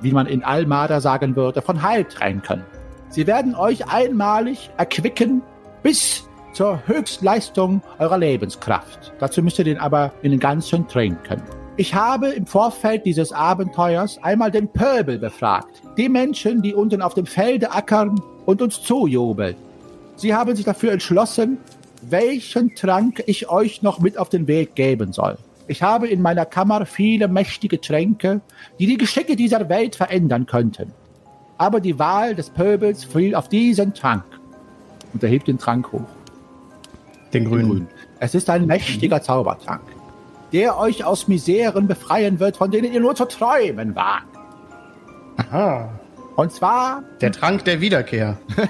wie 0.00 0.12
man 0.12 0.26
in 0.26 0.44
Almada 0.44 1.00
sagen 1.00 1.34
würde, 1.34 1.62
von 1.62 1.82
Heiltränken. 1.82 2.62
Sie 3.08 3.26
werden 3.26 3.54
euch 3.54 3.88
einmalig 3.88 4.70
erquicken 4.76 5.42
bis 5.82 6.28
zur 6.52 6.86
Höchstleistung 6.86 7.82
eurer 7.98 8.18
Lebenskraft. 8.18 9.12
Dazu 9.18 9.42
müsst 9.42 9.58
ihr 9.58 9.64
den 9.64 9.78
aber 9.78 10.12
in 10.22 10.30
den 10.30 10.40
ganzen 10.40 10.86
trinken. 10.88 11.42
Ich 11.76 11.94
habe 11.94 12.28
im 12.28 12.46
Vorfeld 12.46 13.06
dieses 13.06 13.32
Abenteuers 13.32 14.22
einmal 14.22 14.50
den 14.50 14.68
Pöbel 14.68 15.18
befragt. 15.18 15.82
Die 15.96 16.08
Menschen, 16.08 16.60
die 16.60 16.74
unten 16.74 17.00
auf 17.00 17.14
dem 17.14 17.24
Felde 17.24 17.72
ackern 17.72 18.20
und 18.44 18.60
uns 18.60 18.82
zujubeln. 18.82 19.56
Sie 20.16 20.34
haben 20.34 20.54
sich 20.54 20.66
dafür 20.66 20.92
entschlossen, 20.92 21.58
welchen 22.02 22.74
Trank 22.74 23.22
ich 23.26 23.48
euch 23.48 23.82
noch 23.82 24.00
mit 24.00 24.18
auf 24.18 24.28
den 24.28 24.46
Weg 24.46 24.74
geben 24.74 25.12
soll. 25.12 25.38
Ich 25.68 25.82
habe 25.82 26.08
in 26.08 26.20
meiner 26.20 26.44
Kammer 26.44 26.84
viele 26.84 27.28
mächtige 27.28 27.80
Tränke, 27.80 28.42
die 28.78 28.86
die 28.86 28.98
Geschicke 28.98 29.36
dieser 29.36 29.68
Welt 29.68 29.96
verändern 29.96 30.44
könnten. 30.44 30.92
Aber 31.56 31.80
die 31.80 31.98
Wahl 31.98 32.34
des 32.34 32.50
Pöbels 32.50 33.04
fiel 33.04 33.34
auf 33.34 33.48
diesen 33.48 33.94
Trank. 33.94 34.24
Und 35.14 35.22
er 35.22 35.30
hebt 35.30 35.48
den 35.48 35.58
Trank 35.58 35.90
hoch. 35.92 36.21
Den 37.32 37.44
grünen. 37.44 37.68
Grün. 37.68 37.88
Es 38.20 38.34
ist 38.34 38.48
ein 38.50 38.66
mächtiger 38.66 39.22
Zaubertrank, 39.22 39.82
der 40.52 40.78
euch 40.78 41.04
aus 41.04 41.28
Miseren 41.28 41.88
befreien 41.88 42.40
wird, 42.40 42.56
von 42.56 42.70
denen 42.70 42.92
ihr 42.92 43.00
nur 43.00 43.14
zu 43.14 43.24
träumen 43.24 43.94
wagt. 43.96 44.26
Aha. 45.36 45.88
Und 46.36 46.52
zwar 46.52 47.02
Der 47.20 47.32
Trank 47.32 47.64
der 47.64 47.80
Wiederkehr. 47.80 48.38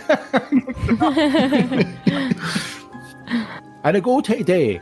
eine 3.83 4.03
gute 4.03 4.35
Idee, 4.35 4.81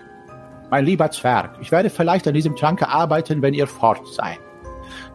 mein 0.70 0.84
lieber 0.86 1.10
Zwerg. 1.10 1.58
Ich 1.60 1.70
werde 1.70 1.90
vielleicht 1.90 2.26
an 2.26 2.34
diesem 2.34 2.56
Trank 2.56 2.82
arbeiten, 2.82 3.42
wenn 3.42 3.54
ihr 3.54 3.66
fort 3.66 4.06
seid. 4.14 4.38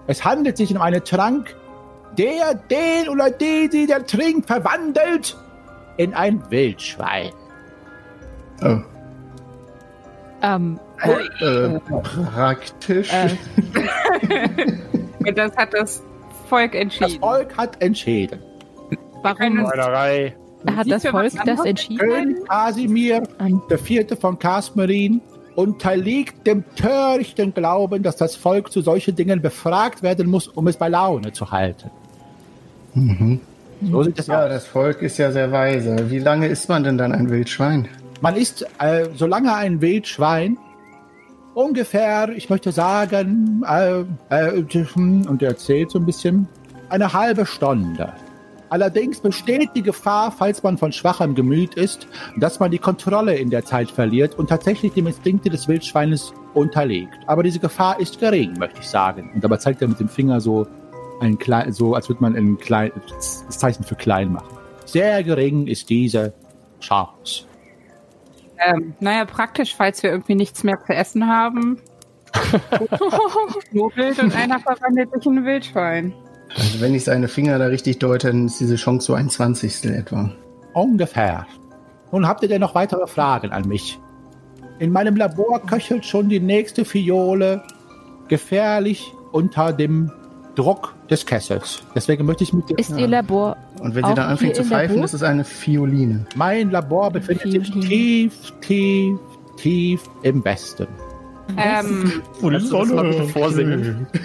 Es 0.07 0.23
handelt 0.23 0.57
sich 0.57 0.71
um 0.75 0.81
einen 0.81 1.03
Trank, 1.03 1.55
der 2.17 2.53
den 2.53 3.09
oder 3.09 3.31
die, 3.31 3.67
die 3.69 3.87
der 3.87 4.05
trinkt, 4.05 4.45
verwandelt 4.47 5.35
in 5.97 6.13
ein 6.13 6.43
Wildschwein. 6.51 7.31
Oh. 8.63 8.77
Ähm, 10.41 10.79
Äh, 11.41 11.79
praktisch. 11.79 13.11
Äh. 13.11 13.29
Und 15.27 15.37
das 15.37 15.55
hat 15.57 15.73
das 15.73 16.01
Volk 16.47 16.71
Das 16.73 16.81
entschieden. 16.81 17.19
Volk 17.19 17.57
hat 17.57 17.81
entschieden. 17.81 18.39
warum 19.23 19.57
Meunerei. 19.57 20.35
hat 20.75 20.89
das 20.89 21.05
Volk 21.07 21.33
das 21.45 21.65
entschieden? 21.65 21.97
König 21.99 22.47
Casimir, 22.47 23.23
Ähm, 23.39 23.61
der 23.69 23.77
vierte 23.79 24.15
von 24.15 24.37
Kasmerin, 24.39 25.21
unterliegt 25.55 26.45
dem 26.47 26.63
törichten 26.75 27.53
Glauben, 27.53 28.03
dass 28.03 28.15
das 28.17 28.35
Volk 28.35 28.71
zu 28.71 28.81
solchen 28.81 29.15
Dingen 29.15 29.41
befragt 29.41 30.03
werden 30.03 30.29
muss, 30.29 30.47
um 30.47 30.67
es 30.67 30.77
bei 30.77 30.89
Laune 30.89 31.31
zu 31.33 31.49
halten. 31.51 31.89
Mhm. 32.93 33.39
So 33.91 34.03
sieht 34.03 34.19
es 34.19 34.27
Ja, 34.27 34.43
aus. 34.43 34.49
das 34.49 34.65
Volk 34.67 35.01
ist 35.01 35.17
ja 35.17 35.31
sehr 35.31 35.51
weise. 35.51 36.09
Wie 36.11 36.19
lange 36.19 36.47
ist 36.47 36.69
man 36.69 36.83
denn 36.83 36.97
dann 36.97 37.11
ein 37.11 37.29
Wildschwein? 37.29 37.87
Man 38.25 38.37
ist, 38.37 38.65
äh, 38.79 39.09
solange 39.13 39.53
ein 39.53 39.81
Wildschwein 39.81 40.57
ungefähr, 41.53 42.29
ich 42.29 42.49
möchte 42.49 42.71
sagen, 42.71 43.63
äh, 43.69 43.99
äh, 44.29 44.57
und 44.57 45.43
er 45.43 45.49
erzählt 45.49 45.91
so 45.91 45.99
ein 45.99 46.07
bisschen, 46.07 46.47
eine 46.89 47.13
halbe 47.13 47.45
Stunde. 47.45 48.13
Allerdings 48.69 49.19
besteht 49.19 49.69
die 49.75 49.83
Gefahr, 49.83 50.31
falls 50.31 50.63
man 50.63 50.79
von 50.79 50.91
schwachem 50.91 51.35
Gemüt 51.35 51.75
ist, 51.75 52.07
dass 52.37 52.59
man 52.59 52.71
die 52.71 52.79
Kontrolle 52.79 53.35
in 53.35 53.51
der 53.51 53.63
Zeit 53.63 53.91
verliert 53.91 54.33
und 54.39 54.49
tatsächlich 54.49 54.93
dem 54.93 55.05
Instinkte 55.05 55.51
des 55.51 55.67
Wildschweines 55.67 56.33
unterliegt. 56.55 57.19
Aber 57.27 57.43
diese 57.43 57.59
Gefahr 57.59 57.99
ist 57.99 58.19
gering, 58.19 58.57
möchte 58.57 58.79
ich 58.79 58.87
sagen. 58.87 59.29
Und 59.35 59.43
dabei 59.43 59.57
zeigt 59.57 59.83
er 59.83 59.87
mit 59.87 59.99
dem 59.99 60.09
Finger 60.09 60.41
so 60.41 60.65
ein 61.21 61.37
klein, 61.37 61.71
so 61.73 61.93
als 61.93 62.09
würde 62.09 62.23
man 62.23 62.35
ein 62.35 62.57
klein, 62.57 62.91
das 63.07 63.47
Zeichen 63.49 63.83
für 63.83 63.93
klein 63.93 64.33
machen. 64.33 64.57
Sehr 64.85 65.21
gering 65.21 65.67
ist 65.67 65.91
diese 65.91 66.33
Chance. 66.79 67.45
Ähm, 68.65 68.93
naja, 68.99 69.25
praktisch, 69.25 69.75
falls 69.75 70.03
wir 70.03 70.11
irgendwie 70.11 70.35
nichts 70.35 70.63
mehr 70.63 70.79
zu 70.85 70.93
essen 70.93 71.27
haben. 71.27 71.79
Knobelt 73.71 74.19
und 74.19 74.35
einer 74.35 74.59
verwandelt 74.59 75.13
sich 75.13 75.25
in 75.25 75.39
ein 75.39 75.45
Wildschwein. 75.45 76.13
Also 76.55 76.81
wenn 76.81 76.93
ich 76.93 77.03
seine 77.03 77.27
Finger 77.27 77.57
da 77.59 77.67
richtig 77.67 77.99
deute, 77.99 78.27
dann 78.27 78.45
ist 78.45 78.59
diese 78.59 78.75
Chance 78.75 79.07
so 79.07 79.13
ein 79.13 79.29
Zwanzigstel 79.29 79.93
etwa. 79.93 80.31
Ungefähr. 80.73 81.47
Nun 82.11 82.27
habt 82.27 82.43
ihr 82.43 82.49
denn 82.49 82.61
noch 82.61 82.75
weitere 82.75 83.07
Fragen 83.07 83.51
an 83.51 83.67
mich? 83.67 83.99
In 84.79 84.91
meinem 84.91 85.15
Labor 85.15 85.61
köchelt 85.61 86.05
schon 86.05 86.29
die 86.29 86.39
nächste 86.39 86.85
Fiole 86.85 87.63
gefährlich 88.27 89.13
unter 89.31 89.73
dem 89.73 90.11
Druck 90.55 90.93
des 91.09 91.25
Kessels. 91.25 91.83
Deswegen 91.93 92.25
möchte 92.25 92.43
ich 92.43 92.53
mit 92.53 92.69
dir. 92.69 92.77
Ist 92.79 92.97
ihr 92.97 93.07
Labor 93.07 93.57
Und 93.79 93.93
wenn 93.95 94.03
sie 94.05 94.11
Auch 94.11 94.15
dann 94.15 94.29
anfängt 94.29 94.55
zu 94.55 94.63
pfeifen, 94.63 94.95
Burg? 94.95 95.05
ist 95.05 95.13
es 95.13 95.23
eine 95.23 95.45
Violine. 95.45 96.25
Mein 96.35 96.71
Labor 96.71 97.11
befindet 97.11 97.51
sich 97.51 97.69
tief, 97.71 98.33
tief, 98.61 99.19
tief 99.57 100.01
im 100.23 100.43
Westen. 100.45 100.87
Ähm, 101.57 102.21
das 102.49 102.69
mal 102.71 103.09
bitte 103.09 103.23
vorsingen? 103.25 104.07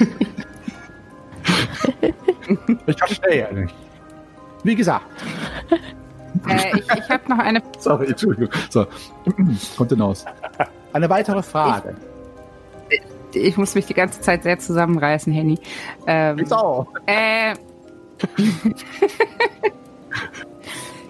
Ich 2.86 2.98
verstehe 2.98 3.48
nicht. 3.54 3.74
Wie 4.64 4.74
gesagt, 4.74 5.04
Äh, 6.48 6.78
ich 6.78 6.84
ich 6.98 7.08
habe 7.08 7.28
noch 7.28 7.38
eine. 7.38 7.62
sorry, 7.78 8.06
Entschuldigung. 8.06 8.48
So, 8.70 8.86
kommt 9.76 9.90
hinaus. 9.90 10.24
Eine 10.92 11.08
weitere 11.08 11.42
Frage. 11.42 11.94
Ich 11.96 12.09
muss 13.56 13.74
mich 13.74 13.86
die 13.86 13.94
ganze 13.94 14.20
Zeit 14.20 14.42
sehr 14.42 14.58
zusammenreißen, 14.58 15.32
Henny. 15.32 15.58
Ähm, 16.06 16.44
So. 16.46 16.86
äh, 17.06 17.54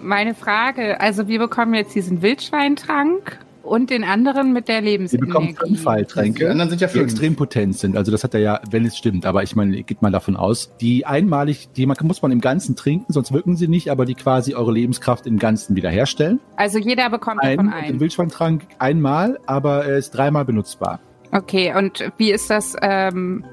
meine 0.01 0.33
Frage, 0.35 0.99
also 0.99 1.27
wir 1.27 1.39
bekommen 1.39 1.73
jetzt 1.73 1.93
diesen 1.95 2.21
Wildschweintrank 2.21 3.39
und 3.63 3.91
den 3.91 4.03
anderen 4.03 4.53
mit 4.53 4.67
der 4.67 4.79
Sie 4.79 4.85
Lebensenergie. 4.85 5.27
bekommen 5.27 5.55
fünf 5.55 5.85
Heiltränke, 5.85 6.39
Die 6.39 6.47
anderen 6.47 6.69
sind 6.71 6.81
ja 6.81 6.87
die 6.87 6.93
fünf. 6.93 7.03
extrem 7.11 7.35
potent 7.35 7.77
sind. 7.77 7.95
Also 7.95 8.11
das 8.11 8.23
hat 8.23 8.33
er 8.33 8.39
ja, 8.39 8.59
wenn 8.71 8.85
es 8.85 8.97
stimmt, 8.97 9.25
aber 9.25 9.43
ich 9.43 9.55
meine, 9.55 9.83
geht 9.83 10.01
mal 10.01 10.11
davon 10.11 10.35
aus. 10.35 10.71
Die 10.81 11.05
einmalig, 11.05 11.69
die 11.73 11.85
man, 11.85 11.95
muss 12.03 12.21
man 12.23 12.31
im 12.31 12.41
Ganzen 12.41 12.75
trinken, 12.75 13.13
sonst 13.13 13.31
wirken 13.31 13.55
sie 13.55 13.67
nicht, 13.67 13.91
aber 13.91 14.05
die 14.05 14.15
quasi 14.15 14.55
eure 14.55 14.71
Lebenskraft 14.71 15.27
im 15.27 15.37
Ganzen 15.37 15.75
wiederherstellen. 15.75 16.39
Also 16.55 16.79
jeder 16.79 17.09
bekommt 17.11 17.43
davon 17.43 17.59
Ein, 17.59 17.65
den 17.67 17.73
einen. 17.73 17.99
Wildschweintrank 17.99 18.63
einmal, 18.79 19.37
aber 19.45 19.85
er 19.85 19.97
ist 19.97 20.11
dreimal 20.11 20.43
benutzbar. 20.45 20.99
Okay, 21.31 21.73
und 21.75 22.11
wie 22.17 22.31
ist 22.31 22.49
das? 22.49 22.75
Ähm, 22.81 23.45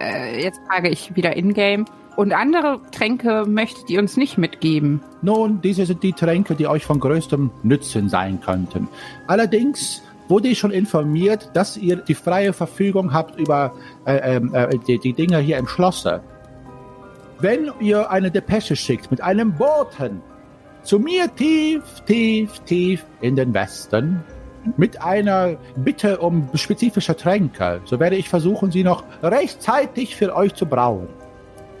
äh, 0.00 0.42
jetzt 0.42 0.60
frage 0.68 0.88
ich 0.88 1.16
wieder 1.16 1.36
in-game. 1.36 1.86
Und 2.16 2.32
andere 2.32 2.80
Tränke 2.90 3.44
möchtet 3.46 3.88
ihr 3.90 4.00
uns 4.00 4.16
nicht 4.16 4.38
mitgeben? 4.38 5.00
Nun, 5.22 5.60
diese 5.60 5.86
sind 5.86 6.02
die 6.02 6.12
Tränke, 6.12 6.56
die 6.56 6.66
euch 6.66 6.84
von 6.84 6.98
größtem 6.98 7.50
Nutzen 7.62 8.08
sein 8.08 8.40
könnten. 8.40 8.88
Allerdings 9.28 10.02
wurde 10.26 10.48
ich 10.48 10.58
schon 10.58 10.72
informiert, 10.72 11.50
dass 11.54 11.76
ihr 11.76 11.96
die 11.96 12.14
freie 12.14 12.52
Verfügung 12.52 13.12
habt 13.12 13.38
über 13.38 13.72
äh, 14.04 14.36
ähm, 14.36 14.52
äh, 14.52 14.76
die, 14.86 14.98
die 14.98 15.12
Dinge 15.12 15.38
hier 15.38 15.58
im 15.58 15.68
Schlosse. 15.68 16.20
Wenn 17.40 17.70
ihr 17.78 18.10
eine 18.10 18.32
Depesche 18.32 18.74
schickt 18.74 19.10
mit 19.12 19.20
einem 19.20 19.54
Boten 19.54 20.20
zu 20.82 20.98
mir 20.98 21.32
tief, 21.36 21.82
tief, 22.04 22.58
tief 22.60 23.04
in 23.20 23.36
den 23.36 23.54
Westen 23.54 24.24
mit 24.76 25.02
einer 25.02 25.56
Bitte 25.76 26.18
um 26.18 26.48
spezifische 26.54 27.16
Tränke, 27.16 27.80
so 27.84 28.00
werde 28.00 28.16
ich 28.16 28.28
versuchen, 28.28 28.70
sie 28.70 28.84
noch 28.84 29.04
rechtzeitig 29.22 30.16
für 30.16 30.34
euch 30.34 30.54
zu 30.54 30.66
brauen 30.66 31.08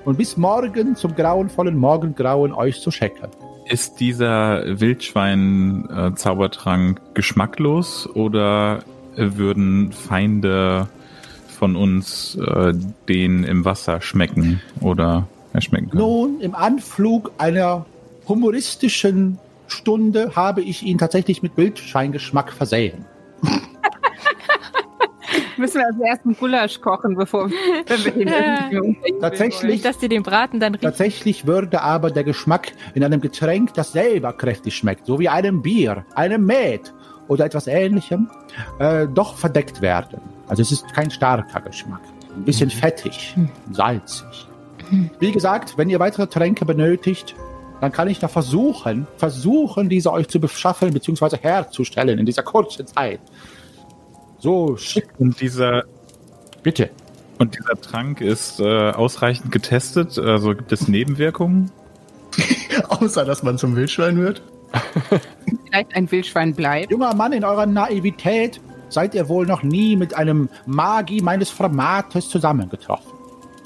und 0.04 0.16
bis 0.16 0.36
morgen 0.36 0.94
zum 0.96 1.14
grauenvollen 1.14 1.76
Morgengrauen 1.76 2.52
euch 2.52 2.80
zu 2.80 2.90
checken. 2.90 3.28
Ist 3.66 4.00
dieser 4.00 4.80
Wildschwein-Zaubertrank 4.80 7.00
geschmacklos 7.14 8.08
oder 8.14 8.80
würden 9.16 9.92
Feinde 9.92 10.88
von 11.48 11.76
uns 11.76 12.34
äh, 12.36 12.72
den 13.08 13.44
im 13.44 13.66
Wasser 13.66 14.00
schmecken 14.00 14.62
oder 14.80 15.28
erschmecken 15.52 15.90
können? 15.90 16.02
Nun, 16.02 16.40
im 16.40 16.54
Anflug 16.54 17.32
einer 17.36 17.84
humoristischen 18.26 19.38
Stunde 19.68 20.34
habe 20.34 20.62
ich 20.62 20.82
ihn 20.82 20.98
tatsächlich 20.98 21.42
mit 21.42 21.56
Wildschweingeschmack 21.56 22.52
versehen. 22.52 23.04
Müssen 25.56 25.78
wir 25.78 25.86
also 25.86 26.02
erst 26.04 26.24
einen 26.24 26.36
Gulasch 26.36 26.80
kochen, 26.80 27.16
bevor 27.16 27.50
wir 27.50 28.12
den 28.12 28.28
umbringen 28.80 29.20
Tatsächlich. 29.20 29.82
Dass 29.82 29.98
die 29.98 30.08
den 30.08 30.22
Braten 30.22 30.60
dann 30.60 30.74
riechen. 30.74 30.84
Tatsächlich 30.84 31.46
würde 31.46 31.82
aber 31.82 32.10
der 32.10 32.24
Geschmack 32.24 32.72
in 32.94 33.04
einem 33.04 33.20
Getränk, 33.20 33.74
das 33.74 33.92
selber 33.92 34.32
kräftig 34.32 34.76
schmeckt, 34.76 35.06
so 35.06 35.18
wie 35.18 35.28
einem 35.28 35.62
Bier, 35.62 36.04
einem 36.14 36.46
Met 36.46 36.94
oder 37.26 37.44
etwas 37.44 37.66
ähnlichem, 37.66 38.30
äh, 38.78 39.06
doch 39.12 39.36
verdeckt 39.36 39.82
werden. 39.82 40.20
Also 40.46 40.62
es 40.62 40.72
ist 40.72 40.92
kein 40.94 41.10
starker 41.10 41.60
Geschmack. 41.60 42.00
Ein 42.34 42.44
bisschen 42.44 42.70
fettig, 42.70 43.36
salzig. 43.70 44.48
Wie 45.18 45.32
gesagt, 45.32 45.76
wenn 45.76 45.90
ihr 45.90 45.98
weitere 45.98 46.26
Tränke 46.26 46.64
benötigt, 46.64 47.34
dann 47.80 47.92
kann 47.92 48.08
ich 48.08 48.18
da 48.18 48.28
versuchen, 48.28 49.06
versuchen, 49.16 49.88
diese 49.88 50.12
euch 50.12 50.28
zu 50.28 50.40
beschaffen 50.40 50.92
bzw. 50.92 51.36
herzustellen 51.40 52.18
in 52.18 52.26
dieser 52.26 52.42
kurzen 52.42 52.86
Zeit. 52.86 53.20
So, 54.38 54.76
schick, 54.76 55.08
Und 55.18 55.40
dieser 55.40 55.84
bitte. 56.62 56.90
und 57.38 57.56
dieser 57.56 57.80
Trank 57.80 58.20
ist 58.20 58.60
äh, 58.60 58.90
ausreichend 58.90 59.52
getestet. 59.52 60.18
Also 60.18 60.54
gibt 60.54 60.72
es 60.72 60.88
Nebenwirkungen? 60.88 61.70
Außer, 62.88 63.24
dass 63.24 63.42
man 63.42 63.58
zum 63.58 63.74
Wildschwein 63.74 64.18
wird. 64.18 64.42
vielleicht 65.66 65.94
ein 65.94 66.10
Wildschwein 66.10 66.54
bleibt. 66.54 66.90
Junger 66.90 67.14
Mann, 67.14 67.32
in 67.32 67.44
eurer 67.44 67.66
Naivität 67.66 68.60
seid 68.90 69.14
ihr 69.14 69.28
wohl 69.28 69.46
noch 69.46 69.62
nie 69.62 69.96
mit 69.96 70.14
einem 70.14 70.48
Magi 70.66 71.20
meines 71.22 71.50
Formates 71.50 72.28
zusammengetroffen. 72.28 73.17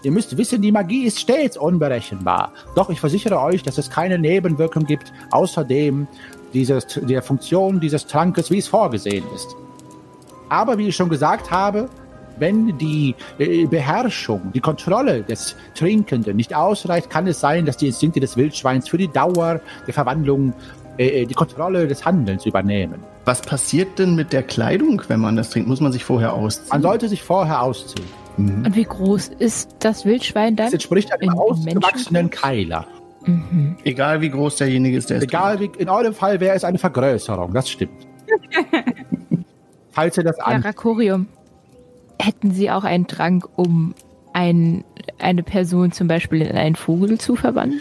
Ihr 0.02 0.10
müsst 0.10 0.36
wissen, 0.36 0.60
die 0.60 0.72
Magie 0.72 1.04
ist 1.04 1.20
stets 1.20 1.56
unberechenbar. 1.56 2.52
Doch 2.74 2.90
ich 2.90 3.00
versichere 3.00 3.40
euch, 3.40 3.62
dass 3.62 3.78
es 3.78 3.88
keine 3.88 4.18
Nebenwirkung 4.18 4.84
gibt, 4.84 5.12
außerdem 5.30 6.08
dieses, 6.52 6.86
der 7.02 7.22
Funktion 7.22 7.80
dieses 7.80 8.06
Trankes, 8.06 8.50
wie 8.50 8.58
es 8.58 8.66
vorgesehen 8.66 9.24
ist. 9.34 9.54
Aber 10.48 10.76
wie 10.76 10.88
ich 10.88 10.96
schon 10.96 11.08
gesagt 11.08 11.50
habe, 11.50 11.88
wenn 12.38 12.76
die 12.78 13.14
äh, 13.38 13.66
Beherrschung, 13.66 14.50
die 14.52 14.60
Kontrolle 14.60 15.22
des 15.22 15.54
Trinkenden 15.74 16.36
nicht 16.36 16.54
ausreicht, 16.54 17.08
kann 17.08 17.26
es 17.26 17.40
sein, 17.40 17.64
dass 17.66 17.76
die 17.76 17.86
Instinkte 17.86 18.20
des 18.20 18.36
Wildschweins 18.36 18.88
für 18.88 18.98
die 18.98 19.08
Dauer 19.08 19.60
der 19.86 19.94
Verwandlung 19.94 20.52
äh, 20.98 21.24
die 21.26 21.34
Kontrolle 21.34 21.86
des 21.86 22.04
Handelns 22.04 22.44
übernehmen. 22.44 23.00
Was 23.24 23.40
passiert 23.40 23.98
denn 23.98 24.14
mit 24.14 24.32
der 24.32 24.42
Kleidung, 24.42 25.02
wenn 25.08 25.20
man 25.20 25.36
das 25.36 25.50
trinkt? 25.50 25.68
Muss 25.68 25.80
man 25.80 25.92
sich 25.92 26.04
vorher 26.04 26.32
ausziehen? 26.32 26.68
Man 26.70 26.82
sollte 26.82 27.08
sich 27.08 27.22
vorher 27.22 27.62
ausziehen. 27.62 28.08
Mhm. 28.36 28.64
Und 28.66 28.76
wie 28.76 28.84
groß 28.84 29.28
ist 29.38 29.76
das 29.80 30.04
Wildschwein 30.04 30.56
dann? 30.56 30.66
Das 30.66 30.72
entspricht 30.74 31.12
einem 31.12 31.22
In- 31.22 31.32
in 31.32 31.38
ausgewachsenen? 31.38 32.30
Keiler. 32.30 32.86
Mhm. 33.24 33.76
Egal 33.84 34.20
wie 34.20 34.30
groß 34.30 34.56
derjenige 34.56 34.96
ist, 34.96 35.10
der 35.10 35.18
es 35.18 35.24
Egal, 35.24 35.60
wie, 35.60 35.70
in 35.78 35.88
eurem 35.88 36.14
Fall 36.14 36.40
wäre 36.40 36.56
es 36.56 36.64
eine 36.64 36.78
Vergrößerung, 36.78 37.52
das 37.52 37.70
stimmt. 37.70 38.06
Falls 39.90 40.16
ihr 40.16 40.24
das 40.24 40.38
Ja, 40.38 40.44
an... 40.44 40.62
Rakorium. 40.62 41.28
Hätten 42.20 42.52
Sie 42.52 42.70
auch 42.70 42.84
einen 42.84 43.06
Trank, 43.06 43.48
um 43.56 43.94
ein, 44.32 44.84
eine 45.18 45.42
Person 45.42 45.92
zum 45.92 46.08
Beispiel 46.08 46.42
in 46.42 46.56
einen 46.56 46.76
Vogel 46.76 47.18
zu 47.18 47.36
verwandeln? 47.36 47.80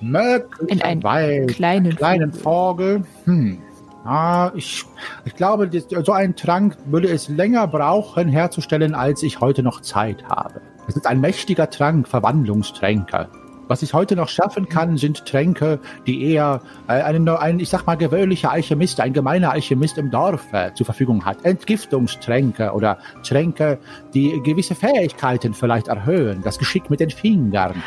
In 0.00 0.16
einen 0.16 1.00
Möglicherweise 1.00 1.46
kleinen 1.46 1.96
kleinen 1.96 2.32
Vogel. 2.32 3.04
Hm. 3.24 3.58
Ah, 4.04 4.50
ich, 4.54 4.84
ich 5.26 5.34
glaube, 5.36 5.70
so 6.04 6.12
ein 6.12 6.34
Trank 6.34 6.76
würde 6.86 7.08
es 7.08 7.28
länger 7.28 7.66
brauchen 7.66 8.28
herzustellen, 8.28 8.94
als 8.94 9.22
ich 9.22 9.40
heute 9.40 9.62
noch 9.62 9.82
Zeit 9.82 10.24
habe. 10.24 10.62
Es 10.88 10.96
ist 10.96 11.06
ein 11.06 11.20
mächtiger 11.20 11.68
Trank, 11.68 12.08
Verwandlungstränke. 12.08 13.28
Was 13.68 13.82
ich 13.82 13.94
heute 13.94 14.16
noch 14.16 14.28
schaffen 14.28 14.68
kann, 14.68 14.96
sind 14.96 15.26
Tränke, 15.26 15.78
die 16.04 16.24
eher 16.24 16.60
äh, 16.88 17.02
ein, 17.02 17.28
ein, 17.28 17.60
ich 17.60 17.68
sag 17.68 17.86
mal, 17.86 17.96
gewöhnlicher 17.96 18.50
Alchemist, 18.50 18.98
ein 18.98 19.12
gemeiner 19.12 19.52
Alchemist 19.52 19.96
im 19.96 20.10
Dorf 20.10 20.52
äh, 20.52 20.74
zur 20.74 20.86
Verfügung 20.86 21.24
hat. 21.24 21.44
Entgiftungstränke 21.44 22.72
oder 22.72 22.98
Tränke, 23.22 23.78
die 24.12 24.40
gewisse 24.42 24.74
Fähigkeiten 24.74 25.54
vielleicht 25.54 25.86
erhöhen, 25.86 26.42
das 26.42 26.58
Geschick 26.58 26.90
mit 26.90 26.98
den 26.98 27.10
Fingern 27.10 27.80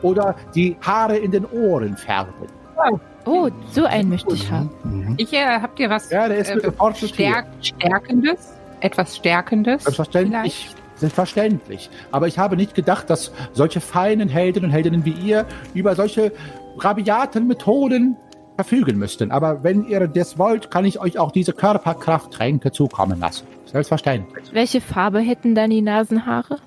oder 0.00 0.36
die 0.54 0.76
Haare 0.80 1.18
in 1.18 1.32
den 1.32 1.44
Ohren 1.44 1.98
färben. 1.98 2.59
Oh, 3.26 3.48
so 3.70 3.84
einen 3.84 4.08
möchte 4.08 4.34
ich 4.34 4.50
haben. 4.50 4.70
Mhm. 4.84 5.14
Ich, 5.18 5.32
äh, 5.32 5.60
habt 5.60 5.78
ihr 5.78 5.90
was 5.90 6.10
Ja, 6.10 6.28
der 6.28 6.38
ist 6.38 6.50
äh, 6.50 6.54
mit 6.56 6.64
sofort 6.64 6.96
zu 6.96 7.06
Stärk 7.08 7.46
Stärkendes? 7.60 8.54
Etwas 8.80 9.16
Stärkendes? 9.16 9.84
Selbstverständlich. 9.84 10.74
Selbstverständlich. 10.96 11.90
Aber 12.10 12.28
ich 12.28 12.38
habe 12.38 12.56
nicht 12.56 12.74
gedacht, 12.74 13.08
dass 13.08 13.32
solche 13.52 13.80
feinen 13.80 14.28
Helden 14.28 14.64
und 14.64 14.70
Heldinnen 14.70 15.04
wie 15.04 15.12
ihr 15.12 15.46
über 15.74 15.94
solche 15.94 16.32
rabiaten 16.78 17.46
Methoden 17.46 18.16
verfügen 18.56 18.98
müssten. 18.98 19.30
Aber 19.30 19.62
wenn 19.64 19.86
ihr 19.86 20.06
das 20.06 20.38
wollt, 20.38 20.70
kann 20.70 20.84
ich 20.84 21.00
euch 21.00 21.18
auch 21.18 21.32
diese 21.32 21.52
Körperkrafttränke 21.52 22.72
zukommen 22.72 23.20
lassen. 23.20 23.46
Selbstverständlich. 23.64 24.52
Welche 24.52 24.80
Farbe 24.80 25.20
hätten 25.20 25.54
dann 25.54 25.70
die 25.70 25.80
Nasenhaare? 25.80 26.58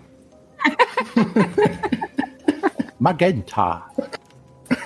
Magenta. 2.99 3.85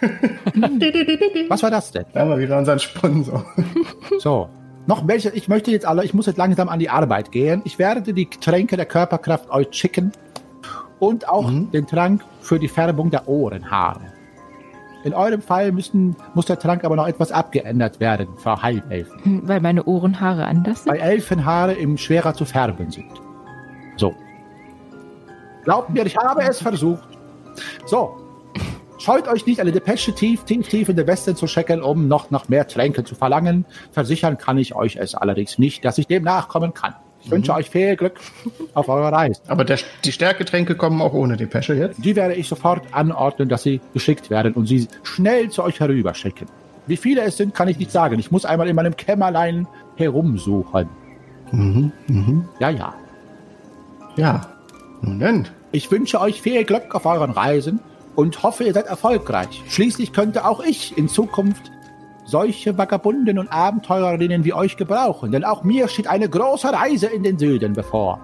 Was 1.50 1.64
war 1.64 1.72
das 1.72 1.92
denn? 1.92 2.06
Da 2.14 2.22
haben 2.22 2.30
wir 2.32 2.40
wieder 2.40 2.58
unseren 2.58 2.80
Sponsor. 2.80 3.46
So. 4.20 4.50
Noch 4.86 5.06
welche, 5.08 5.30
ich 5.32 5.50
möchte 5.50 5.70
jetzt 5.72 5.86
alle, 5.86 6.06
ich 6.06 6.14
muss 6.14 6.28
jetzt 6.28 6.38
langsam 6.38 6.70
an 6.70 6.80
die 6.80 6.90
Arbeit 6.90 7.32
gehen. 7.32 7.62
Ich 7.66 7.78
werde 7.78 8.14
die 8.14 8.30
Tränke 8.30 8.78
der 8.78 8.86
Körperkraft 8.86 9.50
euch 9.50 9.68
schicken 9.72 10.14
und 11.00 11.28
auch 11.28 11.50
Mhm. 11.52 11.72
den 11.72 11.88
Trank 11.88 12.24
für 12.42 12.58
die 12.58 12.70
Färbung 12.70 13.10
der 13.12 13.28
Ohrenhaare. 13.28 14.00
In 15.04 15.14
eurem 15.14 15.42
Fall 15.42 15.72
müssen, 15.74 16.16
muss 16.34 16.46
der 16.46 16.58
Trank 16.58 16.84
aber 16.86 16.96
noch 16.96 17.08
etwas 17.08 17.32
abgeändert 17.32 18.00
werden, 18.00 18.28
Frau 18.38 18.62
Halbelfen. 18.62 19.24
Hm, 19.24 19.42
Weil 19.48 19.60
meine 19.62 19.84
Ohrenhaare 19.84 20.46
anders 20.46 20.84
sind. 20.84 20.94
Weil 20.94 21.02
Elfenhaare 21.02 21.74
im 21.74 21.98
schwerer 21.98 22.34
zu 22.34 22.46
färben 22.46 22.90
sind. 22.92 23.12
So. 23.98 24.16
Glaubt 25.66 25.90
mir, 25.92 26.06
ich 26.06 26.16
habe 26.18 26.42
es 26.44 26.62
versucht. 26.62 27.08
So. 27.86 28.16
Scheut 29.00 29.28
euch 29.28 29.46
nicht, 29.46 29.62
eine 29.62 29.72
Depesche 29.72 30.14
tief, 30.14 30.44
tief, 30.44 30.68
tief 30.68 30.90
in 30.90 30.96
den 30.96 31.06
Westen 31.06 31.36
zu 31.36 31.46
checken, 31.46 31.82
um 31.82 32.08
noch 32.08 32.32
nach 32.32 32.50
mehr 32.50 32.68
Tränken 32.68 33.06
zu 33.06 33.14
verlangen. 33.14 33.66
Versichern 33.92 34.38
kann 34.38 34.58
ich 34.58 34.74
euch 34.74 34.96
es 34.96 35.14
allerdings 35.14 35.60
nicht, 35.60 35.86
dass 35.86 35.98
ich 36.00 36.08
dem 36.08 36.24
nachkommen 36.24 36.74
kann. 36.74 36.96
Ich 37.24 37.32
wünsche 37.32 37.54
euch 37.54 37.70
viel 37.70 37.96
Glück 37.96 38.20
auf 38.74 38.90
eurer 38.90 39.12
Reise. 39.12 39.42
Aber 39.48 39.66
der, 39.66 39.78
die 40.04 40.12
Stärketränke 40.12 40.76
kommen 40.76 41.02
auch 41.02 41.14
ohne 41.14 41.36
Depesche 41.38 41.74
jetzt. 41.74 42.04
Die 42.04 42.16
werde 42.16 42.36
ich 42.36 42.48
sofort 42.48 42.86
anordnen, 42.92 43.50
dass 43.50 43.64
sie 43.64 43.82
geschickt 43.94 44.30
werden 44.30 44.54
und 44.54 44.66
sie 44.66 44.88
schnell 45.04 45.50
zu 45.50 45.64
euch 45.64 45.80
herüber 45.80 46.14
schicken. 46.14 46.48
Wie 46.88 46.98
viele 46.98 47.22
es 47.22 47.38
sind, 47.38 47.54
kann 47.54 47.68
ich 47.68 47.78
nicht 47.78 47.92
sagen. 47.92 48.18
Ich 48.18 48.32
muss 48.32 48.46
einmal 48.46 48.68
in 48.68 48.76
meinem 48.76 48.96
Kämmerlein 48.96 49.68
herumsuchen. 49.96 50.88
Mhm, 51.52 51.92
mhm. 52.08 52.48
Ja, 52.60 52.70
ja. 52.70 52.94
Ja. 54.16 54.42
Nun 55.02 55.20
denn. 55.20 55.48
Ich 55.72 55.92
wünsche 55.92 56.20
euch 56.22 56.42
viel 56.42 56.64
Glück 56.64 56.96
auf 56.96 57.06
euren 57.06 57.32
Reisen 57.32 57.80
und 58.18 58.42
hoffe, 58.42 58.64
ihr 58.64 58.74
seid 58.74 58.88
erfolgreich. 58.88 59.64
Schließlich 59.70 60.12
könnte 60.12 60.44
auch 60.44 60.60
ich 60.60 60.98
in 60.98 61.08
Zukunft 61.08 61.72
solche 62.26 62.76
Vagabunden 62.76 63.38
und 63.38 63.48
Abenteurerinnen 63.48 64.44
wie 64.44 64.54
euch 64.54 64.76
gebrauchen, 64.76 65.32
denn 65.32 65.46
auch 65.46 65.64
mir 65.64 65.88
steht 65.88 66.08
eine 66.08 66.28
große 66.28 66.74
Reise 66.74 67.06
in 67.06 67.22
den 67.22 67.38
Süden 67.38 67.74
bevor, 67.74 68.20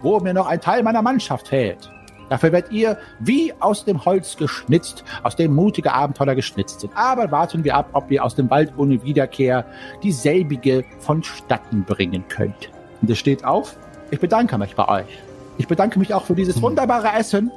wo 0.00 0.20
mir 0.20 0.32
noch 0.32 0.46
ein 0.46 0.60
Teil 0.60 0.84
meiner 0.84 1.02
Mannschaft 1.02 1.48
fehlt. 1.48 1.90
Dafür 2.28 2.52
werdet 2.52 2.70
ihr 2.70 2.98
wie 3.18 3.52
aus 3.58 3.84
dem 3.84 4.04
Holz 4.04 4.36
geschnitzt, 4.36 5.04
aus 5.24 5.34
dem 5.34 5.52
mutige 5.54 5.92
Abenteurer 5.92 6.36
geschnitzt 6.36 6.80
sind. 6.80 6.92
Aber 6.96 7.30
warten 7.32 7.64
wir 7.64 7.76
ab, 7.76 7.90
ob 7.94 8.10
ihr 8.12 8.24
aus 8.24 8.36
dem 8.36 8.48
Wald 8.48 8.72
ohne 8.76 9.02
Wiederkehr 9.02 9.64
dieselbige 10.04 10.84
vonstatten 11.00 11.84
bringen 11.84 12.24
könnt. 12.28 12.70
Und 13.02 13.10
es 13.10 13.18
steht 13.18 13.44
auf, 13.44 13.76
ich 14.10 14.20
bedanke 14.20 14.56
mich 14.56 14.76
bei 14.76 14.88
euch. 14.88 15.18
Ich 15.58 15.66
bedanke 15.66 15.98
mich 15.98 16.14
auch 16.14 16.24
für 16.24 16.34
dieses 16.34 16.62
wunderbare 16.62 17.08
Essen 17.16 17.50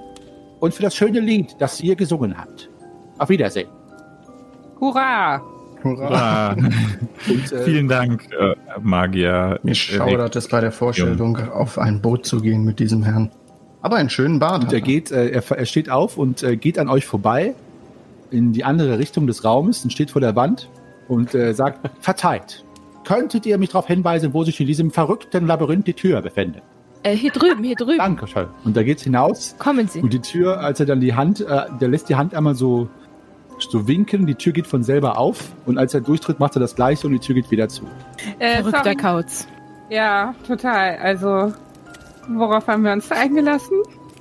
und 0.59 0.73
für 0.73 0.83
das 0.83 0.95
schöne 0.95 1.19
Lied, 1.19 1.55
das 1.59 1.81
ihr 1.81 1.95
gesungen 1.95 2.37
habt. 2.37 2.69
Auf 3.17 3.29
Wiedersehen. 3.29 3.69
Hurra! 4.79 5.41
Hurra. 5.83 6.53
Und, 7.29 7.51
äh, 7.51 7.63
vielen 7.63 7.87
Dank, 7.87 8.27
äh, 8.33 8.53
Magier. 8.81 9.59
Mir 9.63 9.75
schaudert 9.75 10.35
es 10.35 10.47
bei 10.47 10.59
der 10.59 10.71
Vorstellung, 10.71 11.37
auf 11.37 11.77
ein 11.77 12.01
Boot 12.01 12.25
zu 12.25 12.41
gehen 12.41 12.65
mit 12.65 12.79
diesem 12.79 13.03
Herrn. 13.03 13.31
Aber 13.81 13.95
einen 13.95 14.09
schönen 14.09 14.39
Bart. 14.39 14.63
Und 14.63 14.73
er 14.73 14.81
geht, 14.81 15.11
äh, 15.11 15.29
er, 15.29 15.51
er 15.51 15.65
steht 15.65 15.89
auf 15.89 16.17
und 16.17 16.43
äh, 16.43 16.57
geht 16.57 16.77
an 16.79 16.89
euch 16.89 17.05
vorbei 17.05 17.55
in 18.29 18.51
die 18.51 18.63
andere 18.63 18.99
Richtung 18.99 19.25
des 19.25 19.43
Raumes 19.43 19.83
und 19.83 19.91
steht 19.91 20.11
vor 20.11 20.21
der 20.21 20.35
Wand 20.35 20.69
und 21.07 21.33
äh, 21.33 21.53
sagt, 21.53 21.89
verteilt. 22.01 22.65
Könntet 23.05 23.45
ihr 23.45 23.57
mich 23.57 23.69
darauf 23.69 23.87
hinweisen, 23.87 24.33
wo 24.33 24.43
sich 24.43 24.59
in 24.59 24.67
diesem 24.67 24.91
verrückten 24.91 25.47
Labyrinth 25.47 25.87
die 25.87 25.93
Tür 25.93 26.21
befindet? 26.21 26.63
Äh, 27.03 27.15
hier 27.15 27.31
drüben, 27.31 27.63
hier 27.63 27.75
drüben. 27.75 27.97
Dankeschön. 27.97 28.47
Und 28.65 28.75
da 28.75 28.83
geht's 28.83 29.03
hinaus 29.03 29.55
Kommen 29.57 29.87
Sie. 29.87 30.01
und 30.01 30.11
die 30.13 30.19
Tür, 30.19 30.59
als 30.59 30.79
er 30.79 30.85
dann 30.85 30.99
die 30.99 31.13
Hand, 31.15 31.39
äh, 31.41 31.65
der 31.79 31.87
lässt 31.87 32.09
die 32.09 32.15
Hand 32.15 32.33
einmal 32.35 32.55
so, 32.55 32.89
so 33.57 33.87
winken, 33.87 34.25
die 34.27 34.35
Tür 34.35 34.51
geht 34.53 34.67
von 34.67 34.83
selber 34.83 35.17
auf 35.17 35.51
und 35.65 35.77
als 35.77 35.93
er 35.93 36.01
durchtritt, 36.01 36.39
macht 36.39 36.55
er 36.57 36.59
das 36.59 36.75
gleiche 36.75 37.07
und 37.07 37.13
die 37.13 37.19
Tür 37.19 37.35
geht 37.35 37.51
wieder 37.51 37.69
zu. 37.69 37.83
Äh, 38.39 38.57
Verrückter 38.57 38.83
sorry. 38.83 38.95
Kauz. 38.95 39.47
Ja, 39.89 40.35
total. 40.45 40.97
Also, 40.97 41.53
worauf 42.27 42.67
haben 42.67 42.83
wir 42.83 42.91
uns 42.91 43.07
da 43.09 43.15
eingelassen? 43.15 43.77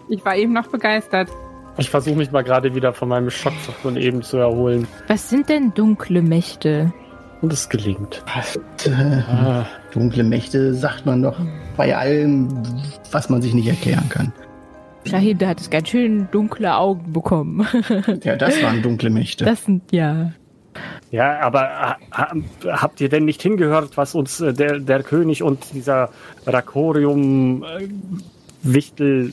Ich 0.08 0.24
war 0.24 0.36
eben 0.36 0.52
noch 0.52 0.68
begeistert. 0.68 1.28
Ich 1.76 1.90
versuche 1.90 2.16
mich 2.16 2.32
mal 2.32 2.42
gerade 2.42 2.74
wieder 2.74 2.92
von 2.92 3.08
meinem 3.08 3.30
Schock 3.30 3.52
von 3.82 3.96
eben 3.96 4.22
zu 4.22 4.36
erholen. 4.38 4.88
Was 5.08 5.28
sind 5.30 5.48
denn 5.48 5.74
dunkle 5.74 6.22
Mächte? 6.22 6.92
Und 7.40 7.52
es 7.52 7.68
gelingt. 7.68 8.24
Äh, 8.84 8.90
Ah, 9.30 9.66
dunkle 9.92 10.24
Mächte 10.24 10.74
sagt 10.74 11.06
man 11.06 11.22
doch 11.22 11.38
bei 11.78 11.96
allem, 11.96 12.50
was 13.10 13.30
man 13.30 13.40
sich 13.40 13.54
nicht 13.54 13.68
erklären 13.68 14.10
kann. 14.10 14.34
Shahid 15.06 15.42
hat 15.46 15.58
es 15.60 15.70
ganz 15.70 15.88
schön 15.88 16.28
dunkle 16.30 16.76
Augen 16.76 17.14
bekommen. 17.14 17.66
Ja, 18.24 18.36
das 18.36 18.62
waren 18.62 18.82
dunkle 18.82 19.08
Mächte. 19.08 19.46
Das 19.46 19.64
sind 19.64 19.90
ja. 19.92 20.32
ja, 21.10 21.40
aber 21.40 21.60
ha, 21.60 21.96
ha, 22.12 22.34
habt 22.66 23.00
ihr 23.00 23.08
denn 23.08 23.24
nicht 23.24 23.40
hingehört, 23.40 23.96
was 23.96 24.14
uns 24.14 24.40
äh, 24.40 24.52
der, 24.52 24.80
der 24.80 25.02
König 25.02 25.42
und 25.42 25.64
dieser 25.72 26.10
Rakorium-Wichtel 26.46 29.32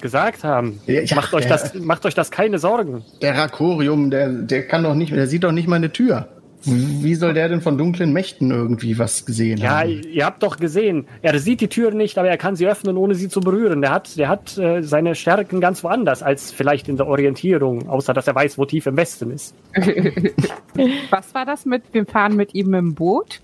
gesagt 0.00 0.42
haben? 0.42 0.80
Ja, 0.86 1.02
macht, 1.14 1.32
euch 1.34 1.46
das, 1.46 1.74
macht 1.74 2.06
euch 2.06 2.14
das 2.14 2.30
keine 2.30 2.58
Sorgen. 2.58 3.04
Der 3.20 3.36
Rakorium, 3.36 4.10
der, 4.10 4.30
der 4.30 4.66
kann 4.66 4.82
doch 4.82 4.94
nicht, 4.94 5.12
der 5.12 5.26
sieht 5.26 5.44
doch 5.44 5.52
nicht 5.52 5.68
mal 5.68 5.76
eine 5.76 5.92
Tür. 5.92 6.30
Wie 6.66 7.14
soll 7.14 7.34
der 7.34 7.48
denn 7.48 7.60
von 7.60 7.76
dunklen 7.78 8.12
Mächten 8.12 8.50
irgendwie 8.50 8.98
was 8.98 9.24
gesehen 9.26 9.58
Ja, 9.58 9.80
haben? 9.80 10.00
ihr 10.10 10.24
habt 10.24 10.42
doch 10.42 10.56
gesehen, 10.56 11.06
er 11.22 11.38
sieht 11.38 11.60
die 11.60 11.68
Tür 11.68 11.90
nicht, 11.92 12.16
aber 12.18 12.28
er 12.28 12.36
kann 12.38 12.56
sie 12.56 12.66
öffnen, 12.66 12.96
ohne 12.96 13.14
sie 13.14 13.28
zu 13.28 13.40
berühren. 13.40 13.80
Der 13.82 13.90
hat, 13.90 14.16
der 14.16 14.28
hat 14.28 14.56
äh, 14.58 14.82
seine 14.82 15.14
Stärken 15.14 15.60
ganz 15.60 15.84
woanders 15.84 16.22
als 16.22 16.52
vielleicht 16.52 16.88
in 16.88 16.96
der 16.96 17.06
Orientierung, 17.06 17.88
außer 17.88 18.14
dass 18.14 18.26
er 18.26 18.34
weiß, 18.34 18.56
wo 18.58 18.64
tief 18.64 18.86
im 18.86 18.96
Westen 18.96 19.30
ist. 19.30 19.54
Was 21.10 21.34
war 21.34 21.44
das 21.46 21.66
mit, 21.66 21.82
wir 21.92 22.06
fahren 22.06 22.36
mit 22.36 22.54
ihm 22.54 22.74
im 22.74 22.94
Boot? 22.94 23.40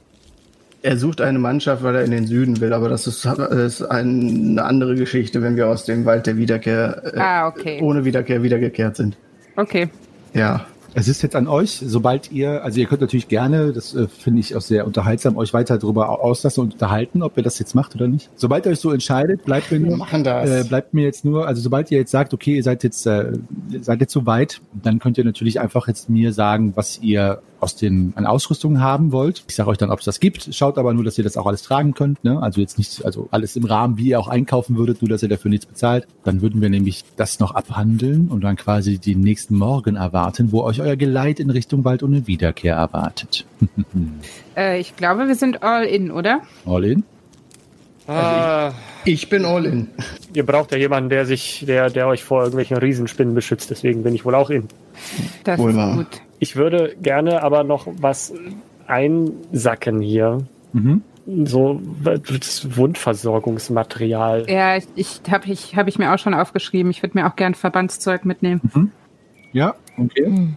Er 0.82 0.96
sucht 0.96 1.20
eine 1.20 1.38
Mannschaft, 1.38 1.82
weil 1.82 1.94
er 1.94 2.04
in 2.04 2.10
den 2.10 2.26
Süden 2.26 2.58
will, 2.60 2.72
aber 2.72 2.88
das 2.88 3.06
ist, 3.06 3.26
ist 3.26 3.82
eine 3.82 4.62
andere 4.64 4.94
Geschichte, 4.94 5.42
wenn 5.42 5.56
wir 5.56 5.68
aus 5.68 5.84
dem 5.84 6.06
Wald 6.06 6.26
der 6.26 6.38
Wiederkehr 6.38 7.02
äh, 7.14 7.18
Ah, 7.18 7.48
okay. 7.48 7.80
ohne 7.82 8.06
Wiederkehr 8.06 8.42
wiedergekehrt 8.42 8.96
sind. 8.96 9.16
Okay. 9.56 9.90
Ja. 10.32 10.64
Es 10.95 11.07
ist 11.09 11.22
jetzt 11.22 11.36
an 11.36 11.47
euch, 11.47 11.80
sobald 11.84 12.32
ihr, 12.32 12.64
also 12.64 12.80
ihr 12.80 12.86
könnt 12.86 13.01
natürlich 13.01 13.28
gerne, 13.28 13.72
das 13.72 13.95
äh, 13.95 14.09
finde 14.09 14.41
ich 14.41 14.57
auch 14.57 14.61
sehr 14.61 14.86
unterhaltsam, 14.86 15.36
euch 15.36 15.53
weiter 15.55 15.78
darüber 15.78 16.09
au- 16.11 16.20
auslassen 16.20 16.62
und 16.62 16.72
unterhalten, 16.72 17.22
ob 17.22 17.36
ihr 17.36 17.43
das 17.45 17.59
jetzt 17.61 17.74
macht 17.74 17.95
oder 17.95 18.09
nicht. 18.09 18.28
Sobald 18.34 18.66
ihr 18.66 18.72
euch 18.72 18.80
so 18.80 18.91
entscheidet, 18.91 19.45
bleibt 19.45 19.70
mir 19.70 19.78
nur, 19.80 19.97
äh, 20.51 20.64
bleibt 20.64 20.93
mir 20.93 21.05
jetzt 21.05 21.24
nur, 21.24 21.47
also 21.47 21.62
sobald 21.62 21.91
ihr 21.93 21.99
jetzt 21.99 22.11
sagt, 22.11 22.34
okay, 22.34 22.57
ihr 22.57 22.62
seid 22.64 22.82
jetzt, 22.82 23.07
äh, 23.07 23.32
seid 23.80 24.01
jetzt 24.01 24.12
so 24.12 24.26
weit, 24.26 24.61
dann 24.82 24.99
könnt 24.99 25.16
ihr 25.16 25.24
natürlich 25.24 25.61
einfach 25.61 25.86
jetzt 25.86 26.11
mir 26.11 26.32
sagen, 26.32 26.72
was 26.74 26.99
ihr 27.03 27.41
aus 27.61 27.76
den 27.76 28.12
an 28.16 28.26
Ausrüstung 28.26 28.80
haben 28.80 29.12
wollt. 29.12 29.44
Ich 29.48 29.54
sage 29.54 29.68
euch 29.70 29.78
dann, 29.78 29.90
ob 29.90 29.98
es 30.00 30.04
das 30.04 30.18
gibt. 30.20 30.54
Schaut 30.54 30.78
aber 30.78 30.92
nur, 30.94 31.04
dass 31.04 31.16
ihr 31.18 31.24
das 31.24 31.36
auch 31.36 31.46
alles 31.46 31.62
tragen 31.62 31.94
könnt. 31.94 32.24
Ne? 32.24 32.42
Also 32.42 32.61
jetzt 32.61 32.78
nicht, 32.78 33.04
also 33.04 33.28
alles 33.30 33.54
im 33.56 33.64
Rahmen, 33.64 33.98
wie 33.98 34.08
ihr 34.08 34.18
auch 34.20 34.28
einkaufen 34.28 34.76
würdet, 34.76 35.02
nur 35.02 35.08
dass 35.08 35.22
ihr 35.22 35.28
dafür 35.28 35.50
nichts 35.50 35.66
bezahlt. 35.66 36.06
Dann 36.24 36.40
würden 36.42 36.61
wir 36.62 36.70
nämlich 36.70 37.04
das 37.16 37.38
noch 37.38 37.54
abhandeln 37.54 38.28
und 38.28 38.42
dann 38.42 38.56
quasi 38.56 38.98
den 38.98 39.20
nächsten 39.20 39.56
Morgen 39.56 39.96
erwarten, 39.96 40.52
wo 40.52 40.62
euch 40.62 40.80
euer 40.80 40.96
Geleit 40.96 41.38
in 41.40 41.50
Richtung 41.50 41.84
Wald 41.84 42.02
ohne 42.02 42.26
Wiederkehr 42.26 42.74
erwartet. 42.76 43.44
Äh, 44.56 44.80
ich 44.80 44.96
glaube, 44.96 45.28
wir 45.28 45.36
sind 45.36 45.62
all 45.62 45.84
in, 45.84 46.11
oder? 46.11 46.40
All 46.66 46.84
in? 46.84 47.04
Ah, 48.06 48.72
Ich 49.04 49.28
bin 49.28 49.44
all 49.44 49.64
in. 49.66 49.86
ihr 50.34 50.44
braucht 50.44 50.72
ja 50.72 50.78
jemanden, 50.78 51.08
der 51.11 51.24
sich, 51.26 51.64
der, 51.66 51.90
der 51.90 52.08
euch 52.08 52.24
vor 52.24 52.40
irgendwelchen 52.42 52.76
Riesenspinnen 52.76 53.34
beschützt. 53.34 53.70
Deswegen 53.70 54.02
bin 54.02 54.14
ich 54.14 54.24
wohl 54.24 54.34
auch 54.34 54.50
in. 54.50 54.66
Das 55.44 55.58
Wohl 55.61 55.70
ist 55.70 55.76
wahr. 55.76 55.96
gut. 55.96 56.20
Ich 56.41 56.57
würde 56.57 56.97
gerne 57.01 57.43
aber 57.43 57.62
noch 57.62 57.86
was 58.01 58.32
einsacken 58.86 60.01
hier. 60.01 60.38
Mhm. 60.72 61.03
So 61.45 61.80
das 62.05 62.76
Wundversorgungsmaterial. 62.76 64.47
Ja, 64.49 64.76
ich, 64.76 64.86
ich 64.97 65.20
habe 65.30 65.47
ich, 65.53 65.76
hab 65.76 65.86
ich 65.86 65.99
mir 65.99 66.12
auch 66.12 66.18
schon 66.18 66.34
aufgeschrieben. 66.34 66.91
Ich 66.91 67.03
würde 67.03 67.16
mir 67.16 67.28
auch 67.28 67.36
gern 67.36 67.55
Verbandszeug 67.55 68.24
mitnehmen. 68.24 68.91
Ja, 69.53 69.74
okay. 69.97 70.26
Hm. 70.26 70.57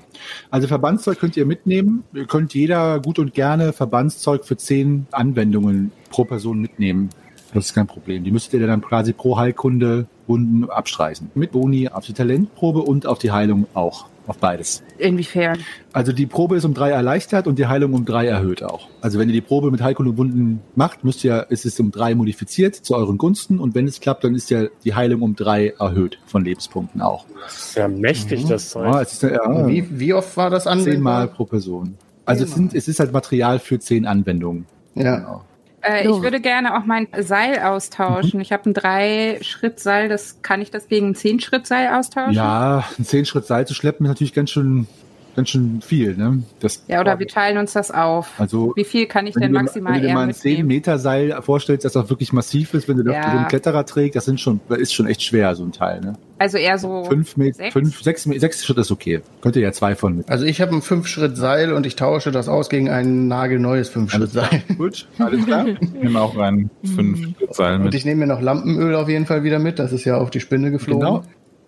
Also 0.50 0.68
Verbandszeug 0.68 1.20
könnt 1.20 1.36
ihr 1.36 1.46
mitnehmen. 1.46 2.04
Ihr 2.14 2.26
könnt 2.26 2.54
jeder 2.54 3.00
gut 3.00 3.20
und 3.20 3.34
gerne 3.34 3.74
Verbandszeug 3.74 4.46
für 4.46 4.58
zehn 4.58 5.06
Anwendungen 5.12 5.92
pro 6.10 6.24
Person 6.26 6.60
mitnehmen. 6.60 7.10
Das 7.54 7.66
ist 7.66 7.74
kein 7.74 7.88
Problem. 7.88 8.24
Die 8.24 8.32
müsstet 8.32 8.62
ihr 8.62 8.68
dann 8.68 8.82
quasi 8.82 9.14
pro 9.14 9.38
Heilkunde 9.38 10.08
Wunden 10.28 10.70
abstreichen. 10.70 11.30
Mit 11.36 11.52
Boni 11.52 11.90
auf 11.90 12.06
die 12.06 12.14
Talentprobe 12.14 12.80
und 12.80 13.06
auf 13.06 13.20
die 13.20 13.32
Heilung 13.32 13.68
auch. 13.74 14.08
Auf 14.26 14.38
beides. 14.38 14.82
Inwiefern? 14.98 15.60
Also 15.92 16.14
die 16.14 16.26
Probe 16.26 16.56
ist 16.56 16.64
um 16.64 16.74
drei 16.74 16.92
erleichtert 16.92 17.46
und 17.46 17.60
die 17.60 17.68
Heilung 17.68 17.94
um 17.94 18.06
drei 18.06 18.26
erhöht 18.28 18.64
auch. 18.64 18.88
Also 19.02 19.20
wenn 19.20 19.28
ihr 19.28 19.34
die 19.34 19.42
Probe 19.42 19.70
mit 19.70 19.82
Heilkunde 19.82 20.12
und 20.12 20.18
Wunden 20.18 20.62
macht, 20.76 21.04
müsst 21.04 21.24
ihr, 21.26 21.48
ist 21.50 21.66
es 21.66 21.78
um 21.80 21.92
drei 21.92 22.16
modifiziert 22.16 22.76
zu 22.76 22.96
euren 22.96 23.18
Gunsten 23.18 23.60
und 23.60 23.76
wenn 23.76 23.86
es 23.86 24.00
klappt, 24.00 24.24
dann 24.24 24.34
ist 24.34 24.50
ja 24.50 24.68
die 24.86 24.96
Heilung 24.96 25.22
um 25.22 25.36
drei 25.36 25.74
erhöht 25.78 26.20
von 26.26 26.46
Lebenspunkten 26.46 27.02
auch. 27.02 27.26
Das 27.44 27.58
ist 27.58 27.76
ja 27.76 27.88
mächtig, 27.90 28.46
das 28.46 28.70
Zeug. 28.70 28.86
Ja, 28.86 29.02
es 29.02 29.14
ist, 29.14 29.24
ja, 29.24 29.68
Wie, 29.68 29.88
wie 30.00 30.14
oft 30.14 30.38
war 30.38 30.50
das 30.50 30.68
anwendbar? 30.68 30.94
Zehnmal 30.94 31.28
pro 31.28 31.46
Person. 31.46 31.98
Also 32.26 32.46
es, 32.46 32.54
sind, 32.56 32.74
es 32.74 32.88
ist 32.88 33.02
halt 33.02 33.12
Material 33.12 33.60
für 33.60 33.80
zehn 33.80 34.06
Anwendungen. 34.06 34.66
Ja. 34.96 35.18
Genau. 35.18 35.42
Äh, 35.84 36.08
ich 36.08 36.22
würde 36.22 36.40
gerne 36.40 36.78
auch 36.78 36.86
mein 36.86 37.08
Seil 37.20 37.60
austauschen. 37.60 38.40
Ich 38.40 38.52
habe 38.52 38.70
ein 38.70 38.74
Drei-Schritt-Seil. 38.74 40.10
Das 40.10 40.42
kann 40.42 40.62
ich 40.62 40.72
das 40.72 40.88
gegen 40.88 41.10
ein 41.10 41.16
Zehn-Schritt-Seil 41.16 41.94
austauschen? 41.94 42.34
Ja, 42.34 42.86
einen 42.98 43.06
zehn 43.06 43.26
Schritt 43.26 43.46
Seil 43.46 43.68
zu 43.68 43.74
schleppen 43.74 44.06
ist 44.06 44.10
natürlich 44.10 44.34
ganz 44.34 44.52
schön, 44.52 44.88
ganz 45.36 45.50
schön 45.50 45.82
viel. 45.82 46.16
Ne? 46.16 46.44
Das, 46.60 46.84
Ja, 46.88 47.02
oder 47.02 47.20
wir 47.20 47.28
teilen 47.28 47.58
uns 47.58 47.74
das 47.74 47.92
auf. 47.92 48.32
Also 48.40 48.74
Wie 48.76 48.84
viel 48.84 49.06
kann 49.08 49.26
ich 49.28 49.34
denn 49.34 49.44
du, 49.44 49.48
dir- 49.50 49.64
maximal 49.64 49.94
wenn 49.94 50.02
du 50.02 50.08
dir 50.08 50.10
eher 50.10 50.16
mal 50.16 50.28
ein 50.28 50.34
10 50.34 50.50
mitnehmen? 50.52 50.68
Meter 50.68 51.00
Seil 51.00 51.38
vorstellst, 51.42 51.86
das 51.86 51.96
auch 51.98 52.10
wirklich 52.10 52.34
massiv 52.34 52.74
ist, 52.74 52.88
wenn 52.88 52.98
du 52.98 53.04
das 53.04 53.16
Ja. 53.16 53.24
so 53.32 53.38
einen 53.38 53.48
Kletterer 53.48 53.86
trägst, 53.86 54.16
das 54.16 54.26
sind 54.26 54.40
schon, 54.40 54.60
das 54.70 54.80
ist 54.80 54.94
schon 54.94 55.08
echt 55.08 55.22
schwer, 55.22 55.54
so 55.56 55.64
ein 55.64 55.72
Teil. 55.72 56.02
Ne? 56.02 56.14
Also 56.40 56.58
eher 56.58 56.78
so. 56.78 57.06
Fünf 57.06 57.38
Meter, 57.38 57.56
sechs? 57.58 57.74
fünf, 57.74 58.02
sechs, 58.04 58.24
sechs 58.24 58.66
Schritt 58.66 58.78
ist 58.78 58.92
okay. 58.92 59.22
Könnt 59.42 59.56
ihr 59.56 59.62
ja 59.62 59.72
zwei 59.72 59.96
von 59.96 60.18
mit. 60.18 60.30
Also 60.30 60.46
ich 60.46 60.60
habe 60.62 60.76
ein 60.76 60.82
Fünf-Schritt-Seil 60.82 61.72
und 61.74 61.86
ich 61.86 61.96
tausche 61.96 62.32
das 62.32 62.50
aus 62.50 62.70
gegen 62.70 62.90
ein 62.90 63.28
nagelneues 63.28 63.90
Fünf-Schritt-Seil. 63.90 64.62
Gut, 64.78 65.08
alles 65.20 65.46
klar. 65.46 65.66
Ich 65.82 65.92
nehme 66.10 66.20
auch 66.22 66.38
ein 66.38 66.70
fünf 66.84 67.30
Seil 67.52 67.76
Und 67.76 67.84
mit. 67.86 67.94
ich 67.96 68.04
nehme 68.04 68.26
mir 68.26 68.28
noch 68.34 68.42
Lampenöl 68.42 68.96
auf 68.96 69.08
jeden 69.08 69.26
Fall 69.26 69.44
wieder 69.44 69.60
mit. 69.60 69.80
Das 69.80 69.94
ist 69.94 70.04
ja 70.06 70.18
auf 70.18 70.30
die 70.32 70.40
Spinne 70.42 70.70
geflogen. 70.72 71.00
Genau. 71.08 71.24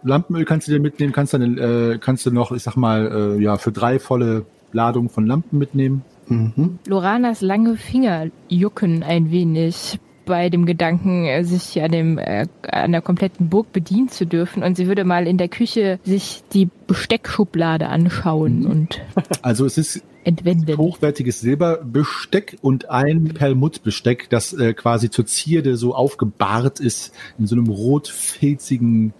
Lampenöl 0.05 0.45
kannst 0.45 0.67
du 0.67 0.71
dir 0.71 0.79
mitnehmen, 0.79 1.13
kannst 1.13 1.33
dann, 1.33 1.57
äh, 1.57 1.97
kannst 1.99 2.25
du 2.25 2.31
noch, 2.31 2.51
ich 2.51 2.63
sag 2.63 2.75
mal, 2.75 3.35
äh, 3.37 3.43
ja, 3.43 3.57
für 3.57 3.71
drei 3.71 3.99
volle 3.99 4.45
Ladungen 4.71 5.09
von 5.09 5.25
Lampen 5.25 5.57
mitnehmen. 5.57 6.03
Mhm. 6.27 6.79
Loranas 6.87 7.41
lange 7.41 7.75
Finger 7.75 8.27
jucken 8.47 9.03
ein 9.03 9.31
wenig. 9.31 9.99
Bei 10.26 10.49
dem 10.49 10.65
Gedanken, 10.65 11.26
äh, 11.26 11.43
sich 11.43 11.82
an 11.82 11.91
dem 11.91 12.17
äh, 12.17 12.47
an 12.63 12.91
der 12.91 13.01
kompletten 13.01 13.49
Burg 13.49 13.71
bedienen 13.71 14.09
zu 14.09 14.26
dürfen 14.26 14.63
und 14.63 14.76
sie 14.78 14.88
würde 14.88 15.03
mal 15.05 15.28
in 15.28 15.38
der 15.38 15.47
Küche 15.49 15.99
sich 16.03 16.43
die 16.53 16.67
Besteckschublade 16.88 17.88
anschauen 17.88 18.59
Mhm. 18.61 18.65
und 18.65 19.01
Also 19.41 19.65
es 19.65 19.78
ist 19.78 20.03
entwenden. 20.23 20.76
hochwertiges 20.78 21.39
Silberbesteck 21.41 22.57
und 22.61 22.89
ein 22.89 23.26
Perlmuttbesteck, 23.26 24.28
das 24.30 24.53
äh, 24.53 24.73
quasi 24.73 25.09
zur 25.11 25.26
Zierde 25.28 25.78
so 25.78 25.93
aufgebahrt 25.93 26.80
ist 26.80 27.13
in 27.38 27.45
so 27.47 27.55
einem 27.55 27.67
rotfilzigen 27.67 29.13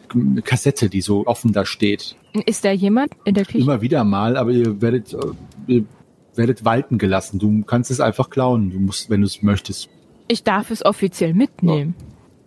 Kassette, 0.44 0.90
die 0.90 1.02
so 1.02 1.26
offen 1.28 1.54
da 1.54 1.66
steht. 1.66 2.16
Ist 2.46 2.66
da 2.66 2.72
jemand 2.72 3.12
in 3.24 3.36
der 3.36 3.46
Küche? 3.46 3.60
Immer 3.60 3.82
wieder 3.82 4.04
mal, 4.04 4.36
aber 4.38 4.52
ihr 4.52 4.82
werdet, 4.82 5.14
äh, 5.14 5.18
ihr 5.68 5.86
werdet 6.36 6.66
walten 6.66 6.98
gelassen. 6.98 7.40
Du 7.40 7.62
kannst 7.64 7.92
es 7.92 8.02
einfach 8.02 8.30
klauen, 8.30 8.72
du 8.72 8.80
musst, 8.80 9.10
wenn 9.10 9.22
du 9.22 9.28
es 9.28 9.42
möchtest. 9.42 9.90
Ich 10.28 10.44
darf 10.44 10.72
es 10.72 10.84
offiziell 10.86 11.34
mitnehmen. 11.34 11.96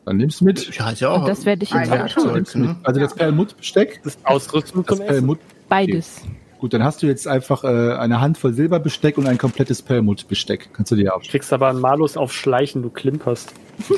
Dann 0.05 0.17
nimmst 0.17 0.41
du 0.41 0.47
mit. 0.47 0.75
Ja, 0.77 0.91
ja 0.91 1.11
auch 1.11 1.21
Und 1.21 1.29
das 1.29 1.45
werde 1.45 1.65
ich 1.65 1.71
jetzt 1.71 1.93
auch 1.93 2.07
tun. 2.09 2.45
Ne? 2.55 2.77
Also 2.83 3.01
das 3.01 3.15
Perlmuttbesteck, 3.15 4.01
Das 4.03 4.19
Ausrüstung 4.25 4.85
das 4.85 4.97
zum 4.97 5.05
Essen. 5.05 5.15
Perlmutt, 5.15 5.39
Beides. 5.69 6.23
Gut, 6.59 6.73
dann 6.75 6.85
hast 6.85 7.03
du 7.03 7.07
jetzt 7.07 7.27
einfach 7.27 7.65
äh, 7.65 7.95
eine 7.95 8.21
Handvoll 8.21 8.53
Silberbesteck 8.53 9.19
und 9.19 9.27
ein 9.27 9.39
komplettes 9.39 9.83
Perlmuttbesteck. 9.83 10.71
Kannst 10.73 10.93
du 10.93 10.97
dir 10.97 11.15
aufschreiben. 11.15 11.31
Kriegst 11.31 11.53
aber 11.53 11.69
einen 11.69 11.81
Malus 11.81 12.17
auf 12.17 12.33
Schleichen, 12.33 12.83
du 12.83 12.91
klimperst. 12.91 13.53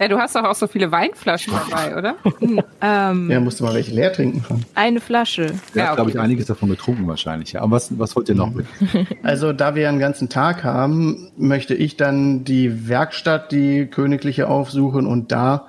Ja, 0.00 0.08
du 0.08 0.18
hast 0.18 0.34
doch 0.34 0.44
auch 0.44 0.54
so 0.54 0.66
viele 0.66 0.90
Weinflaschen 0.90 1.52
dabei, 1.52 1.94
oder? 1.96 2.16
Ähm, 2.80 3.30
Ja, 3.30 3.38
musst 3.40 3.60
du 3.60 3.64
mal 3.64 3.74
welche 3.74 3.92
leer 3.92 4.10
trinken 4.10 4.42
schon. 4.48 4.64
Eine 4.74 5.00
Flasche. 5.00 5.52
Der 5.74 5.82
Ja, 5.82 5.88
hat, 5.90 5.96
glaube 5.96 6.08
ich, 6.08 6.16
okay. 6.16 6.24
einiges 6.24 6.46
davon 6.46 6.70
getrunken 6.70 7.06
wahrscheinlich. 7.06 7.52
Ja. 7.52 7.60
Aber 7.60 7.72
was, 7.72 7.98
was 7.98 8.16
wollt 8.16 8.30
ihr 8.30 8.34
noch 8.34 8.50
mit? 8.50 8.64
Also, 9.22 9.52
da 9.52 9.74
wir 9.74 9.90
einen 9.90 9.98
ganzen 9.98 10.30
Tag 10.30 10.64
haben, 10.64 11.30
möchte 11.36 11.74
ich 11.74 11.98
dann 11.98 12.44
die 12.44 12.88
Werkstatt, 12.88 13.52
die 13.52 13.86
königliche, 13.86 14.48
aufsuchen 14.48 15.06
und 15.06 15.30
da 15.32 15.66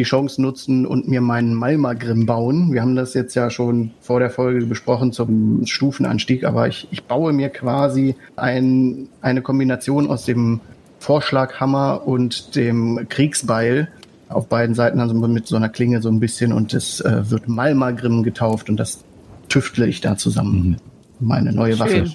die 0.00 0.04
Chance 0.04 0.40
nutzen 0.40 0.86
und 0.86 1.08
mir 1.08 1.20
meinen 1.20 1.52
Malmagrim 1.52 2.24
bauen. 2.24 2.72
Wir 2.72 2.80
haben 2.80 2.96
das 2.96 3.12
jetzt 3.12 3.34
ja 3.34 3.50
schon 3.50 3.90
vor 4.00 4.18
der 4.18 4.30
Folge 4.30 4.64
besprochen 4.64 5.12
zum 5.12 5.66
Stufenanstieg, 5.66 6.44
aber 6.44 6.68
ich, 6.68 6.88
ich 6.90 7.04
baue 7.04 7.34
mir 7.34 7.50
quasi 7.50 8.14
ein, 8.34 9.08
eine 9.20 9.42
Kombination 9.42 10.08
aus 10.08 10.24
dem 10.24 10.60
Vorschlaghammer 11.00 12.06
und 12.06 12.56
dem 12.56 13.08
Kriegsbeil 13.10 13.88
auf 14.30 14.46
beiden 14.46 14.74
Seiten, 14.74 15.00
also 15.00 15.14
mit 15.14 15.46
so 15.46 15.56
einer 15.56 15.68
Klinge 15.68 16.00
so 16.00 16.08
ein 16.08 16.18
bisschen 16.18 16.54
und 16.54 16.72
es 16.72 17.02
äh, 17.02 17.30
wird 17.30 17.46
Malmagrim 17.46 18.22
getauft 18.22 18.70
und 18.70 18.78
das 18.78 19.04
tüftle 19.50 19.86
ich 19.86 20.00
da 20.00 20.16
zusammen. 20.16 20.78
Meine 21.18 21.52
neue 21.52 21.78
Waffe. 21.78 22.10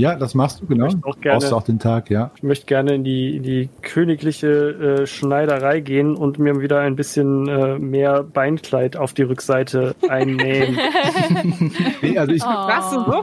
Ja, 0.00 0.16
das 0.16 0.34
machst 0.34 0.60
du, 0.62 0.66
genau. 0.66 0.84
möchte 0.86 1.00
auch 1.04 1.20
gerne- 1.20 1.38
Brauchst 1.38 1.52
du 1.52 1.56
auch 1.56 1.62
den 1.62 1.78
Tag, 1.78 2.10
ja. 2.10 2.30
Ich 2.36 2.42
möchte 2.42 2.66
gerne 2.66 2.94
in 2.94 3.04
die, 3.04 3.36
in 3.36 3.42
die 3.42 3.68
königliche 3.82 4.48
äh, 5.02 5.06
Schneiderei 5.06 5.80
gehen 5.80 6.14
und 6.16 6.38
mir 6.38 6.60
wieder 6.60 6.80
ein 6.80 6.96
bisschen 6.96 7.46
äh, 7.48 7.78
mehr 7.78 8.22
Beinkleid 8.22 8.96
auf 8.96 9.12
die 9.12 9.22
Rückseite 9.22 9.94
einnähen. 10.08 10.78
Nee, 12.02 12.18
also 12.18 12.32
ich 12.32 12.42
Oh. 12.42 12.46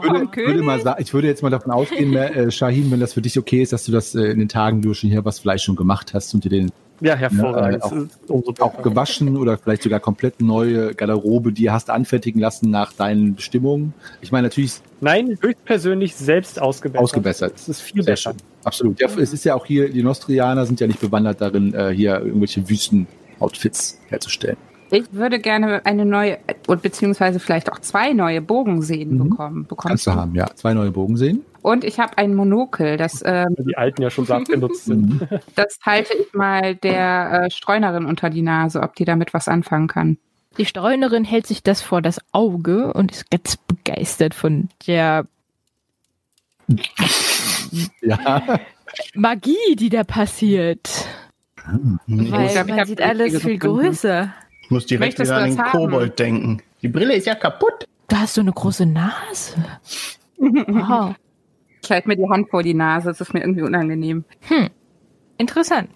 würde, 0.03 0.28
würde 0.36 0.61
mal 0.61 0.80
sagen, 0.80 1.01
ich 1.01 1.13
würde 1.13 1.28
jetzt 1.28 1.41
mal 1.43 1.49
davon 1.49 1.71
ausgehen, 1.71 2.15
äh, 2.15 2.51
Shahin, 2.51 2.91
wenn 2.91 2.99
das 2.99 3.13
für 3.13 3.21
dich 3.21 3.38
okay 3.39 3.61
ist, 3.61 3.73
dass 3.73 3.86
du 3.86 3.91
das 3.91 4.13
äh, 4.15 4.21
in 4.25 4.39
den 4.39 4.49
Tagen, 4.49 4.82
du 4.82 4.93
schon 4.93 5.09
hier 5.09 5.25
was 5.25 5.39
Fleisch 5.39 5.63
schon 5.63 5.75
gemacht 5.75 6.13
hast 6.13 6.34
und 6.34 6.43
dir 6.43 6.49
den 6.49 6.71
ja, 7.01 7.15
hervorragend. 7.15 7.83
Ja, 7.83 7.91
äh, 7.91 8.05
auch- 8.29 8.29
umso 8.29 8.53
auch 8.63 8.81
gewaschen 8.81 9.37
oder 9.37 9.57
vielleicht 9.57 9.83
sogar 9.83 9.99
komplett 9.99 10.41
neue 10.41 10.93
Garderobe, 10.95 11.51
die 11.51 11.69
hast 11.71 11.89
anfertigen 11.89 12.39
lassen 12.39 12.69
nach 12.71 12.93
deinen 12.93 13.35
Bestimmungen. 13.35 13.93
Ich 14.21 14.31
meine 14.31 14.47
natürlich 14.47 14.73
Nein, 15.01 15.37
höchstpersönlich 15.41 16.15
selbst 16.15 16.59
ausgebessert. 16.61 17.03
ausgebessert. 17.03 17.53
Das 17.53 17.69
ist 17.69 17.81
viel 17.81 18.03
Sehr 18.03 18.13
besser. 18.13 18.31
schön. 18.31 18.39
Absolut. 18.63 18.99
Ja, 18.99 19.07
es 19.17 19.31
ist 19.33 19.43
ja 19.45 19.55
auch 19.55 19.65
hier, 19.65 19.89
die 19.89 20.03
Nostrianer 20.03 20.65
sind 20.65 20.79
ja 20.79 20.87
nicht 20.87 20.99
bewandert 20.99 21.39
darin, 21.41 21.73
äh, 21.73 21.89
hier 21.91 22.19
irgendwelche 22.19 22.67
Wüsten-Outfits 22.67 23.99
herzustellen. 24.09 24.57
Ich 24.89 25.03
würde 25.11 25.39
gerne 25.39 25.85
eine 25.85 26.05
neue, 26.05 26.37
und 26.67 26.81
beziehungsweise 26.81 27.39
vielleicht 27.39 27.69
auch 27.71 27.79
zwei 27.79 28.13
neue 28.13 28.41
Bogensehnen 28.41 29.17
Mhm. 29.17 29.29
bekommen. 29.29 29.65
Bekommst 29.67 29.87
Kannst 29.89 30.07
du 30.07 30.11
haben, 30.13 30.33
ja. 30.33 30.47
Zwei 30.55 30.73
neue 30.73 30.91
Bogen 30.91 31.17
sehen. 31.17 31.41
Und 31.68 31.84
ich 31.84 31.99
habe 31.99 32.18
ein 32.18 32.34
Monokel, 32.34 32.95
das, 32.95 33.22
ähm, 33.26 33.53
Die 33.59 33.76
alten 33.76 34.01
ja 34.01 34.09
schon 34.09 34.26
so 34.26 34.34
abgenutzt 34.36 34.86
sind. 34.86 35.20
Mhm. 35.20 35.28
das 35.55 35.78
halte 35.86 36.13
ich 36.18 36.34
mal 36.34 36.76
der 36.76 37.43
äh, 37.43 37.51
Streunerin 37.51 38.05
unter 38.05 38.30
die 38.30 38.41
Nase, 38.41 38.82
ob 38.82 38.95
die 38.95 39.03
damit 39.03 39.34
was 39.34 39.49
anfangen 39.49 39.89
kann. 39.89 40.18
Die 40.57 40.65
Streunerin 40.65 41.26
hält 41.26 41.45
sich 41.45 41.63
das 41.63 41.82
vor 41.82 42.01
das 42.01 42.22
Auge 42.32 42.93
und 42.93 43.11
ist 43.11 43.30
ganz 43.30 43.57
begeistert 43.57 44.34
von 44.34 44.70
der 44.88 45.28
Ja. 48.01 48.59
Magie, 49.13 49.76
die 49.76 49.89
da 49.89 50.05
passiert. 50.05 50.89
Weil 52.07 52.47
glaub, 52.47 52.68
ich 52.70 52.76
man 52.76 52.86
sieht 52.88 52.99
die 52.99 53.03
alles 53.03 53.41
viel 53.41 53.57
größer. 53.57 54.34
Ich 54.63 54.72
muss 54.72 54.86
direkt 54.86 55.20
Möchtest 55.20 55.32
wieder 55.32 55.39
du 55.39 55.43
an 55.43 55.49
den 55.49 55.57
das 55.57 55.65
haben? 55.65 55.80
Kobold 55.80 56.18
denken. 56.18 56.61
Die 56.82 56.88
Brille 56.88 57.13
ist 57.15 57.28
ja 57.28 57.36
kaputt. 57.36 57.89
Du 58.07 58.15
hast 58.15 58.36
so 58.36 58.41
eine 58.41 58.53
große 58.53 58.86
Nase. 58.86 59.55
Wow. 60.39 61.15
Ich 61.88 61.91
halte 61.91 62.09
mir 62.09 62.17
die 62.17 62.27
Hand 62.27 62.49
vor 62.49 62.63
die 62.63 62.73
Nase, 62.73 63.07
das 63.07 63.21
ist 63.21 63.33
mir 63.33 63.39
irgendwie 63.39 63.61
unangenehm. 63.61 64.25
Interessant. 65.38 65.89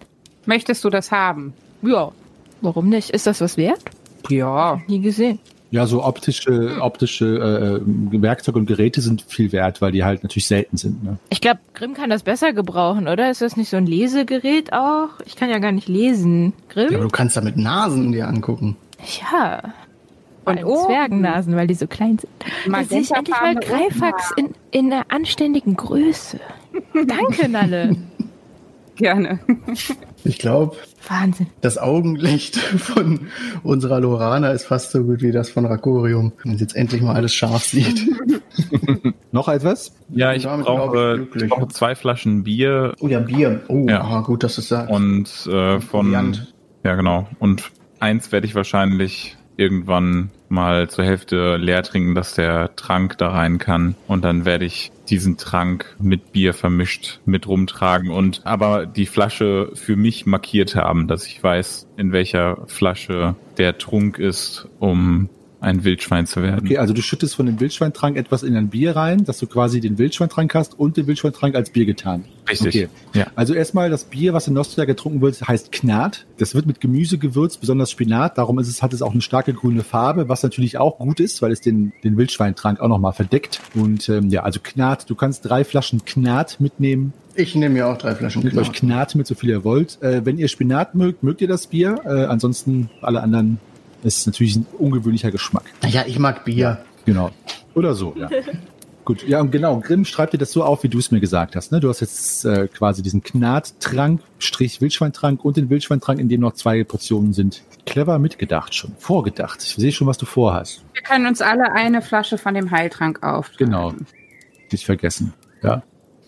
Möchtest 0.46 0.86
du 0.86 0.90
das 0.90 1.12
haben? 1.12 1.54
Ja. 1.82 2.12
Warum 2.62 2.88
nicht? 2.88 3.10
Ist 3.10 3.28
das 3.28 3.42
was 3.42 3.58
wert? 3.58 3.84
Ja. 4.30 4.80
Nie 4.88 5.02
gesehen. 5.02 5.40
Ja, 5.70 5.86
so 5.88 6.02
optische, 6.04 6.78
optische 6.80 7.82
äh, 7.82 8.22
Werkzeuge 8.22 8.60
und 8.60 8.68
Geräte 8.68 9.02
sind 9.02 9.24
viel 9.24 9.52
wert, 9.52 9.82
weil 9.82 9.92
die 9.92 10.06
halt 10.06 10.24
natürlich 10.24 10.48
selten 10.48 10.78
sind. 10.78 11.04
Ne? 11.04 11.18
Ich 11.30 11.42
glaube, 11.42 11.60
Grimm 11.74 11.94
kann 11.94 12.10
das 12.10 12.24
besser 12.24 12.54
gebrauchen, 12.54 13.10
oder? 13.10 13.30
Ist 13.30 13.42
das 13.42 13.58
nicht 13.58 13.70
so 13.70 13.76
ein 13.76 13.86
Lesegerät 13.86 14.72
auch? 14.72 15.10
Ich 15.26 15.36
kann 15.36 15.50
ja 15.50 15.60
gar 15.60 15.74
nicht 15.74 15.90
lesen. 15.90 16.54
Ja, 16.74 16.84
aber 16.84 16.88
Grimm? 16.88 17.02
du 17.02 17.10
kannst 17.10 17.36
da 17.36 17.42
mit 17.42 17.58
Nasen 17.58 18.14
dir 18.14 18.30
angucken. 18.30 18.78
Ja. 19.22 19.62
Und 20.46 20.64
oben- 20.64 20.86
Zwergennasen, 20.88 21.56
weil 21.56 21.68
die 21.68 21.74
so 21.76 21.88
klein 21.88 22.18
sind. 22.18 22.30
Da 22.74 22.84
sehe 22.84 23.02
ich 23.02 23.12
endlich 23.12 23.36
mal 23.40 23.56
Greifax 23.56 24.32
in, 24.38 24.50
in 24.72 24.92
einer 24.92 25.06
anständigen 25.10 25.76
Größe. 25.76 26.40
Danke, 26.94 27.48
Nalle. 27.50 27.96
Gerne. 28.96 29.40
Ich 30.24 30.38
glaube, 30.38 30.76
Wahnsinn. 31.08 31.48
das 31.62 31.78
Augenlicht 31.78 32.56
von 32.78 33.28
unserer 33.64 34.00
Lorana 34.00 34.52
ist 34.52 34.66
fast 34.66 34.92
so 34.92 35.04
gut 35.04 35.22
wie 35.22 35.32
das 35.32 35.50
von 35.50 35.66
Rakorium. 35.66 36.34
Wenn 36.44 36.58
sie 36.58 36.64
jetzt 36.64 36.76
endlich 36.76 37.02
mal 37.02 37.16
alles 37.16 37.34
scharf 37.34 37.64
sieht. 37.64 38.08
Noch 39.32 39.48
etwas? 39.48 39.94
Ja, 40.10 40.34
ich 40.34 40.44
Damit 40.44 40.62
ich 40.62 40.66
brauche, 40.66 41.16
glücklich. 41.16 41.44
ich 41.46 41.50
brauche 41.50 41.68
zwei 41.70 41.96
Flaschen 41.96 42.44
Bier 42.44 42.94
Oh 43.00 43.08
ja, 43.08 43.20
Bier. 43.20 43.62
Oh, 43.70 43.88
Ja. 43.90 44.02
ah, 44.02 44.22
gut, 44.22 44.44
dass 44.44 44.56
du 44.56 44.62
es 44.62 44.68
sagst. 44.68 44.92
und 44.92 45.48
äh, 45.52 45.80
von 45.80 46.12
ja 46.84 46.96
genau 46.96 47.28
und 47.40 47.72
eins 48.00 48.32
werde 48.32 48.46
ich 48.48 48.56
wahrscheinlich 48.56 49.38
irgendwann 49.62 50.32
mal 50.50 50.90
zur 50.90 51.06
Hälfte 51.06 51.56
leer 51.56 51.84
trinken, 51.84 52.16
dass 52.16 52.34
der 52.34 52.76
Trank 52.76 53.18
da 53.18 53.30
rein 53.30 53.58
kann. 53.58 53.96
Und 54.08 54.26
dann 54.26 54.44
werde 54.44 54.66
ich 54.66 54.92
diesen 55.10 55.38
Trank 55.38 55.96
mit 56.00 56.34
Bier 56.34 56.54
vermischt 56.54 57.20
mit 57.26 57.48
rumtragen 57.48 58.10
und 58.10 58.42
aber 58.44 58.86
die 58.86 59.06
Flasche 59.06 59.72
für 59.76 59.96
mich 59.96 60.26
markiert 60.26 60.76
haben, 60.76 61.08
dass 61.08 61.28
ich 61.28 61.42
weiß, 61.42 61.88
in 61.98 62.12
welcher 62.12 62.64
Flasche 62.68 63.36
der 63.58 63.78
Trunk 63.78 64.20
ist, 64.20 64.68
um 64.80 65.30
ein 65.62 65.84
Wildschwein 65.84 66.26
zu 66.26 66.42
werden. 66.42 66.66
Okay, 66.66 66.78
also 66.78 66.94
du 66.94 67.02
schüttest 67.04 67.36
von 67.36 67.46
dem 67.46 67.60
Wildschweintrank 67.60 68.18
etwas 68.18 68.42
in 68.42 68.56
ein 68.58 68.70
Bier 68.70 68.96
rein, 68.96 69.24
dass 69.24 69.38
du 69.38 69.46
quasi 69.46 69.80
den 69.80 70.00
Wildschweintrank 70.00 70.54
hast 70.56 70.78
und 70.78 70.98
den 70.98 71.06
Wildschweintrank 71.06 71.56
als 71.56 71.70
Bier 71.70 71.86
getan. 71.86 72.26
Richtig. 72.50 72.70
Okay. 72.70 72.90
Ja. 73.14 73.28
Also 73.36 73.54
erstmal 73.54 73.92
das 73.92 74.06
Bier, 74.06 74.34
was 74.34 74.48
in 74.48 74.56
Nostria 74.56 74.86
getrunken 74.86 75.22
wird, 75.22 75.48
heißt 75.48 75.72
Knat. 75.72 76.26
Das 76.40 76.56
wird 76.56 76.66
mit 76.66 76.82
Gemüse 76.82 77.20
gewürzt, 77.20 77.62
besonders 77.62 77.92
Spinat. 77.92 78.40
Darum 78.40 78.58
ist 78.58 78.68
es, 78.68 78.82
hat 78.82 78.92
es 78.92 79.04
auch 79.04 79.12
eine 79.12 79.22
starke 79.22 79.54
grüne 79.54 79.84
Farbe, 79.84 80.28
was 80.28 80.42
natürlich 80.42 80.80
auch 80.80 80.98
gut 80.98 81.20
ist, 81.20 81.44
weil 81.44 81.52
es 81.52 81.62
den, 81.62 81.94
den 82.04 82.18
Wildschweintrank 82.18 82.80
auch 82.80 82.90
nochmal 82.90 83.14
verdeckt. 83.14 83.62
Und 83.76 84.10
ähm, 84.10 84.30
ja, 84.30 84.42
also 84.42 84.60
Knat, 84.64 85.08
du 85.10 85.16
kannst 85.16 85.48
drei 85.48 85.64
Flaschen 85.64 86.04
Knat 86.06 86.60
mitnehmen. 86.60 87.14
Ich 87.36 87.54
nehme 87.56 87.76
mir 87.76 87.88
auch 87.88 87.98
drei 87.98 88.16
Flaschen 88.16 88.42
Nehmt 88.42 88.58
euch 88.58 88.72
Knat. 88.72 89.12
Knat 89.12 89.16
mit, 89.16 89.28
so 89.28 89.36
viel 89.36 89.52
ihr 89.52 89.64
wollt. 89.64 90.02
Äh, 90.02 90.26
wenn 90.26 90.40
ihr 90.40 90.48
Spinat 90.48 90.96
mögt, 90.96 91.22
mögt 91.22 91.40
ihr 91.42 91.48
das 91.48 91.68
Bier. 91.68 92.02
Äh, 92.04 92.26
ansonsten 92.26 92.90
alle 93.02 93.22
anderen 93.22 93.60
ist 94.04 94.26
natürlich 94.28 94.56
ein 94.56 94.66
ungewöhnlicher 94.78 95.32
Geschmack. 95.32 95.66
Naja, 95.82 96.04
ich 96.08 96.20
mag 96.20 96.46
Bier. 96.46 96.84
Genau. 97.06 97.32
Oder 97.74 97.94
so, 97.94 98.14
ja. 98.18 98.30
Gut, 99.04 99.28
ja, 99.28 99.42
und 99.42 99.52
genau. 99.52 99.80
Grimm 99.80 100.06
schreibt 100.06 100.34
dir 100.34 100.38
das 100.38 100.52
so 100.52 100.64
auf, 100.64 100.84
wie 100.84 100.90
du 100.90 101.00
es 101.00 101.12
mir 101.12 101.20
gesagt 101.20 101.56
hast. 101.56 101.72
Ne? 101.72 101.80
Du 101.80 101.90
hast 101.90 102.02
jetzt 102.02 102.46
äh, 102.46 102.68
quasi 102.68 103.02
diesen 103.02 103.24
Knattrank, 103.24 104.22
Strich 104.38 104.80
Wildschweintrank 104.80 105.44
und 105.44 105.58
den 105.58 105.70
Wildschweintrank, 105.70 106.20
in 106.20 106.30
dem 106.30 106.42
noch 106.42 106.54
zwei 106.54 106.84
Portionen 106.84 107.34
sind. 107.34 107.64
Clever 107.86 108.20
mitgedacht 108.20 108.76
schon, 108.76 108.94
vorgedacht. 109.00 109.64
Ich 109.64 109.76
sehe 109.76 109.92
schon, 109.92 110.06
was 110.06 110.20
du 110.20 110.28
vorhast. 110.28 110.84
Wir 110.94 111.02
können 111.02 111.26
uns 111.26 111.42
alle 111.42 111.72
eine 111.72 112.04
Flasche 112.04 112.38
von 112.38 112.54
dem 112.54 112.70
Heiltrank 112.70 113.24
auf. 113.24 113.52
Genau. 113.58 113.94
Nicht 114.72 114.86
vergessen. 114.86 115.34
Ja. 115.64 115.82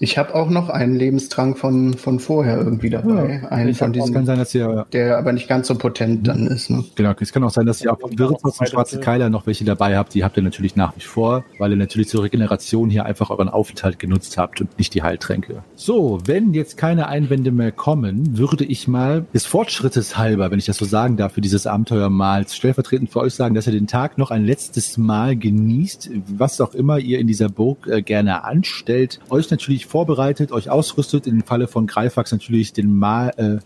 Ich 0.04 0.18
habe 0.18 0.36
auch 0.36 0.50
noch 0.50 0.68
einen 0.68 0.98
Lebenstrank 0.98 1.58
von, 1.58 1.94
von 1.94 2.20
vorher 2.20 2.58
irgendwie 2.58 2.90
dabei. 2.90 3.50
einen 3.50 3.70
Ich 3.70 3.78
von 3.78 3.94
diesen, 3.94 4.14
kann 4.14 4.26
sein, 4.26 4.38
dass 4.38 4.54
ihr 4.54 4.86
der 4.92 5.18
aber 5.18 5.32
nicht 5.32 5.48
ganz 5.48 5.70
so 5.70 5.76
potent 5.76 6.28
dann 6.28 6.46
ist. 6.48 6.70
Ne? 6.70 6.84
Genau, 6.96 7.14
es 7.18 7.32
kann 7.32 7.42
auch 7.46 7.52
sein, 7.52 7.66
dass 7.66 7.82
ihr 7.82 7.94
auch 7.94 8.02
vom 8.02 8.20
Wirtshaus 8.20 8.60
und 8.60 8.68
Schwarze 8.68 9.00
Keiler 9.00 9.30
noch 9.30 9.48
welche 9.48 9.64
dabei 9.64 9.96
habt. 9.96 10.14
Die 10.14 10.26
habt 10.26 10.36
ihr 10.36 10.44
natürlich 10.44 10.76
nach 10.76 10.94
wie 10.98 11.02
vor, 11.02 11.46
weil 11.58 11.72
ihr 11.72 11.78
natürlich 11.78 12.10
zur 12.10 12.24
Regeneration 12.24 12.90
hier 12.90 13.06
einfach 13.06 13.30
euren 13.30 13.48
Aufenthalt 13.48 13.98
genutzt 13.98 14.38
habt 14.38 14.60
und 14.60 14.78
nicht 14.78 14.94
die 14.94 15.04
Heiltränke. 15.04 15.64
So, 15.76 16.20
wenn 16.26 16.54
jetzt 16.54 16.76
keine 16.76 17.08
Einwände 17.08 17.52
mehr 17.52 17.72
kommen, 17.72 18.38
würde 18.38 18.66
ich 18.66 18.90
mal 18.90 19.26
des 19.34 19.46
Fortschrittes 19.46 20.18
halber, 20.18 20.52
wenn 20.52 20.60
ich 20.60 20.66
das 20.66 20.76
so 20.76 20.84
sagen 20.84 21.16
darf, 21.16 21.32
für 21.32 21.42
dieses 21.42 21.66
Abenteuer 21.66 22.10
mal 22.10 22.46
stellvertretend 22.46 23.10
für 23.10 23.22
euch 23.22 23.36
sagen, 23.36 23.56
dass 23.56 23.68
ihr 23.68 23.74
den 23.74 23.88
Tag 23.88 24.18
noch 24.18 24.32
ein 24.32 24.44
letztes 24.44 24.98
Mal 24.98 25.38
genießt, 25.38 26.10
was 26.28 26.60
auch 26.60 26.74
immer 26.74 27.00
ihr 27.00 27.20
in 27.20 27.28
dieser 27.28 27.48
Burg 27.48 27.88
äh, 27.88 28.02
gerne 28.02 28.44
anstellt. 28.44 29.22
Euch 29.30 29.50
natürlich 29.50 29.93
vorbereitet, 29.94 30.52
euch 30.52 30.72
ausrüstet, 30.72 31.28
im 31.28 31.44
Falle 31.44 31.68
von 31.68 31.86
Greifax 31.86 32.32
natürlich 32.32 32.74
den 32.74 32.98
Mal, 32.98 33.30
äh, 33.38 33.58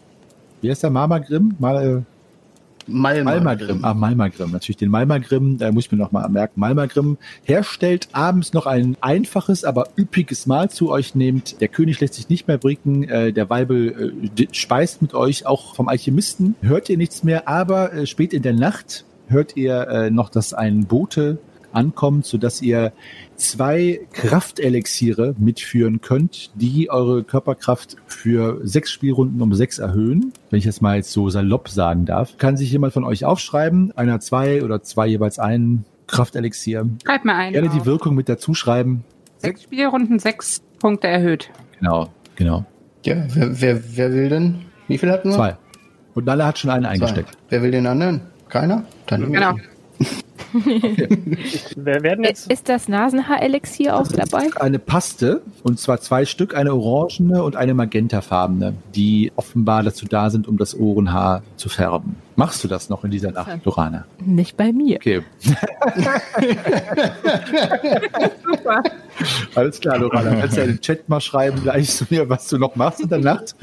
wie 0.61 0.69
heißt 0.69 0.83
der, 0.83 0.89
Marmagrim? 0.89 1.55
Mal, 1.57 1.85
äh, 1.85 2.01
Malma. 2.89 3.31
Malmagrim, 3.31 3.79
ah, 3.83 3.93
Malmagrim, 3.93 4.51
natürlich 4.51 4.75
den 4.75 4.89
Malmagrim, 4.89 5.57
da 5.57 5.71
muss 5.71 5.85
ich 5.85 5.91
mir 5.93 5.97
noch 5.97 6.11
mal 6.11 6.27
merken, 6.27 6.59
Malmagrim 6.59 7.17
herstellt 7.43 8.09
abends 8.11 8.51
noch 8.51 8.65
ein 8.65 8.97
einfaches, 8.99 9.63
aber 9.63 9.87
üppiges 9.97 10.47
Mahl 10.47 10.69
zu 10.69 10.91
euch 10.91 11.15
nehmt. 11.15 11.61
Der 11.61 11.69
König 11.69 12.01
lässt 12.01 12.15
sich 12.15 12.27
nicht 12.27 12.47
mehr 12.49 12.57
blicken, 12.57 13.03
äh, 13.03 13.31
der 13.31 13.49
Weibel 13.49 14.21
äh, 14.37 14.47
speist 14.51 15.01
mit 15.01 15.13
euch, 15.13 15.45
auch 15.45 15.75
vom 15.75 15.87
Alchemisten. 15.87 16.55
Hört 16.61 16.89
ihr 16.89 16.97
nichts 16.97 17.23
mehr, 17.23 17.47
aber 17.47 17.93
äh, 17.93 18.05
spät 18.05 18.33
in 18.33 18.41
der 18.41 18.53
Nacht 18.53 19.05
hört 19.29 19.55
ihr 19.55 19.87
äh, 19.87 20.09
noch, 20.09 20.29
dass 20.29 20.53
ein 20.53 20.87
Bote 20.87 21.39
ankommt, 21.71 22.25
sodass 22.25 22.61
ihr 22.61 22.93
zwei 23.35 23.99
Kraftelixiere 24.13 25.35
mitführen 25.37 26.01
könnt, 26.01 26.51
die 26.55 26.89
eure 26.89 27.23
Körperkraft 27.23 27.97
für 28.07 28.59
sechs 28.63 28.91
Spielrunden 28.91 29.41
um 29.41 29.53
sechs 29.53 29.79
erhöhen. 29.79 30.33
Wenn 30.49 30.59
ich 30.59 30.65
das 30.65 30.81
mal 30.81 30.97
jetzt 30.97 31.11
so 31.11 31.29
salopp 31.29 31.69
sagen 31.69 32.05
darf. 32.05 32.37
Kann 32.37 32.57
sich 32.57 32.71
jemand 32.71 32.93
von 32.93 33.03
euch 33.03 33.25
aufschreiben? 33.25 33.91
Einer 33.95 34.19
zwei 34.19 34.63
oder 34.63 34.81
zwei 34.81 35.07
jeweils 35.07 35.39
einen 35.39 35.85
Kraftelixier. 36.07 36.87
Schreib 37.05 37.25
mal 37.25 37.35
ein. 37.35 37.53
Gerne 37.53 37.69
die 37.69 37.79
auf. 37.79 37.85
Wirkung 37.85 38.15
mit 38.15 38.29
dazu 38.29 38.53
schreiben. 38.53 39.03
Sechs 39.39 39.63
Spielrunden, 39.63 40.19
sechs 40.19 40.61
Punkte 40.79 41.07
erhöht. 41.07 41.49
Genau, 41.79 42.09
genau. 42.35 42.65
Ja, 43.05 43.15
wer, 43.33 43.61
wer, 43.61 43.97
wer 43.97 44.13
will 44.13 44.29
denn? 44.29 44.55
Wie 44.87 44.97
viel 44.97 45.11
hatten 45.11 45.29
wir? 45.29 45.35
Zwei. 45.35 45.57
Und 46.15 46.25
Nala 46.25 46.47
hat 46.47 46.57
schon 46.57 46.71
einen 46.71 46.85
Zwei. 46.85 46.91
eingesteckt. 46.91 47.37
Wer 47.49 47.61
will 47.61 47.71
den 47.71 47.85
anderen? 47.85 48.21
Keiner? 48.49 48.85
Dann 49.05 49.31
Genau. 49.31 49.55
Wir 50.53 52.03
werden 52.03 52.23
jetzt. 52.23 52.51
Ist 52.51 52.69
das 52.69 52.87
Nasenhaarelixier 52.87 53.95
auch 53.95 54.07
dabei? 54.07 54.49
Eine 54.55 54.79
Paste, 54.79 55.41
und 55.63 55.79
zwar 55.79 55.99
zwei 56.01 56.25
Stück, 56.25 56.55
eine 56.55 56.73
orangene 56.73 57.43
und 57.43 57.55
eine 57.55 57.73
magentafarbene, 57.73 58.73
die 58.95 59.31
offenbar 59.35 59.83
dazu 59.83 60.05
da 60.05 60.29
sind, 60.29 60.47
um 60.47 60.57
das 60.57 60.77
Ohrenhaar 60.77 61.43
zu 61.55 61.69
färben. 61.69 62.15
Machst 62.35 62.63
du 62.63 62.67
das 62.67 62.89
noch 62.89 63.03
in 63.03 63.09
dieser 63.09 63.31
Nacht, 63.31 63.65
Lorana? 63.65 64.05
Nicht 64.23 64.57
bei 64.57 64.71
mir. 64.71 64.97
Okay. 64.97 65.23
Super. 68.45 68.83
Alles 69.55 69.79
klar, 69.79 69.97
Lorana. 69.97 70.35
Kannst 70.35 70.55
du 70.55 70.61
ja 70.61 70.67
in 70.67 70.73
den 70.73 70.81
Chat 70.81 71.09
mal 71.09 71.19
schreiben, 71.19 71.63
gleich 71.63 71.89
zu 71.89 72.05
mir, 72.11 72.29
was 72.29 72.47
du 72.47 72.59
noch 72.59 72.75
machst 72.75 73.01
in 73.01 73.09
der 73.09 73.17
Nacht. 73.17 73.55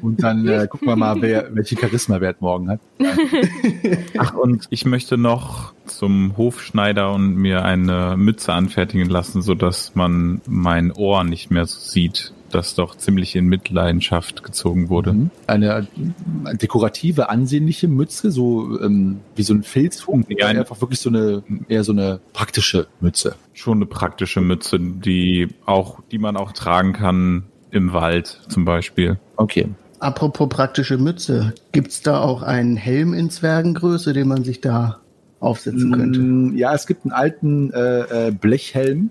Und 0.00 0.22
dann 0.22 0.48
äh, 0.48 0.66
gucken 0.66 0.88
wir 0.88 0.96
mal, 0.96 1.20
wer 1.20 1.54
welche 1.54 1.76
Charisma-Wert 1.76 2.40
morgen 2.40 2.70
hat. 2.70 2.80
Ach, 4.18 4.32
und 4.32 4.66
ich 4.70 4.86
möchte 4.86 5.18
noch 5.18 5.74
zum 5.98 6.36
Hofschneider 6.36 7.12
und 7.12 7.34
mir 7.36 7.64
eine 7.64 8.16
Mütze 8.16 8.52
anfertigen 8.52 9.08
lassen, 9.08 9.42
sodass 9.42 9.94
man 9.94 10.40
mein 10.46 10.92
Ohr 10.92 11.24
nicht 11.24 11.50
mehr 11.50 11.66
so 11.66 11.78
sieht, 11.78 12.32
das 12.50 12.74
doch 12.74 12.96
ziemlich 12.96 13.36
in 13.36 13.46
Mitleidenschaft 13.46 14.42
gezogen 14.42 14.88
wurde. 14.88 15.12
Mhm. 15.12 15.30
Eine 15.46 15.86
äh, 16.46 16.56
dekorative, 16.56 17.28
ansehnliche 17.30 17.86
Mütze, 17.86 18.30
so 18.32 18.80
ähm, 18.80 19.20
wie 19.36 19.42
so 19.44 19.54
ein 19.54 19.62
Filzhut. 19.62 20.24
Ja, 20.28 20.36
Ja, 20.38 20.46
eine- 20.48 20.58
einfach 20.60 20.80
wirklich 20.80 21.00
so 21.00 21.10
eine, 21.10 21.42
eher 21.68 21.84
so 21.84 21.92
eine 21.92 22.20
praktische 22.32 22.86
Mütze. 23.00 23.36
Schon 23.52 23.78
eine 23.78 23.86
praktische 23.86 24.40
Mütze, 24.40 24.78
die 24.80 25.48
auch, 25.64 26.00
die 26.10 26.18
man 26.18 26.36
auch 26.36 26.52
tragen 26.52 26.92
kann 26.92 27.44
im 27.70 27.92
Wald 27.92 28.40
zum 28.48 28.64
Beispiel. 28.64 29.18
Okay. 29.36 29.68
Apropos 30.00 30.48
praktische 30.48 30.96
Mütze. 30.98 31.52
Gibt's 31.72 32.00
da 32.02 32.20
auch 32.20 32.42
einen 32.42 32.76
Helm 32.76 33.12
in 33.14 33.28
Zwergengröße, 33.30 34.12
den 34.14 34.26
man 34.28 34.42
sich 34.44 34.60
da 34.60 34.98
aufsetzen 35.40 35.92
könnte? 35.92 36.20
Mm, 36.20 36.56
Ja, 36.56 36.74
es 36.74 36.86
gibt 36.86 37.04
einen 37.04 37.12
alten 37.12 37.72
äh, 37.72 38.28
äh, 38.28 38.30
Blechhelm, 38.30 39.10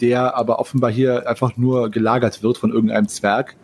der 0.00 0.36
aber 0.36 0.58
offenbar 0.58 0.90
hier 0.90 1.28
einfach 1.28 1.56
nur 1.56 1.90
gelagert 1.90 2.42
wird 2.42 2.58
von 2.58 2.72
irgendeinem 2.72 3.08
Zwerg, 3.08 3.56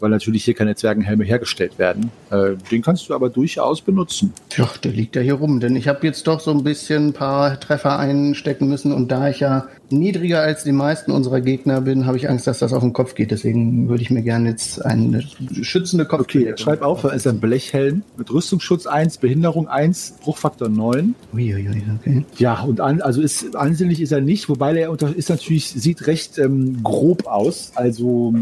weil 0.00 0.10
natürlich 0.10 0.44
hier 0.44 0.54
keine 0.54 0.74
Zwergenhelme 0.74 1.24
hergestellt 1.24 1.78
werden. 1.78 2.10
Äh, 2.30 2.56
den 2.70 2.82
kannst 2.82 3.08
du 3.08 3.14
aber 3.14 3.30
durchaus 3.30 3.80
benutzen. 3.82 4.32
Tja, 4.48 4.68
der 4.82 4.92
liegt 4.92 5.16
ja 5.16 5.22
hier 5.22 5.34
rum, 5.34 5.60
denn 5.60 5.76
ich 5.76 5.88
habe 5.88 6.06
jetzt 6.06 6.26
doch 6.26 6.40
so 6.40 6.50
ein 6.50 6.64
bisschen 6.64 7.08
ein 7.08 7.12
paar 7.12 7.58
Treffer 7.60 7.98
einstecken 7.98 8.68
müssen 8.68 8.92
und 8.92 9.10
da 9.12 9.28
ich 9.28 9.40
ja 9.40 9.68
niedriger 9.92 10.40
als 10.40 10.64
die 10.64 10.72
meisten 10.72 11.10
unserer 11.10 11.40
Gegner 11.40 11.80
bin, 11.80 12.06
habe 12.06 12.16
ich 12.16 12.28
Angst, 12.28 12.46
dass 12.46 12.60
das 12.60 12.72
auf 12.72 12.82
den 12.82 12.92
Kopf 12.92 13.14
geht. 13.14 13.30
Deswegen 13.30 13.88
würde 13.88 14.02
ich 14.02 14.10
mir 14.10 14.22
gerne 14.22 14.50
jetzt 14.50 14.84
eine 14.84 15.22
schützende 15.62 16.04
Kopf. 16.04 16.20
Okay, 16.20 16.54
schreib 16.56 16.82
auf, 16.82 17.04
es 17.04 17.12
ist 17.12 17.26
ein 17.26 17.40
Blechhelm 17.40 18.02
mit 18.16 18.30
Rüstungsschutz 18.30 18.86
1, 18.86 19.18
Behinderung 19.18 19.68
1, 19.68 20.18
Bruchfaktor 20.22 20.68
9. 20.68 21.14
Uiuiui, 21.34 21.82
okay. 21.98 22.24
Ja, 22.38 22.62
und 22.62 22.80
an, 22.80 23.00
also 23.00 23.20
ist 23.20 23.56
ansehnlich 23.56 24.00
ist 24.00 24.12
er 24.12 24.20
nicht, 24.20 24.48
wobei 24.48 24.76
er 24.76 24.90
unter, 24.90 25.14
ist 25.14 25.28
natürlich, 25.28 25.68
sieht 25.70 26.06
recht 26.06 26.38
ähm, 26.38 26.82
grob 26.82 27.26
aus. 27.26 27.72
Also 27.74 28.34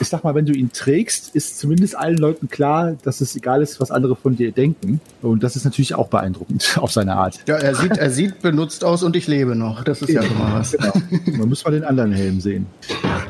ich 0.00 0.08
sag 0.08 0.24
mal, 0.24 0.34
wenn 0.34 0.46
du 0.46 0.52
ihn 0.52 0.70
trägst, 0.72 1.34
ist 1.34 1.58
zumindest 1.58 1.96
allen 1.96 2.16
Leuten 2.16 2.48
klar, 2.48 2.96
dass 3.02 3.20
es 3.20 3.34
egal 3.36 3.62
ist, 3.62 3.80
was 3.80 3.90
andere 3.90 4.16
von 4.16 4.36
dir 4.36 4.52
denken. 4.52 5.00
Und 5.22 5.42
das 5.42 5.56
ist 5.56 5.64
natürlich 5.64 5.94
auch 5.94 6.08
beeindruckend 6.08 6.76
auf 6.80 6.92
seine 6.92 7.14
Art. 7.16 7.40
Ja, 7.46 7.56
er 7.56 7.74
sieht, 7.74 7.96
er 7.96 8.10
sieht 8.10 8.40
benutzt 8.42 8.84
aus 8.84 9.02
und 9.02 9.16
ich 9.16 9.26
lebe 9.26 9.54
noch. 9.56 9.84
Das 9.84 10.02
ist 10.02 10.10
ja 10.10 10.22
schon 10.22 10.38
mal 10.38 10.60
was. 10.60 10.72
Genau. 10.72 10.92
Man 11.38 11.48
muss 11.48 11.64
mal 11.64 11.70
den 11.70 11.84
anderen 11.84 12.12
Helm 12.12 12.40
sehen. 12.40 12.66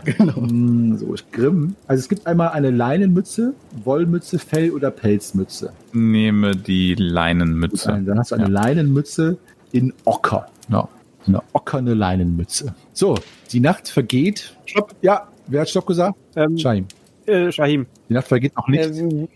Genau. 0.04 0.40
Mm, 0.40 0.96
So, 0.98 1.14
ich 1.14 1.30
grimm. 1.32 1.74
Also 1.86 2.00
es 2.00 2.08
gibt 2.08 2.26
einmal 2.26 2.48
eine 2.50 2.70
Leinenmütze, 2.70 3.54
Wollmütze, 3.84 4.38
Fell- 4.38 4.70
oder 4.70 4.90
Pelzmütze. 4.90 5.72
Nehme 5.92 6.56
die 6.56 6.94
Leinenmütze. 6.94 8.02
Dann 8.04 8.18
hast 8.18 8.30
du 8.32 8.36
eine 8.36 8.48
Leinenmütze 8.48 9.36
in 9.72 9.92
Ocker. 10.04 10.46
Ja, 10.68 10.88
eine 11.26 11.42
ockerne 11.52 11.94
Leinenmütze. 11.94 12.74
So, 12.92 13.16
die 13.52 13.60
Nacht 13.60 13.88
vergeht. 13.88 14.56
Stopp. 14.66 14.94
Ja, 15.02 15.28
wer 15.46 15.60
hat 15.62 15.68
Stopp 15.70 15.86
gesagt? 15.86 16.16
Ähm, 16.36 16.58
Shahim. 16.58 16.86
äh, 17.26 17.50
Shahim. 17.52 17.86
Die 18.08 18.14
Nacht 18.14 18.28
vergeht 18.28 18.56
noch 18.56 18.68
nicht. 18.68 18.84
Ähm, 18.84 19.28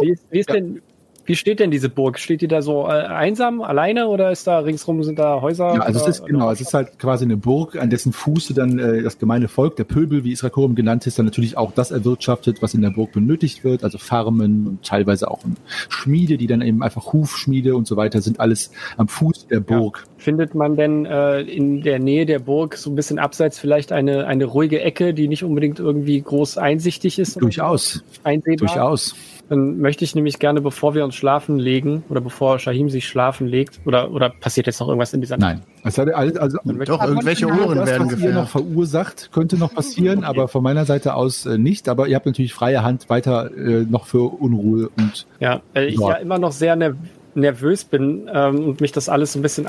wie, 0.00 0.10
ist, 0.10 0.24
wie, 0.30 0.40
ist 0.40 0.50
denn, 0.50 0.82
wie 1.26 1.36
steht 1.36 1.60
denn 1.60 1.70
diese 1.70 1.88
Burg? 1.88 2.18
Steht 2.18 2.40
die 2.40 2.48
da 2.48 2.62
so 2.62 2.86
äh, 2.86 2.90
einsam, 2.90 3.62
alleine 3.62 4.08
oder 4.08 4.30
ist 4.30 4.46
da 4.46 4.58
ringsrum 4.58 5.02
sind 5.02 5.18
da 5.18 5.40
Häuser? 5.40 5.74
Ja, 5.74 5.80
also 5.80 6.00
es 6.00 6.18
ist 6.18 6.26
genau, 6.26 6.50
es 6.50 6.60
ist 6.60 6.74
halt 6.74 6.98
quasi 6.98 7.24
eine 7.24 7.36
Burg, 7.36 7.76
an 7.76 7.90
dessen 7.90 8.12
Fuße 8.12 8.54
dann 8.54 8.78
äh, 8.78 9.02
das 9.02 9.18
gemeine 9.18 9.48
Volk, 9.48 9.76
der 9.76 9.84
Pöbel, 9.84 10.24
wie 10.24 10.32
Israkorum 10.32 10.74
genannt 10.74 11.06
ist, 11.06 11.18
dann 11.18 11.26
natürlich 11.26 11.56
auch 11.56 11.72
das 11.72 11.90
erwirtschaftet, 11.90 12.62
was 12.62 12.74
in 12.74 12.82
der 12.82 12.90
Burg 12.90 13.12
benötigt 13.12 13.64
wird, 13.64 13.84
also 13.84 13.98
Farmen 13.98 14.66
und 14.66 14.84
teilweise 14.84 15.30
auch 15.30 15.40
Schmiede, 15.88 16.36
die 16.36 16.46
dann 16.46 16.62
eben 16.62 16.82
einfach 16.82 17.12
Hufschmiede 17.12 17.74
und 17.74 17.86
so 17.86 17.96
weiter 17.96 18.20
sind 18.20 18.40
alles 18.40 18.70
am 18.96 19.08
Fuß 19.08 19.46
der 19.48 19.60
Burg. 19.60 20.04
Findet 20.18 20.54
man 20.54 20.76
denn 20.76 21.06
äh, 21.06 21.40
in 21.40 21.82
der 21.82 21.98
Nähe 21.98 22.26
der 22.26 22.38
Burg 22.38 22.76
so 22.76 22.90
ein 22.90 22.94
bisschen 22.94 23.18
abseits 23.18 23.58
vielleicht 23.58 23.92
eine, 23.92 24.26
eine 24.26 24.44
ruhige 24.44 24.80
Ecke, 24.80 25.14
die 25.14 25.28
nicht 25.28 25.44
unbedingt 25.44 25.78
irgendwie 25.78 26.20
groß 26.20 26.58
einsichtig 26.58 27.18
ist? 27.18 27.40
Durchaus, 27.40 28.02
Einsehbar? 28.22 28.68
durchaus. 28.68 29.14
Dann 29.48 29.78
möchte 29.78 30.04
ich 30.04 30.14
nämlich 30.14 30.38
gerne, 30.38 30.60
bevor 30.60 30.94
wir 30.94 31.04
uns 31.04 31.14
schlafen 31.14 31.58
legen 31.58 32.02
oder 32.08 32.20
bevor 32.20 32.58
Shahim 32.58 32.88
sich 32.88 33.06
schlafen 33.06 33.46
legt, 33.46 33.80
oder, 33.84 34.10
oder 34.10 34.30
passiert 34.30 34.66
jetzt 34.66 34.80
noch 34.80 34.88
irgendwas 34.88 35.12
in 35.12 35.20
dieser 35.20 35.36
Nein. 35.36 35.60
Es 35.82 35.98
hat 35.98 36.12
alles, 36.14 36.36
also 36.38 36.58
Doch, 36.64 37.02
irgendwelche 37.04 37.46
Ohren 37.46 37.76
das, 37.76 37.90
werden 37.90 38.10
was 38.10 38.20
ihr 38.20 38.32
noch 38.32 38.48
verursacht, 38.48 39.30
könnte 39.32 39.58
noch 39.58 39.74
passieren, 39.74 40.24
aber 40.24 40.48
von 40.48 40.62
meiner 40.62 40.86
Seite 40.86 41.14
aus 41.14 41.44
äh, 41.44 41.58
nicht. 41.58 41.88
Aber 41.88 42.08
ihr 42.08 42.16
habt 42.16 42.26
natürlich 42.26 42.54
freie 42.54 42.82
Hand 42.82 43.10
weiter 43.10 43.50
äh, 43.54 43.84
noch 43.84 44.06
für 44.06 44.32
Unruhe 44.40 44.88
und 44.96 45.26
Ja, 45.40 45.60
weil 45.74 45.88
ich 45.88 45.98
Ja. 46.00 46.10
ja 46.10 46.14
immer 46.16 46.38
noch 46.38 46.52
sehr 46.52 46.76
ner 46.76 46.94
nervös 47.36 47.84
bin 47.84 48.30
ähm, 48.32 48.64
und 48.64 48.80
mich 48.80 48.92
das 48.92 49.08
alles 49.08 49.32
so 49.32 49.40
ein 49.40 49.42
bisschen 49.42 49.66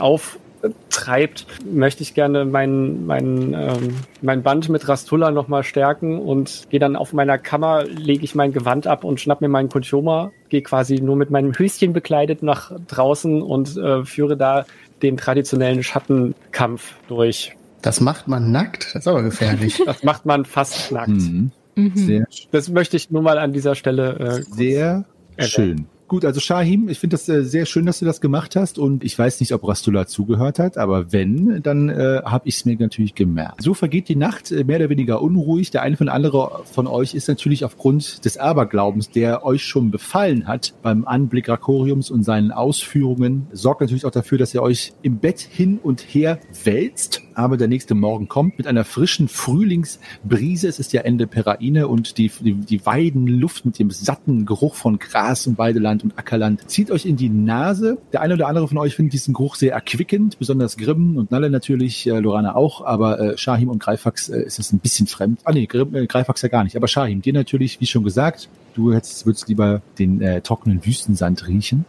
auftreibt, 0.70 1.46
möchte 1.72 2.04
ich 2.04 2.14
gerne 2.14 2.46
mein, 2.46 3.06
mein, 3.06 3.54
ähm, 3.54 3.96
mein 4.22 4.44
Band 4.44 4.70
mit 4.70 4.88
Rastulla 4.88 5.32
nochmal 5.32 5.64
stärken 5.64 6.20
und 6.20 6.68
gehe 6.70 6.80
dann 6.80 6.96
auf 6.96 7.14
meiner 7.14 7.38
Kammer, 7.38 7.84
lege 7.84 8.24
ich 8.24 8.36
mein 8.36 8.54
Gewand 8.54 8.88
ab 8.88 9.04
und 9.04 9.20
schnapp 9.20 9.42
mir 9.42 9.50
meinen 9.50 9.70
Kunchoma, 9.70 10.32
gehe 10.50 10.62
quasi 10.62 10.96
nur 11.02 11.16
mit 11.16 11.30
meinem 11.30 11.54
Höschen 11.58 11.94
bekleidet 11.94 12.44
nach 12.44 12.72
draußen 12.88 13.42
und 13.42 13.78
äh, 13.78 14.06
führe 14.06 14.38
da 14.38 14.66
den 15.02 15.18
traditionellen 15.18 15.84
Schattenkampf 15.84 16.94
durch. 17.08 17.56
Das 17.82 18.02
macht 18.02 18.28
man 18.28 18.52
nackt? 18.52 18.96
Das 18.96 19.04
ist 19.04 19.08
aber 19.08 19.22
gefährlich. 19.22 19.82
Das 19.86 20.04
macht 20.04 20.26
man 20.26 20.46
fast 20.46 20.92
nackt. 20.92 21.10
Mhm. 21.10 21.52
Mhm. 21.76 21.92
sehr, 21.96 22.26
Das 22.52 22.70
möchte 22.70 22.98
ich 22.98 23.12
nur 23.12 23.22
mal 23.22 23.38
an 23.38 23.52
dieser 23.54 23.76
Stelle 23.76 24.18
äh, 24.18 24.42
sehr 24.56 25.06
erwähnen. 25.36 25.50
schön. 25.50 25.86
Gut, 26.08 26.24
also 26.24 26.40
Shahim, 26.40 26.88
ich 26.88 27.00
finde 27.00 27.16
das 27.16 27.28
äh, 27.28 27.44
sehr 27.44 27.66
schön, 27.66 27.88
dass 27.88 27.98
du 27.98 28.06
das 28.06 28.22
gemacht 28.22 28.56
hast 28.56 28.78
und 28.78 29.04
ich 29.04 29.18
weiß 29.18 29.40
nicht, 29.40 29.54
ob 29.54 29.68
Rastula 29.68 30.06
zugehört 30.06 30.60
hat, 30.60 30.78
aber 30.78 31.12
wenn, 31.12 31.64
dann 31.64 31.90
äh, 31.90 32.22
habe 32.24 32.48
ich 32.48 32.58
es 32.58 32.66
mir 32.66 32.78
natürlich 32.78 33.16
gemerkt. 33.16 33.64
So 33.64 33.74
vergeht 33.74 34.08
die 34.08 34.16
Nacht 34.16 34.52
äh, 34.52 34.64
mehr 34.64 34.78
oder 34.78 34.90
weniger 34.90 35.24
unruhig. 35.24 35.72
Der 35.72 35.82
eine 35.82 35.98
von 35.98 36.08
andere 36.08 36.62
von 36.72 36.86
euch 36.86 37.16
ist 37.16 37.28
natürlich 37.28 37.66
aufgrund 37.66 38.24
des 38.24 38.38
Aberglaubens, 38.38 39.10
der 39.10 39.44
euch 39.44 39.66
schon 39.66 39.90
befallen 39.90 40.48
hat 40.48 40.76
beim 40.84 41.06
Anblick 41.06 41.50
Rakoriums 41.50 42.12
und 42.12 42.22
seinen 42.22 42.52
Ausführungen, 42.52 43.48
sorgt 43.52 43.82
natürlich 43.82 44.06
auch 44.06 44.12
dafür, 44.12 44.38
dass 44.38 44.54
ihr 44.54 44.62
euch 44.62 44.94
im 45.02 45.18
Bett 45.18 45.40
hin 45.40 45.80
und 45.82 46.02
her 46.02 46.40
wälzt. 46.64 47.25
Aber 47.36 47.58
der 47.58 47.68
nächste 47.68 47.96
Morgen 47.96 48.30
kommt 48.30 48.58
mit 48.58 48.66
einer 48.66 48.86
frischen 48.86 49.28
Frühlingsbrise. 49.28 50.70
Es 50.70 50.80
ist 50.80 50.94
ja 50.94 51.02
Ende 51.02 51.28
Peraine 51.28 51.90
und 51.90 52.18
die, 52.18 52.32
die, 52.40 52.54
die 52.54 52.86
Weidenluft 52.86 53.66
mit 53.66 53.78
dem 53.78 53.92
satten 53.92 54.46
Geruch 54.46 54.76
von 54.76 55.00
Gras 55.00 55.46
und 55.46 55.58
Weideland 55.58 56.06
und 56.06 56.18
Ackerland 56.18 56.70
zieht 56.70 56.92
euch 56.92 57.06
in 57.06 57.18
die 57.18 57.30
Nase. 57.30 57.98
Der 58.14 58.22
eine 58.22 58.36
oder 58.36 58.48
andere 58.48 58.70
von 58.70 58.78
euch 58.78 58.96
findet 58.96 59.14
diesen 59.14 59.34
Geruch 59.34 59.56
sehr 59.56 59.74
erquickend, 59.74 60.40
besonders 60.40 60.78
Grimm 60.78 61.18
und 61.18 61.30
Nalle 61.30 61.50
natürlich, 61.50 62.08
äh, 62.08 62.20
Lorana 62.20 62.56
auch, 62.56 62.86
aber 62.86 63.20
äh, 63.20 63.38
Shahim 63.38 63.70
und 63.70 63.80
Greifax 63.80 64.30
äh, 64.30 64.44
ist 64.44 64.58
es 64.58 64.72
ein 64.72 64.80
bisschen 64.80 65.08
fremd. 65.08 65.42
Ah 65.44 65.52
nee, 65.52 65.66
Grimm, 65.66 65.94
äh, 65.94 66.08
Greifax 66.08 66.42
ja 66.42 66.48
gar 66.48 66.64
nicht, 66.64 66.78
aber 66.78 66.88
Shahim, 66.88 67.22
dir 67.22 67.34
natürlich, 67.34 67.82
wie 67.82 67.86
schon 67.86 68.04
gesagt, 68.06 68.48
du 68.76 68.94
hättest, 68.94 69.26
würdest 69.26 69.50
lieber 69.50 69.82
den 70.00 70.22
äh, 70.22 70.40
trockenen 70.40 70.86
Wüstensand 70.86 71.48
riechen. 71.48 71.84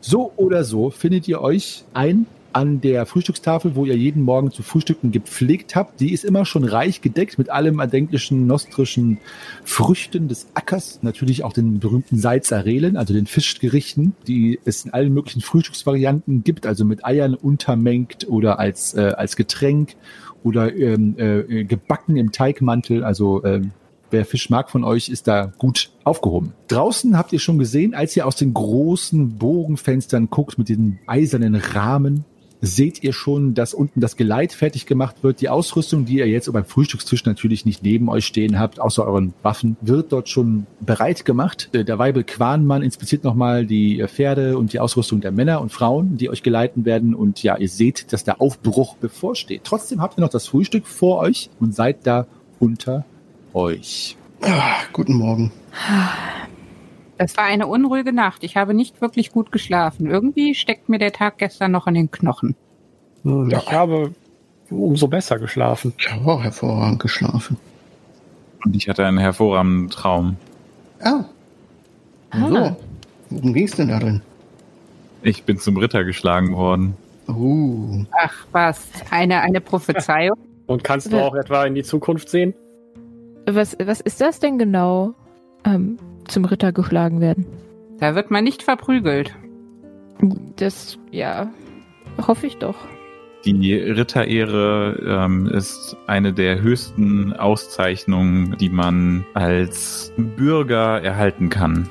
So 0.00 0.32
oder 0.36 0.62
so 0.62 0.90
findet 0.90 1.26
ihr 1.26 1.40
euch 1.40 1.84
ein 1.92 2.26
an 2.52 2.80
der 2.80 3.06
Frühstückstafel, 3.06 3.74
wo 3.74 3.84
ihr 3.84 3.96
jeden 3.96 4.22
Morgen 4.22 4.50
zu 4.50 4.62
frühstücken 4.62 5.12
gepflegt 5.12 5.74
habt. 5.76 6.00
Die 6.00 6.12
ist 6.12 6.24
immer 6.24 6.44
schon 6.44 6.64
reich 6.64 7.00
gedeckt 7.00 7.38
mit 7.38 7.50
allem 7.50 7.78
erdenklichen 7.78 8.46
nostrischen 8.46 9.18
Früchten 9.64 10.28
des 10.28 10.48
Ackers. 10.54 11.00
Natürlich 11.02 11.44
auch 11.44 11.52
den 11.52 11.80
berühmten 11.80 12.18
Salzarelen, 12.18 12.96
also 12.96 13.14
den 13.14 13.26
Fischgerichten, 13.26 14.14
die 14.26 14.58
es 14.64 14.84
in 14.84 14.92
allen 14.92 15.12
möglichen 15.12 15.40
Frühstücksvarianten 15.40 16.44
gibt, 16.44 16.66
also 16.66 16.84
mit 16.84 17.04
Eiern 17.04 17.34
untermengt 17.34 18.28
oder 18.28 18.58
als, 18.58 18.94
äh, 18.94 19.12
als 19.16 19.36
Getränk 19.36 19.96
oder 20.42 20.74
ähm, 20.74 21.14
äh, 21.18 21.64
gebacken 21.64 22.16
im 22.16 22.32
Teigmantel. 22.32 23.04
Also 23.04 23.44
ähm, 23.44 23.72
wer 24.12 24.24
Fisch 24.24 24.50
mag 24.50 24.70
von 24.70 24.84
euch, 24.84 25.08
ist 25.08 25.26
da 25.26 25.52
gut 25.58 25.90
aufgehoben. 26.04 26.52
Draußen 26.68 27.16
habt 27.16 27.32
ihr 27.32 27.38
schon 27.38 27.58
gesehen, 27.58 27.94
als 27.94 28.16
ihr 28.16 28.26
aus 28.26 28.36
den 28.36 28.54
großen 28.54 29.38
Bogenfenstern 29.38 30.28
guckt 30.30 30.58
mit 30.58 30.68
diesen 30.68 30.98
eisernen 31.06 31.54
Rahmen, 31.54 32.24
seht 32.62 33.02
ihr 33.02 33.12
schon, 33.12 33.54
dass 33.54 33.74
unten 33.74 34.00
das 34.00 34.16
Geleit 34.16 34.52
fertig 34.52 34.86
gemacht 34.86 35.16
wird. 35.22 35.40
Die 35.40 35.48
Ausrüstung, 35.48 36.04
die 36.04 36.18
ihr 36.18 36.28
jetzt 36.28 36.50
beim 36.50 36.64
Frühstückstisch 36.64 37.24
natürlich 37.26 37.66
nicht 37.66 37.82
neben 37.82 38.08
euch 38.08 38.24
stehen 38.24 38.58
habt, 38.58 38.80
außer 38.80 39.04
euren 39.04 39.34
Waffen, 39.42 39.76
wird 39.80 40.12
dort 40.12 40.28
schon 40.28 40.66
bereit 40.80 41.24
gemacht. 41.24 41.68
Äh, 41.72 41.84
Der 41.84 41.98
Weibel 41.98 42.22
Quanmann 42.22 42.82
inspiziert 42.82 43.24
nochmal 43.24 43.66
die 43.66 44.00
äh, 44.00 44.06
Pferde 44.06 44.56
und 44.56 44.72
die 44.72 44.78
Ausrüstung 44.78 45.20
der 45.20 45.32
Männer 45.32 45.60
und 45.60 45.72
Frauen, 45.72 46.16
die 46.16 46.30
euch 46.30 46.44
geleiten 46.44 46.84
werden. 46.84 47.14
Und 47.14 47.42
ja, 47.42 47.56
ihr 47.58 47.68
seht, 47.68 48.12
dass 48.12 48.22
der 48.22 48.40
Aufbruch 48.40 48.96
bevorsteht. 48.96 49.62
Trotzdem 49.64 50.00
habt 50.00 50.18
ihr 50.18 50.20
noch 50.22 50.30
das 50.30 50.46
Frühstück 50.46 50.86
vor 50.86 51.18
euch 51.18 51.50
und 51.58 51.74
seid 51.74 52.06
da 52.06 52.26
unter 52.60 53.04
euch. 53.54 54.16
Ah, 54.40 54.84
guten 54.92 55.14
Morgen. 55.14 55.50
Es 57.24 57.36
war 57.36 57.44
eine 57.44 57.68
unruhige 57.68 58.12
Nacht. 58.12 58.42
Ich 58.42 58.56
habe 58.56 58.74
nicht 58.74 59.00
wirklich 59.00 59.30
gut 59.30 59.52
geschlafen. 59.52 60.06
Irgendwie 60.06 60.54
steckt 60.54 60.88
mir 60.88 60.98
der 60.98 61.12
Tag 61.12 61.38
gestern 61.38 61.70
noch 61.70 61.86
in 61.86 61.94
den 61.94 62.10
Knochen. 62.10 62.56
Ich 63.24 63.70
habe 63.70 64.12
umso 64.70 65.06
besser 65.06 65.38
geschlafen. 65.38 65.94
Ich 65.98 66.10
habe 66.10 66.28
auch 66.28 66.42
hervorragend 66.42 67.00
geschlafen. 67.00 67.58
Und 68.64 68.74
ich 68.74 68.88
hatte 68.88 69.06
einen 69.06 69.18
hervorragenden 69.18 69.90
Traum. 69.90 70.36
Ah. 71.00 71.24
Ah. 72.30 72.48
So. 72.48 72.76
Worum 73.30 73.54
ging's 73.54 73.76
denn 73.76 73.88
da 73.88 74.00
drin? 74.00 74.20
Ich 75.22 75.44
bin 75.44 75.58
zum 75.58 75.76
Ritter 75.76 76.04
geschlagen 76.04 76.56
worden. 76.56 76.96
Uh. 77.28 78.04
Ach 78.10 78.46
was, 78.50 78.88
eine, 79.10 79.40
eine 79.42 79.60
Prophezeiung. 79.60 80.36
Und 80.66 80.82
kannst 80.82 81.12
du 81.12 81.18
auch 81.18 81.34
etwa 81.34 81.64
in 81.64 81.74
die 81.74 81.82
Zukunft 81.84 82.28
sehen? 82.28 82.54
Was, 83.46 83.76
was 83.84 84.00
ist 84.00 84.20
das 84.20 84.40
denn 84.40 84.58
genau? 84.58 85.14
Ähm, 85.64 85.98
zum 86.32 86.44
Ritter 86.44 86.72
geschlagen 86.72 87.20
werden. 87.20 87.46
Da 87.98 88.14
wird 88.14 88.30
man 88.30 88.44
nicht 88.44 88.62
verprügelt. 88.62 89.34
Das, 90.56 90.98
ja, 91.10 91.50
hoffe 92.26 92.46
ich 92.46 92.56
doch. 92.56 92.76
Die 93.44 93.74
Ritterehre 93.74 95.02
ähm, 95.04 95.46
ist 95.46 95.96
eine 96.06 96.32
der 96.32 96.62
höchsten 96.62 97.32
Auszeichnungen, 97.32 98.56
die 98.58 98.68
man 98.68 99.24
als 99.34 100.12
Bürger 100.16 101.02
erhalten 101.02 101.50
kann, 101.50 101.88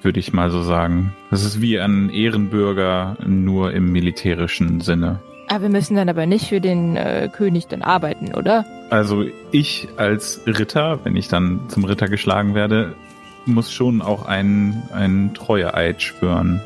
würde 0.00 0.18
ich 0.18 0.32
mal 0.32 0.50
so 0.50 0.62
sagen. 0.62 1.12
Das 1.30 1.44
ist 1.44 1.60
wie 1.60 1.78
ein 1.78 2.08
Ehrenbürger, 2.08 3.18
nur 3.26 3.72
im 3.72 3.92
militärischen 3.92 4.80
Sinne. 4.80 5.20
Aber 5.48 5.64
wir 5.64 5.68
müssen 5.68 5.94
dann 5.94 6.08
aber 6.08 6.24
nicht 6.24 6.46
für 6.48 6.62
den 6.62 6.96
äh, 6.96 7.28
König 7.30 7.66
dann 7.66 7.82
arbeiten, 7.82 8.34
oder? 8.34 8.64
Also 8.88 9.24
ich 9.50 9.88
als 9.98 10.40
Ritter, 10.46 11.00
wenn 11.04 11.16
ich 11.16 11.28
dann 11.28 11.60
zum 11.68 11.84
Ritter 11.84 12.08
geschlagen 12.08 12.54
werde, 12.54 12.94
muss 13.46 13.72
schon 13.72 14.02
auch 14.02 14.26
einen, 14.26 14.82
einen 14.92 15.34
Treueeid 15.34 16.00
schwören. 16.02 16.60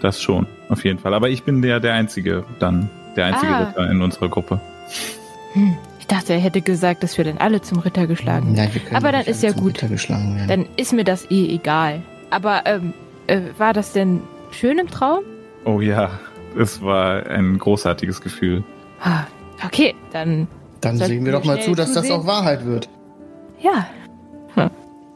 Das 0.00 0.22
schon, 0.22 0.46
auf 0.68 0.84
jeden 0.84 0.98
Fall. 0.98 1.12
Aber 1.14 1.28
ich 1.28 1.42
bin 1.42 1.60
der, 1.62 1.80
der 1.80 1.94
Einzige 1.94 2.44
dann, 2.60 2.88
der 3.16 3.26
einzige 3.26 3.52
Ah. 3.52 3.64
Ritter 3.68 3.90
in 3.90 4.00
unserer 4.02 4.28
Gruppe. 4.28 4.60
Hm. 5.54 5.76
Ich 5.98 6.06
dachte, 6.06 6.32
er 6.34 6.38
hätte 6.38 6.62
gesagt, 6.62 7.02
dass 7.02 7.18
wir 7.18 7.24
dann 7.24 7.38
alle 7.38 7.60
zum 7.60 7.78
Ritter 7.80 8.06
geschlagen 8.06 8.46
werden. 8.46 8.56
Nein, 8.56 8.70
wir 8.74 8.80
können 8.80 8.96
Aber 8.96 9.10
dann 9.12 9.20
nicht 9.20 9.28
ist 9.28 9.42
ja 9.42 9.50
zum 9.52 9.60
gut. 9.62 9.74
Ritter 9.74 9.88
geschlagen 9.88 10.36
werden. 10.36 10.48
Dann 10.48 10.66
ist 10.76 10.92
mir 10.92 11.04
das 11.04 11.30
eh 11.30 11.52
egal. 11.54 12.02
Aber 12.30 12.62
ähm, 12.66 12.94
äh, 13.26 13.40
war 13.58 13.72
das 13.74 13.92
denn 13.92 14.22
schön 14.50 14.78
im 14.78 14.88
Traum? 14.88 15.20
Oh 15.64 15.80
ja, 15.80 16.10
es 16.56 16.80
war 16.80 17.26
ein 17.26 17.58
großartiges 17.58 18.20
Gefühl. 18.22 18.62
Ah, 19.02 19.24
Okay, 19.66 19.94
dann 20.12 20.46
Dann 20.80 20.96
sehen 20.98 21.24
wir 21.24 21.32
doch 21.32 21.44
mal 21.44 21.60
zu, 21.60 21.74
dass 21.74 21.92
das 21.92 22.04
zusehen. 22.04 22.20
auch 22.20 22.26
Wahrheit 22.26 22.64
wird. 22.64 22.88
ja, 23.60 23.86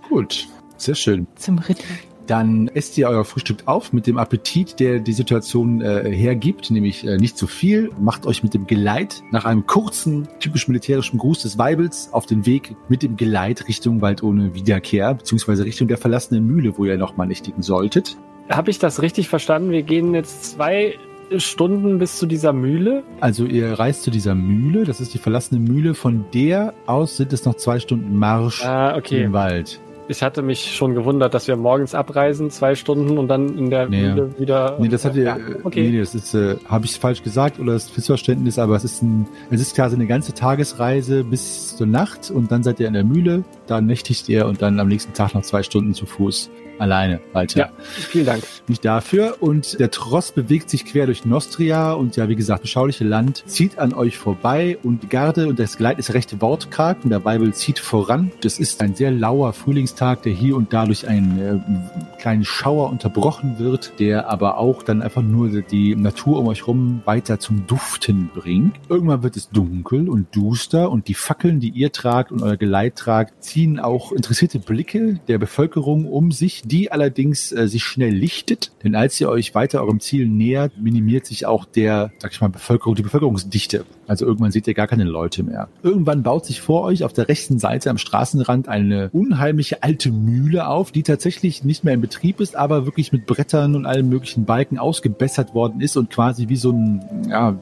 Gut, 0.08 0.46
sehr 0.82 0.94
schön. 0.94 1.26
zum 1.36 1.58
Ritter. 1.58 1.82
Dann 2.28 2.68
esst 2.68 2.96
ihr 2.98 3.08
euer 3.08 3.24
Frühstück 3.24 3.64
auf 3.66 3.92
mit 3.92 4.06
dem 4.06 4.16
Appetit, 4.16 4.78
der 4.78 5.00
die 5.00 5.12
Situation 5.12 5.80
äh, 5.80 6.08
hergibt, 6.08 6.70
nämlich 6.70 7.04
äh, 7.04 7.16
nicht 7.18 7.36
zu 7.36 7.48
viel. 7.48 7.90
Macht 8.00 8.26
euch 8.26 8.44
mit 8.44 8.54
dem 8.54 8.68
Geleit 8.68 9.22
nach 9.32 9.44
einem 9.44 9.66
kurzen, 9.66 10.28
typisch 10.38 10.68
militärischen 10.68 11.18
Gruß 11.18 11.42
des 11.42 11.58
Weibels 11.58 12.10
auf 12.12 12.24
den 12.26 12.46
Weg 12.46 12.76
mit 12.88 13.02
dem 13.02 13.16
Geleit 13.16 13.66
Richtung 13.66 14.00
Wald 14.02 14.22
ohne 14.22 14.54
Wiederkehr, 14.54 15.14
beziehungsweise 15.14 15.64
Richtung 15.64 15.88
der 15.88 15.98
verlassenen 15.98 16.46
Mühle, 16.46 16.78
wo 16.78 16.84
ihr 16.84 16.96
nochmal 16.96 17.26
nächtigen 17.26 17.60
solltet. 17.60 18.16
Habe 18.48 18.70
ich 18.70 18.78
das 18.78 19.02
richtig 19.02 19.28
verstanden? 19.28 19.72
Wir 19.72 19.82
gehen 19.82 20.14
jetzt 20.14 20.44
zwei 20.44 20.94
Stunden 21.38 21.98
bis 21.98 22.18
zu 22.18 22.26
dieser 22.26 22.52
Mühle. 22.52 23.02
Also 23.20 23.46
ihr 23.46 23.72
reist 23.72 24.04
zu 24.04 24.10
dieser 24.12 24.36
Mühle, 24.36 24.84
das 24.84 25.00
ist 25.00 25.12
die 25.12 25.18
verlassene 25.18 25.58
Mühle, 25.60 25.94
von 25.94 26.24
der 26.32 26.72
aus 26.86 27.16
sind 27.16 27.32
es 27.32 27.44
noch 27.44 27.54
zwei 27.54 27.80
Stunden 27.80 28.16
Marsch 28.16 28.64
Ah, 28.64 28.96
okay. 28.96 29.24
im 29.24 29.32
Wald. 29.32 29.80
Ich 30.12 30.22
hatte 30.22 30.42
mich 30.42 30.76
schon 30.76 30.94
gewundert, 30.94 31.32
dass 31.32 31.48
wir 31.48 31.56
morgens 31.56 31.94
abreisen, 31.94 32.50
zwei 32.50 32.74
Stunden 32.74 33.16
und 33.16 33.28
dann 33.28 33.56
in 33.56 33.70
der 33.70 33.88
Nee. 33.88 34.08
Mühle 34.08 34.38
wieder. 34.38 34.76
Nee, 34.78 34.88
das 34.88 35.06
hat 35.06 35.16
ihr, 35.16 35.24
Ja, 35.24 35.38
okay. 35.64 35.90
nee, 35.90 35.98
das 35.98 36.14
ist, 36.14 36.34
äh, 36.34 36.56
habe 36.66 36.84
ich 36.84 36.98
falsch 36.98 37.22
gesagt 37.22 37.58
oder 37.58 37.72
das 37.72 37.96
Missverständnis, 37.96 38.58
aber 38.58 38.76
es 38.76 38.84
ist 38.84 39.02
ein, 39.02 39.26
es 39.50 39.62
ist 39.62 39.74
quasi 39.74 39.96
eine 39.96 40.06
ganze 40.06 40.34
Tagesreise 40.34 41.24
bis 41.24 41.76
zur 41.78 41.86
Nacht 41.86 42.30
und 42.30 42.52
dann 42.52 42.62
seid 42.62 42.78
ihr 42.78 42.88
in 42.88 42.92
der 42.92 43.04
Mühle, 43.04 43.42
da 43.66 43.80
nächtigt 43.80 44.28
ihr 44.28 44.44
und 44.46 44.60
dann 44.60 44.78
am 44.80 44.88
nächsten 44.88 45.14
Tag 45.14 45.34
noch 45.34 45.42
zwei 45.42 45.62
Stunden 45.62 45.94
zu 45.94 46.04
Fuß 46.04 46.50
alleine 46.78 47.20
weiter. 47.32 47.60
Ja. 47.60 47.70
Vielen 47.82 48.26
Dank. 48.26 48.42
Nicht 48.66 48.84
dafür. 48.84 49.36
Und 49.40 49.78
der 49.78 49.90
Tross 49.90 50.32
bewegt 50.32 50.68
sich 50.68 50.84
quer 50.84 51.06
durch 51.06 51.24
Nostria 51.24 51.92
und 51.92 52.16
ja, 52.16 52.28
wie 52.28 52.34
gesagt, 52.34 52.62
beschauliche 52.62 53.04
Land 53.04 53.44
zieht 53.46 53.78
an 53.78 53.94
euch 53.94 54.18
vorbei 54.18 54.78
und 54.82 55.02
die 55.04 55.08
Garde 55.08 55.46
und 55.46 55.58
das 55.60 55.76
Geleit 55.76 55.98
ist 56.00 56.12
recht 56.12 56.40
wortkarg 56.40 56.98
und 57.04 57.10
der 57.10 57.20
Bible 57.20 57.52
zieht 57.52 57.78
voran. 57.78 58.32
Das 58.40 58.58
ist 58.58 58.80
ein 58.82 58.96
sehr 58.96 59.12
lauer 59.12 59.52
Frühlingstag, 59.52 59.92
der 60.02 60.32
hier 60.32 60.56
und 60.56 60.72
da 60.72 60.84
durch 60.84 61.06
einen 61.06 61.38
äh, 61.38 62.18
kleinen 62.20 62.44
Schauer 62.44 62.90
unterbrochen 62.90 63.58
wird, 63.58 63.92
der 64.00 64.28
aber 64.28 64.58
auch 64.58 64.82
dann 64.82 65.00
einfach 65.00 65.22
nur 65.22 65.48
die 65.62 65.94
Natur 65.94 66.40
um 66.40 66.48
euch 66.48 66.66
rum 66.66 67.02
weiter 67.04 67.38
zum 67.38 67.66
Duften 67.68 68.30
bringt. 68.34 68.74
Irgendwann 68.88 69.22
wird 69.22 69.36
es 69.36 69.48
dunkel 69.50 70.08
und 70.08 70.34
duster 70.34 70.90
und 70.90 71.06
die 71.06 71.14
Fackeln, 71.14 71.60
die 71.60 71.70
ihr 71.70 71.92
tragt 71.92 72.32
und 72.32 72.42
euer 72.42 72.56
Geleit 72.56 72.96
tragt, 72.96 73.44
ziehen 73.44 73.78
auch 73.78 74.10
interessierte 74.10 74.58
Blicke 74.58 75.20
der 75.28 75.38
Bevölkerung 75.38 76.06
um 76.06 76.32
sich, 76.32 76.62
die 76.64 76.90
allerdings 76.90 77.52
äh, 77.52 77.68
sich 77.68 77.84
schnell 77.84 78.12
lichtet. 78.12 78.72
Denn 78.82 78.96
als 78.96 79.20
ihr 79.20 79.28
euch 79.28 79.54
weiter 79.54 79.82
eurem 79.82 80.00
Ziel 80.00 80.26
nähert, 80.26 80.72
minimiert 80.78 81.26
sich 81.26 81.46
auch 81.46 81.64
der, 81.64 82.10
sag 82.18 82.32
ich 82.32 82.40
mal, 82.40 82.48
Bevölkerung, 82.48 82.96
die 82.96 83.02
Bevölkerungsdichte. 83.02 83.84
Also 84.06 84.26
irgendwann 84.26 84.50
seht 84.50 84.66
ihr 84.66 84.74
gar 84.74 84.86
keine 84.86 85.04
Leute 85.04 85.42
mehr. 85.42 85.68
Irgendwann 85.82 86.22
baut 86.22 86.44
sich 86.44 86.60
vor 86.60 86.82
euch 86.82 87.04
auf 87.04 87.12
der 87.12 87.28
rechten 87.28 87.58
Seite 87.58 87.90
am 87.90 87.98
Straßenrand 87.98 88.68
eine 88.68 89.10
unheimliche 89.12 89.82
alte 89.82 90.10
Mühle 90.10 90.66
auf, 90.66 90.90
die 90.92 91.02
tatsächlich 91.02 91.64
nicht 91.64 91.84
mehr 91.84 91.94
in 91.94 92.00
Betrieb 92.00 92.40
ist, 92.40 92.56
aber 92.56 92.84
wirklich 92.84 93.12
mit 93.12 93.26
Brettern 93.26 93.74
und 93.74 93.86
allen 93.86 94.08
möglichen 94.08 94.44
Balken 94.44 94.78
ausgebessert 94.78 95.54
worden 95.54 95.80
ist 95.80 95.96
und 95.96 96.10
quasi 96.10 96.48
wie 96.48 96.56
so 96.56 96.72
ein 96.72 97.26
ja, 97.28 97.56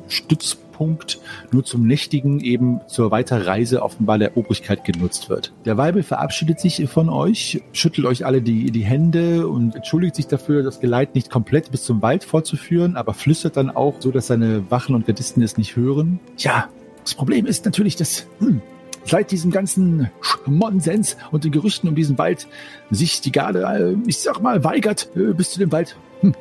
Punkt 0.81 1.19
nur 1.53 1.63
zum 1.63 1.87
Nächtigen 1.87 2.41
eben 2.41 2.81
zur 2.87 3.11
Weiterreise 3.11 3.83
offenbar 3.83 4.17
der 4.17 4.39
Obrigkeit 4.39 4.83
genutzt 4.83 5.29
wird. 5.29 5.53
Der 5.67 5.77
Weibel 5.77 6.03
verabschiedet 6.03 6.59
sich 6.59 6.89
von 6.89 7.11
euch, 7.11 7.63
schüttelt 7.75 8.07
euch 8.07 8.25
alle 8.25 8.41
die, 8.41 8.71
die 8.71 8.81
Hände 8.81 9.47
und 9.47 9.77
entschuldigt 9.77 10.17
sich 10.17 10.27
dafür, 10.27 10.63
das 10.63 10.81
Geleit 10.81 11.15
nicht 11.15 11.29
komplett 11.29 11.71
bis 11.71 11.85
zum 11.85 12.01
Wald 12.01 12.25
fortzuführen, 12.25 12.97
aber 12.97 13.13
flüstert 13.13 13.59
dann 13.59 13.69
auch 13.69 13.97
so, 13.99 14.11
dass 14.11 14.29
seine 14.29 14.71
Wachen 14.71 14.95
und 14.95 15.05
Gardisten 15.05 15.43
es 15.43 15.59
nicht 15.59 15.77
hören. 15.77 16.19
Ja, 16.39 16.71
das 17.05 17.13
Problem 17.15 17.45
ist 17.45 17.67
natürlich, 17.67 17.97
dass 17.97 18.27
hm, 18.39 18.63
seit 19.05 19.33
diesem 19.33 19.51
ganzen 19.51 20.11
Nonsens 20.47 21.19
und 21.31 21.45
den 21.45 21.53
Gerüchten 21.53 21.91
um 21.91 21.95
diesen 21.95 22.17
Wald 22.17 22.49
sich 22.91 23.21
die 23.21 23.33
Garde, 23.33 23.65
äh, 23.65 24.09
ich 24.09 24.17
sag 24.21 24.41
mal, 24.41 24.65
weigert, 24.65 25.11
äh, 25.15 25.35
bis 25.35 25.51
zu 25.51 25.59
dem 25.59 25.73
Wald 25.73 25.99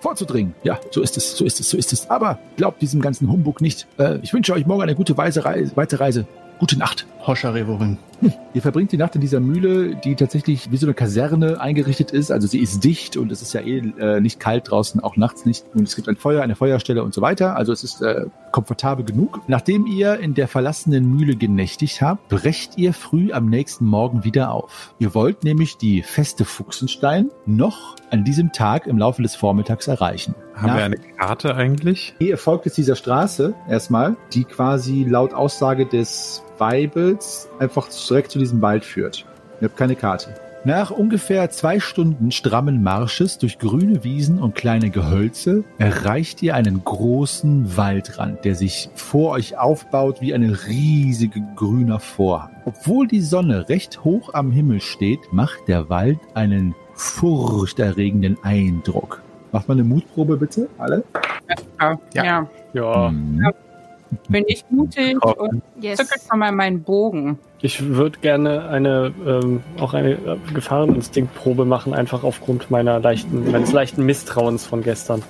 vorzudringen. 0.00 0.54
Ja, 0.62 0.78
so 0.90 1.02
ist 1.02 1.16
es, 1.16 1.36
so 1.36 1.44
ist 1.44 1.60
es, 1.60 1.70
so 1.70 1.76
ist 1.76 1.92
es. 1.92 2.10
Aber 2.10 2.38
glaubt 2.56 2.82
diesem 2.82 3.00
ganzen 3.00 3.30
Humbug 3.30 3.60
nicht. 3.60 3.86
Äh, 3.98 4.18
ich 4.22 4.32
wünsche 4.32 4.52
euch 4.52 4.66
morgen 4.66 4.82
eine 4.82 4.94
gute 4.94 5.16
Weise, 5.16 5.44
Weiterreise. 5.74 6.26
Gute 6.58 6.78
Nacht. 6.78 7.06
Hoscha 7.26 7.50
Revorin. 7.50 7.98
Ihr 8.54 8.62
verbringt 8.62 8.90
die 8.92 8.96
Nacht 8.96 9.14
in 9.14 9.20
dieser 9.20 9.40
Mühle, 9.40 9.96
die 9.96 10.14
tatsächlich 10.14 10.70
wie 10.70 10.76
so 10.78 10.86
eine 10.86 10.94
Kaserne 10.94 11.60
eingerichtet 11.60 12.10
ist. 12.10 12.30
Also 12.32 12.46
sie 12.46 12.60
ist 12.60 12.82
dicht 12.84 13.16
und 13.16 13.30
es 13.30 13.42
ist 13.42 13.52
ja 13.52 13.60
eh 13.60 13.78
äh, 13.98 14.20
nicht 14.20 14.40
kalt 14.40 14.70
draußen, 14.70 15.00
auch 15.02 15.16
nachts 15.16 15.44
nicht. 15.44 15.64
Und 15.74 15.82
es 15.86 15.94
gibt 15.96 16.08
ein 16.08 16.16
Feuer, 16.16 16.42
eine 16.42 16.56
Feuerstelle 16.56 17.02
und 17.04 17.12
so 17.12 17.20
weiter. 17.20 17.56
Also 17.56 17.72
es 17.72 17.84
ist 17.84 18.00
äh, 18.02 18.26
komfortabel 18.52 19.04
genug. 19.04 19.40
Nachdem 19.48 19.86
ihr 19.86 20.18
in 20.18 20.34
der 20.34 20.48
verlassenen 20.48 21.08
Mühle 21.08 21.36
genächtigt 21.36 22.00
habt, 22.00 22.28
brecht 22.28 22.78
ihr 22.78 22.94
früh 22.94 23.32
am 23.32 23.50
nächsten 23.50 23.84
Morgen 23.84 24.24
wieder 24.24 24.52
auf. 24.52 24.94
Ihr 24.98 25.14
wollt 25.14 25.44
nämlich 25.44 25.76
die 25.76 26.02
feste 26.02 26.44
Fuchsenstein 26.44 27.30
noch 27.44 27.96
an 28.10 28.24
diesem 28.24 28.52
Tag 28.52 28.86
im 28.86 28.96
Laufe 28.98 29.22
des 29.22 29.34
Vormittags 29.36 29.88
erreichen. 29.88 30.34
Haben 30.54 30.66
Nach- 30.68 30.76
wir 30.76 30.84
eine 30.84 30.96
Karte 31.18 31.54
eigentlich? 31.54 32.14
Ihr 32.18 32.38
folgt 32.38 32.64
jetzt 32.64 32.78
dieser 32.78 32.96
Straße 32.96 33.54
erstmal, 33.68 34.16
die 34.32 34.44
quasi 34.44 35.04
laut 35.04 35.34
Aussage 35.34 35.84
des 35.84 36.42
Weibels 36.58 37.48
einfach 37.58 37.88
direkt 37.88 38.30
zu 38.30 38.38
diesem 38.38 38.60
Wald 38.62 38.84
führt. 38.84 39.24
Ihr 39.60 39.68
habt 39.68 39.76
keine 39.76 39.96
Karte. 39.96 40.34
Nach 40.64 40.90
ungefähr 40.90 41.48
zwei 41.50 41.78
Stunden 41.78 42.32
strammen 42.32 42.82
Marsches 42.82 43.38
durch 43.38 43.60
grüne 43.60 44.02
Wiesen 44.02 44.40
und 44.40 44.56
kleine 44.56 44.90
Gehölze 44.90 45.62
erreicht 45.78 46.42
ihr 46.42 46.56
einen 46.56 46.82
großen 46.82 47.76
Waldrand, 47.76 48.44
der 48.44 48.56
sich 48.56 48.90
vor 48.96 49.30
euch 49.30 49.56
aufbaut 49.56 50.20
wie 50.20 50.34
ein 50.34 50.42
riesiger 50.66 51.40
grüner 51.54 52.00
Vorhang. 52.00 52.50
Obwohl 52.64 53.06
die 53.06 53.20
Sonne 53.20 53.68
recht 53.68 54.02
hoch 54.02 54.34
am 54.34 54.50
Himmel 54.50 54.80
steht, 54.80 55.20
macht 55.32 55.68
der 55.68 55.88
Wald 55.88 56.18
einen 56.34 56.74
furchterregenden 56.94 58.36
Eindruck. 58.42 59.22
Macht 59.52 59.68
mal 59.68 59.74
eine 59.74 59.84
Mutprobe 59.84 60.36
bitte, 60.36 60.68
alle. 60.78 61.04
Ja, 61.80 61.98
Ja. 62.12 62.24
ja. 62.24 62.46
Ja, 62.72 63.10
Mhm. 63.10 63.46
Bin 64.28 64.44
ich 64.46 64.64
mutig 64.70 65.22
und 65.22 65.62
Yes. 65.80 65.98
zücke 65.98 66.18
schon 66.28 66.38
mal 66.38 66.52
meinen 66.52 66.82
Bogen. 66.82 67.38
Ich 67.62 67.88
würde 67.88 68.18
gerne 68.20 68.68
eine, 68.68 69.12
ähm, 69.26 69.62
auch 69.80 69.94
eine 69.94 70.12
äh, 70.12 70.36
Gefahreninstinktprobe 70.52 71.64
machen, 71.64 71.94
einfach 71.94 72.22
aufgrund 72.22 72.70
meiner 72.70 73.00
leichten, 73.00 73.50
meines 73.50 73.72
leichten 73.72 74.04
Misstrauens 74.04 74.66
von 74.66 74.82
gestern. 74.82 75.22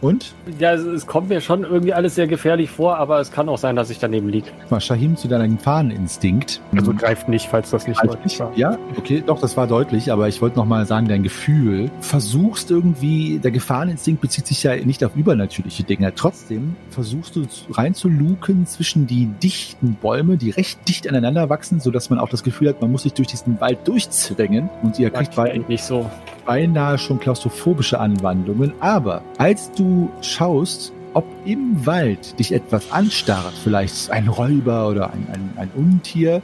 Und? 0.00 0.34
Ja, 0.58 0.74
es, 0.74 0.82
es 0.82 1.06
kommt 1.06 1.28
mir 1.28 1.40
schon 1.40 1.62
irgendwie 1.62 1.94
alles 1.94 2.14
sehr 2.14 2.26
gefährlich 2.26 2.70
vor, 2.70 2.98
aber 2.98 3.20
es 3.20 3.30
kann 3.30 3.48
auch 3.48 3.56
sein, 3.56 3.76
dass 3.76 3.88
ich 3.88 3.98
daneben 3.98 4.28
liege. 4.28 4.48
Mal 4.68 4.80
Shahim 4.80 5.16
zu 5.16 5.28
deinem 5.28 5.56
Gefahreninstinkt. 5.56 6.60
Also 6.76 6.92
greift 6.92 7.28
nicht, 7.28 7.48
falls 7.48 7.70
das 7.70 7.86
nicht 7.86 8.04
deutlich 8.04 8.38
war. 8.40 8.52
Ja, 8.56 8.76
okay, 8.98 9.22
doch, 9.24 9.40
das 9.40 9.56
war 9.56 9.66
deutlich, 9.66 10.12
aber 10.12 10.28
ich 10.28 10.42
wollte 10.42 10.56
noch 10.56 10.66
mal 10.66 10.84
sagen, 10.86 11.08
dein 11.08 11.22
Gefühl. 11.22 11.90
Versuchst 12.00 12.70
irgendwie, 12.70 13.38
der 13.38 13.50
Gefahreninstinkt 13.52 14.20
bezieht 14.20 14.46
sich 14.46 14.62
ja 14.62 14.76
nicht 14.76 15.02
auf 15.04 15.16
übernatürliche 15.16 15.84
Dinge. 15.84 16.12
Trotzdem 16.14 16.76
versuchst 16.90 17.36
du 17.36 17.46
reinzuluken 17.70 18.66
zwischen 18.66 19.06
die 19.06 19.26
dichten 19.42 19.94
Bäume, 19.94 20.36
die 20.36 20.50
recht 20.50 20.86
dicht 20.86 21.08
aneinander 21.08 21.43
wachsen, 21.48 21.80
sodass 21.80 22.10
man 22.10 22.18
auch 22.18 22.28
das 22.28 22.42
Gefühl 22.42 22.68
hat, 22.68 22.80
man 22.80 22.90
muss 22.90 23.02
sich 23.02 23.14
durch 23.14 23.28
diesen 23.28 23.60
Wald 23.60 23.86
durchzwängen 23.86 24.68
und 24.82 24.98
ihr 24.98 25.10
kriegt 25.10 25.34
bei, 25.34 25.54
ich 25.54 25.68
nicht 25.68 25.84
so. 25.84 26.10
beinahe 26.46 26.98
schon 26.98 27.18
klaustrophobische 27.20 27.98
Anwandlungen. 27.98 28.72
Aber 28.80 29.22
als 29.38 29.72
du 29.72 30.10
schaust, 30.20 30.92
ob 31.14 31.24
im 31.44 31.86
Wald 31.86 32.38
dich 32.38 32.52
etwas 32.52 32.90
anstarrt, 32.92 33.54
vielleicht 33.62 34.10
ein 34.10 34.28
Räuber 34.28 34.88
oder 34.88 35.12
ein, 35.12 35.26
ein, 35.32 35.50
ein 35.56 35.70
Untier, 35.74 36.42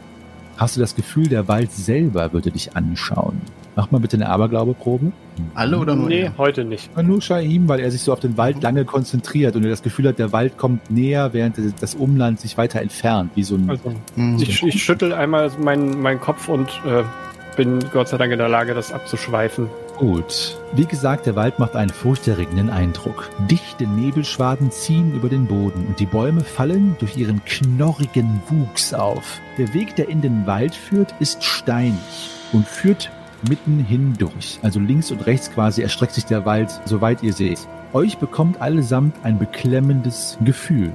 hast 0.57 0.77
du 0.77 0.81
das 0.81 0.95
Gefühl, 0.95 1.29
der 1.29 1.49
Wald 1.49 1.73
selber 1.73 2.33
würde 2.33 2.51
dich 2.51 2.77
anschauen. 2.77 3.41
Mach 3.81 3.91
mal 3.91 3.99
bitte 3.99 4.19
eine 4.19 4.29
Aberglaube-Probe. 4.29 5.11
Alle 5.55 5.79
oder 5.79 5.95
nur 5.97 6.07
Nee, 6.09 6.21
er? 6.25 6.37
heute 6.37 6.67
nicht. 6.67 6.95
Nur 7.03 7.23
Shaim, 7.23 7.67
weil 7.67 7.81
er 7.81 7.91
sich 7.91 8.03
so 8.03 8.13
auf 8.13 8.21
den 8.21 8.37
Wald 8.37 8.63
lange 8.63 8.85
konzentriert 8.85 9.57
und 9.57 9.65
er 9.65 9.71
das 9.71 9.83
Gefühl 9.83 10.07
hat, 10.09 10.19
der 10.19 10.33
Wald 10.33 10.59
kommt 10.59 10.91
näher, 10.91 11.31
während 11.33 11.57
das 11.81 11.95
Umland 11.95 12.39
sich 12.41 12.59
weiter 12.59 12.83
entfernt, 12.83 13.31
wie 13.37 13.43
so 13.43 13.55
ein 13.55 13.71
Also, 13.71 13.95
Hm. 14.17 14.37
ich, 14.39 14.63
ich 14.63 14.85
schüttel 14.85 15.15
einmal 15.15 15.51
meinen 15.59 15.99
meinen 16.03 16.21
Kopf 16.21 16.51
und 16.51 16.69
äh, 16.85 17.05
bin 17.57 17.79
Gott 17.91 18.09
sei 18.09 18.19
Dank 18.19 18.33
in 18.33 18.39
der 18.39 18.51
Lage, 18.51 18.75
das 18.75 18.93
abzuschweifen. 18.93 19.67
Gut. 19.97 20.59
Wie 20.75 20.85
gesagt, 20.85 21.25
der 21.25 21.35
Wald 21.37 21.59
macht 21.59 21.75
einen 21.75 21.89
furchterregenden 21.91 22.69
Eindruck. 22.69 23.31
Dichte 23.51 23.87
Nebelschwaden 23.87 24.71
ziehen 24.71 25.15
über 25.15 25.31
den 25.31 25.47
Boden 25.47 25.87
und 25.87 25.99
die 26.01 26.07
Bäume 26.07 26.43
fallen 26.43 26.97
durch 26.99 27.17
ihren 27.17 27.43
knorrigen 27.47 28.43
Wuchs 28.51 28.93
auf. 28.93 29.41
Der 29.57 29.73
Weg, 29.73 29.97
der 29.97 30.11
in 30.11 30.21
den 30.21 30.47
Wald 30.47 30.75
führt, 30.75 31.15
ist 31.19 31.43
steinig 31.45 31.97
und 32.53 32.67
führt 32.69 33.11
mitten 33.49 33.79
hindurch. 33.79 34.59
Also 34.63 34.81
links 34.81 35.11
und 35.11 35.27
rechts 35.27 35.51
quasi 35.51 35.83
erstreckt 35.83 36.15
sich 36.15 36.25
der 36.25 36.45
Wald, 36.47 36.81
soweit 36.85 37.23
ihr 37.23 37.33
seht. 37.33 37.67
Euch 37.93 38.19
bekommt 38.19 38.61
allesamt 38.61 39.17
ein 39.25 39.39
beklemmendes 39.39 40.39
Gefühl. 40.45 40.93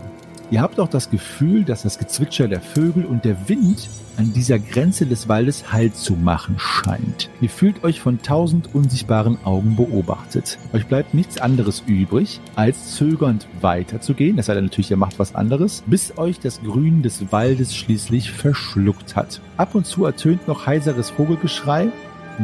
Ihr 0.52 0.62
habt 0.62 0.80
auch 0.80 0.88
das 0.88 1.10
Gefühl, 1.10 1.64
dass 1.64 1.82
das 1.82 1.98
Gezwitscher 1.98 2.48
der 2.48 2.62
Vögel 2.62 3.06
und 3.06 3.26
der 3.26 3.50
Wind 3.50 3.90
an 4.18 4.32
dieser 4.32 4.60
Grenze 4.60 5.08
des 5.08 5.28
Waldes 5.28 5.74
Halt 5.74 5.96
zu 5.96 6.14
machen 6.14 6.56
scheint. 6.60 7.30
Ihr 7.42 7.50
fühlt 7.50 7.84
euch 7.84 8.00
von 8.00 8.22
tausend 8.22 8.74
unsichtbaren 8.74 9.38
Augen 9.44 9.76
beobachtet. 9.76 10.58
Euch 10.72 10.86
bleibt 10.86 11.14
nichts 11.14 11.40
anderes 11.40 11.84
übrig, 11.88 12.40
als 12.56 12.96
zögernd 12.96 13.48
weiterzugehen, 13.62 14.42
sei 14.42 14.54
denn 14.54 14.66
natürlich, 14.66 14.92
ihr 14.92 14.98
macht 14.98 15.18
was 15.18 15.34
anderes, 15.34 15.84
bis 15.88 16.18
euch 16.18 16.40
das 16.40 16.62
Grün 16.62 17.02
des 17.02 17.32
Waldes 17.32 17.76
schließlich 17.76 18.32
verschluckt 18.32 19.16
hat. 19.16 19.42
Ab 19.58 19.74
und 19.74 19.86
zu 19.86 20.06
ertönt 20.06 20.48
noch 20.48 20.68
heiseres 20.68 21.10
Vogelgeschrei, 21.10 21.90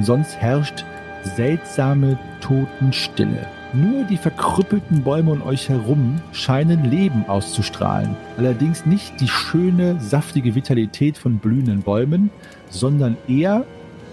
sonst 0.01 0.37
herrscht 0.37 0.85
seltsame 1.23 2.17
Totenstille. 2.41 3.47
Nur 3.73 4.03
die 4.03 4.17
verkrüppelten 4.17 5.03
Bäume 5.03 5.31
um 5.31 5.43
euch 5.43 5.69
herum 5.69 6.21
scheinen 6.33 6.89
Leben 6.89 7.25
auszustrahlen. 7.27 8.15
Allerdings 8.37 8.85
nicht 8.85 9.21
die 9.21 9.29
schöne, 9.29 9.97
saftige 9.99 10.55
Vitalität 10.55 11.17
von 11.17 11.37
blühenden 11.37 11.81
Bäumen, 11.81 12.31
sondern 12.69 13.15
eher, 13.27 13.63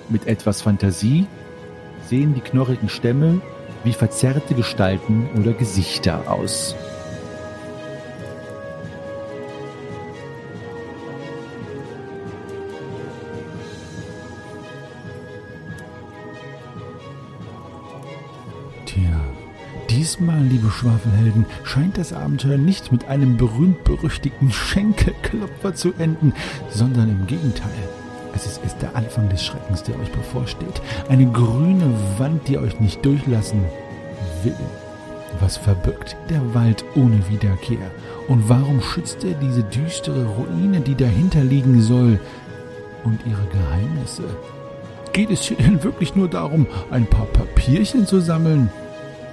mit 0.09 0.27
etwas 0.27 0.63
Fantasie, 0.63 1.27
sehen 2.07 2.35
die 2.35 2.41
knorrigen 2.41 2.89
Stämme 2.89 3.41
wie 3.85 3.93
verzerrte 3.93 4.55
Gestalten 4.55 5.29
oder 5.39 5.53
Gesichter 5.53 6.31
aus. 6.31 6.75
Diesmal, 19.91 20.43
liebe 20.43 20.71
Schwafelhelden, 20.71 21.47
scheint 21.65 21.99
das 21.99 22.13
Abenteuer 22.13 22.59
nicht 22.59 22.93
mit 22.93 23.09
einem 23.09 23.37
berühmt-berüchtigten 23.37 24.51
Schenkelklopfer 24.51 25.75
zu 25.75 25.93
enden, 25.99 26.33
sondern 26.71 27.09
im 27.09 27.27
Gegenteil. 27.27 27.89
Es 28.35 28.47
ist 28.47 28.61
erst 28.63 28.83
der 28.83 28.95
Anfang 28.95 29.29
des 29.29 29.45
Schreckens, 29.45 29.83
der 29.83 29.99
euch 29.99 30.13
bevorsteht. 30.13 30.81
Eine 31.09 31.27
grüne 31.31 31.93
Wand, 32.19 32.47
die 32.49 32.59
euch 32.59 32.79
nicht 32.81 33.05
durchlassen 33.05 33.65
will. 34.43 34.55
Was 35.41 35.57
verbirgt 35.57 36.17
der 36.31 36.55
Wald 36.55 36.85
ohne 36.95 37.29
Wiederkehr? 37.29 37.91
Und 38.29 38.49
warum 38.49 38.81
schützt 38.81 39.25
er 39.25 39.35
diese 39.35 39.63
düstere 39.63 40.25
Ruine, 40.25 40.81
die 40.81 40.95
dahinter 40.95 41.43
liegen 41.43 41.81
soll? 41.83 42.21
Und 43.05 43.21
ihre 43.27 43.47
Geheimnisse? 43.53 44.25
Geht 45.13 45.31
es 45.31 45.43
hier 45.43 45.57
denn 45.57 45.83
wirklich 45.83 46.15
nur 46.15 46.29
darum, 46.29 46.67
ein 46.91 47.07
paar 47.07 47.27
Papierchen 47.27 48.07
zu 48.07 48.21
sammeln? 48.21 48.71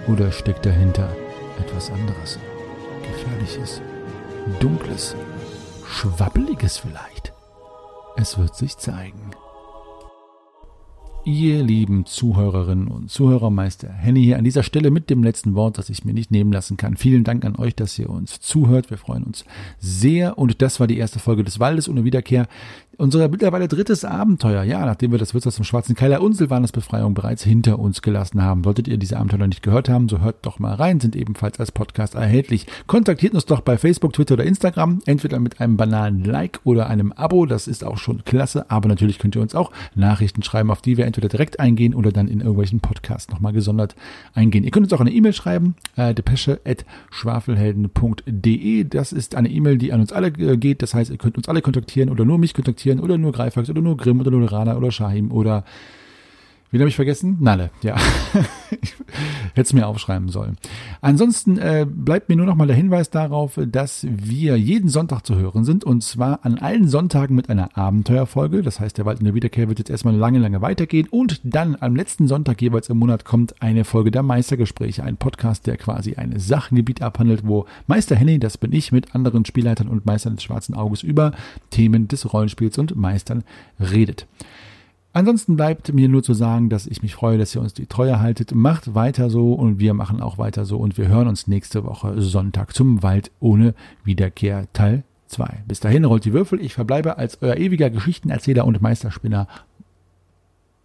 Oder 0.07 0.31
steckt 0.31 0.65
dahinter 0.65 1.09
etwas 1.59 1.89
anderes? 1.89 2.39
Gefährliches, 3.01 3.81
dunkles, 4.59 5.15
schwabbeliges 5.87 6.77
vielleicht? 6.77 7.33
Es 8.15 8.37
wird 8.37 8.55
sich 8.55 8.77
zeigen. 8.77 9.31
Ihr 11.27 11.63
lieben 11.63 12.05
Zuhörerinnen 12.05 12.87
und 12.87 13.09
Zuhörermeister 13.09 13.91
Henny 13.91 14.23
hier 14.23 14.37
an 14.37 14.43
dieser 14.43 14.61
Stelle 14.61 14.91
mit 14.91 15.09
dem 15.09 15.23
letzten 15.23 15.55
Wort, 15.55 15.79
das 15.79 15.89
ich 15.89 16.05
mir 16.05 16.13
nicht 16.13 16.29
nehmen 16.29 16.53
lassen 16.53 16.77
kann. 16.77 16.97
Vielen 16.97 17.23
Dank 17.23 17.43
an 17.45 17.55
euch, 17.55 17.75
dass 17.75 17.97
ihr 17.97 18.11
uns 18.11 18.39
zuhört. 18.41 18.91
Wir 18.91 18.99
freuen 18.99 19.23
uns 19.23 19.43
sehr. 19.79 20.37
Und 20.37 20.61
das 20.61 20.79
war 20.79 20.85
die 20.85 20.99
erste 20.99 21.17
Folge 21.17 21.43
des 21.43 21.59
Waldes 21.59 21.89
ohne 21.89 22.03
Wiederkehr. 22.03 22.45
Unser 22.97 23.27
mittlerweile 23.27 23.67
drittes 23.67 24.05
Abenteuer, 24.05 24.63
ja, 24.63 24.85
nachdem 24.85 25.11
wir 25.11 25.19
das 25.19 25.33
Wirtshaus 25.33 25.55
zum 25.55 25.65
Schwarzen 25.65 25.95
Keiler 25.95 26.21
und 26.21 26.31
Silvanas 26.31 26.71
Befreiung 26.71 27.13
bereits 27.13 27.43
hinter 27.43 27.77
uns 27.77 28.01
gelassen 28.01 28.41
haben. 28.41 28.63
Solltet 28.63 28.87
ihr 28.87 28.95
diese 28.97 29.17
Abenteuer 29.17 29.39
noch 29.39 29.47
nicht 29.47 29.63
gehört 29.63 29.89
haben, 29.89 30.07
so 30.07 30.21
hört 30.21 30.45
doch 30.45 30.59
mal 30.59 30.75
rein, 30.75 31.01
sind 31.01 31.17
ebenfalls 31.17 31.59
als 31.59 31.73
Podcast 31.73 32.15
erhältlich. 32.15 32.67
Kontaktiert 32.87 33.33
uns 33.33 33.45
doch 33.45 33.59
bei 33.59 33.77
Facebook, 33.77 34.13
Twitter 34.13 34.35
oder 34.35 34.45
Instagram, 34.45 35.01
entweder 35.05 35.39
mit 35.39 35.59
einem 35.59 35.75
banalen 35.75 36.23
Like 36.23 36.61
oder 36.63 36.87
einem 36.87 37.11
Abo, 37.11 37.45
das 37.45 37.67
ist 37.67 37.83
auch 37.83 37.97
schon 37.97 38.23
klasse, 38.23 38.71
aber 38.71 38.87
natürlich 38.87 39.19
könnt 39.19 39.35
ihr 39.35 39.41
uns 39.41 39.55
auch 39.55 39.71
Nachrichten 39.93 40.41
schreiben, 40.41 40.71
auf 40.71 40.81
die 40.81 40.95
wir 40.95 41.05
entweder 41.05 41.27
direkt 41.27 41.59
eingehen 41.59 41.93
oder 41.93 42.13
dann 42.13 42.29
in 42.29 42.39
irgendwelchen 42.39 42.79
Podcasts 42.79 43.29
nochmal 43.29 43.51
gesondert 43.51 43.93
eingehen. 44.33 44.63
Ihr 44.63 44.71
könnt 44.71 44.85
uns 44.85 44.93
auch 44.93 45.01
eine 45.01 45.11
E-Mail 45.11 45.33
schreiben, 45.33 45.75
äh, 45.97 46.13
depesche.schwafelhelden.de, 46.13 48.85
das 48.85 49.11
ist 49.11 49.35
eine 49.35 49.49
E-Mail, 49.49 49.77
die 49.77 49.91
an 49.91 49.99
uns 49.99 50.13
alle 50.13 50.27
äh, 50.27 50.55
geht, 50.55 50.81
das 50.81 50.93
heißt, 50.93 51.11
ihr 51.11 51.17
könnt 51.17 51.35
uns 51.35 51.49
alle 51.49 51.61
kontaktieren 51.61 52.09
oder 52.09 52.23
nur 52.23 52.37
mich 52.37 52.53
kontaktieren 52.53 52.84
kontaktieren 52.85 52.99
oder 52.99 53.17
nur 53.17 53.31
Greifax 53.31 53.69
oder 53.69 53.81
nur 53.81 53.97
Grimm 53.97 54.19
oder 54.19 54.31
nur 54.31 54.51
Rana 54.51 54.77
oder 54.77 54.91
Shahim 54.91 55.31
oder 55.31 55.63
Wen 56.75 56.81
habe 56.81 56.89
ich 56.89 56.97
vergessen? 56.97 57.37
Nalle, 57.39 57.69
ja. 57.83 57.95
Hätte 59.53 59.61
es 59.61 59.71
mir 59.71 59.87
aufschreiben 59.87 60.27
sollen. 60.27 60.57
Ansonsten 60.99 61.57
äh, 61.57 61.87
bleibt 61.89 62.27
mir 62.27 62.35
nur 62.35 62.45
noch 62.45 62.55
mal 62.55 62.67
der 62.67 62.75
Hinweis 62.75 63.09
darauf, 63.09 63.57
dass 63.65 64.05
wir 64.09 64.57
jeden 64.57 64.89
Sonntag 64.89 65.21
zu 65.21 65.37
hören 65.37 65.63
sind 65.63 65.85
und 65.85 66.03
zwar 66.03 66.43
an 66.43 66.57
allen 66.57 66.89
Sonntagen 66.89 67.33
mit 67.33 67.49
einer 67.49 67.77
Abenteuerfolge. 67.77 68.61
Das 68.61 68.81
heißt, 68.81 68.97
der 68.97 69.05
Wald 69.05 69.19
in 69.19 69.25
der 69.25 69.35
Wiederkehr 69.35 69.69
wird 69.69 69.79
jetzt 69.79 69.89
erstmal 69.89 70.17
lange, 70.17 70.39
lange 70.39 70.61
weitergehen 70.61 71.07
und 71.09 71.39
dann 71.45 71.77
am 71.79 71.95
letzten 71.95 72.27
Sonntag 72.27 72.61
jeweils 72.61 72.89
im 72.89 72.97
Monat 72.97 73.23
kommt 73.23 73.61
eine 73.61 73.85
Folge 73.85 74.11
der 74.11 74.23
Meistergespräche, 74.23 75.01
ein 75.01 75.15
Podcast, 75.15 75.67
der 75.67 75.77
quasi 75.77 76.15
ein 76.15 76.37
Sachgebiet 76.37 77.01
abhandelt, 77.01 77.47
wo 77.47 77.67
Meister 77.87 78.17
Henny, 78.17 78.37
das 78.37 78.57
bin 78.57 78.73
ich, 78.73 78.91
mit 78.91 79.15
anderen 79.15 79.45
Spielleitern 79.45 79.87
und 79.87 80.05
Meistern 80.05 80.35
des 80.35 80.43
Schwarzen 80.43 80.75
Auges 80.75 81.03
über 81.03 81.31
Themen 81.69 82.09
des 82.09 82.33
Rollenspiels 82.33 82.77
und 82.77 82.97
Meistern 82.97 83.45
redet. 83.79 84.27
Ansonsten 85.15 85.55
bleibt 85.55 85.93
mir 85.93 86.09
nur 86.09 86.23
zu 86.23 86.33
sagen, 86.33 86.67
dass 86.67 86.87
ich 86.87 87.01
mich 87.01 87.15
freue, 87.15 87.37
dass 87.37 87.55
ihr 87.55 87.61
uns 87.61 87.73
die 87.73 87.85
Treue 87.85 88.19
haltet. 88.19 88.53
Macht 88.53 88.95
weiter 88.95 89.29
so 89.29 89.53
und 89.53 89.79
wir 89.79 89.93
machen 89.93 90.19
auch 90.19 90.37
weiter 90.37 90.65
so 90.65 90.75
und 90.75 90.97
wir 90.97 91.07
hören 91.07 91.29
uns 91.29 91.47
nächste 91.47 91.85
Woche 91.85 92.21
Sonntag 92.21 92.75
zum 92.75 93.01
Wald 93.01 93.31
ohne 93.39 93.75
Wiederkehr 94.03 94.67
Teil 94.73 95.05
2. 95.27 95.63
Bis 95.69 95.79
dahin 95.79 96.03
rollt 96.03 96.25
die 96.25 96.33
Würfel. 96.33 96.59
Ich 96.59 96.73
verbleibe 96.73 97.17
als 97.17 97.41
euer 97.41 97.55
ewiger 97.55 97.89
Geschichtenerzähler 97.89 98.65
und 98.65 98.81
Meisterspinner 98.81 99.47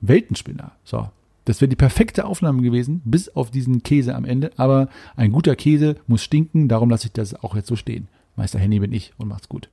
Weltenspinner. 0.01 0.71
So. 0.85 1.09
Das 1.45 1.61
wäre 1.61 1.69
die 1.69 1.75
perfekte 1.75 2.25
Aufnahme 2.25 2.63
gewesen, 2.63 3.03
bis 3.05 3.31
auf 3.31 3.51
diesen 3.51 3.83
Käse 3.83 4.15
am 4.15 4.25
Ende. 4.25 4.53
Aber 4.57 4.91
ein 5.17 5.33
guter 5.33 5.57
Käse 5.57 5.97
muss 6.07 6.23
stinken, 6.23 6.69
darum 6.69 6.89
lasse 6.89 7.09
ich 7.09 7.13
das 7.13 7.35
auch 7.35 7.57
jetzt 7.57 7.67
so 7.67 7.75
stehen. 7.75 8.07
Meister 8.37 8.61
Henny 8.61 8.79
bin 8.79 8.93
ich 8.93 9.13
und 9.19 9.27
macht's 9.27 9.49
gut. 9.49 9.69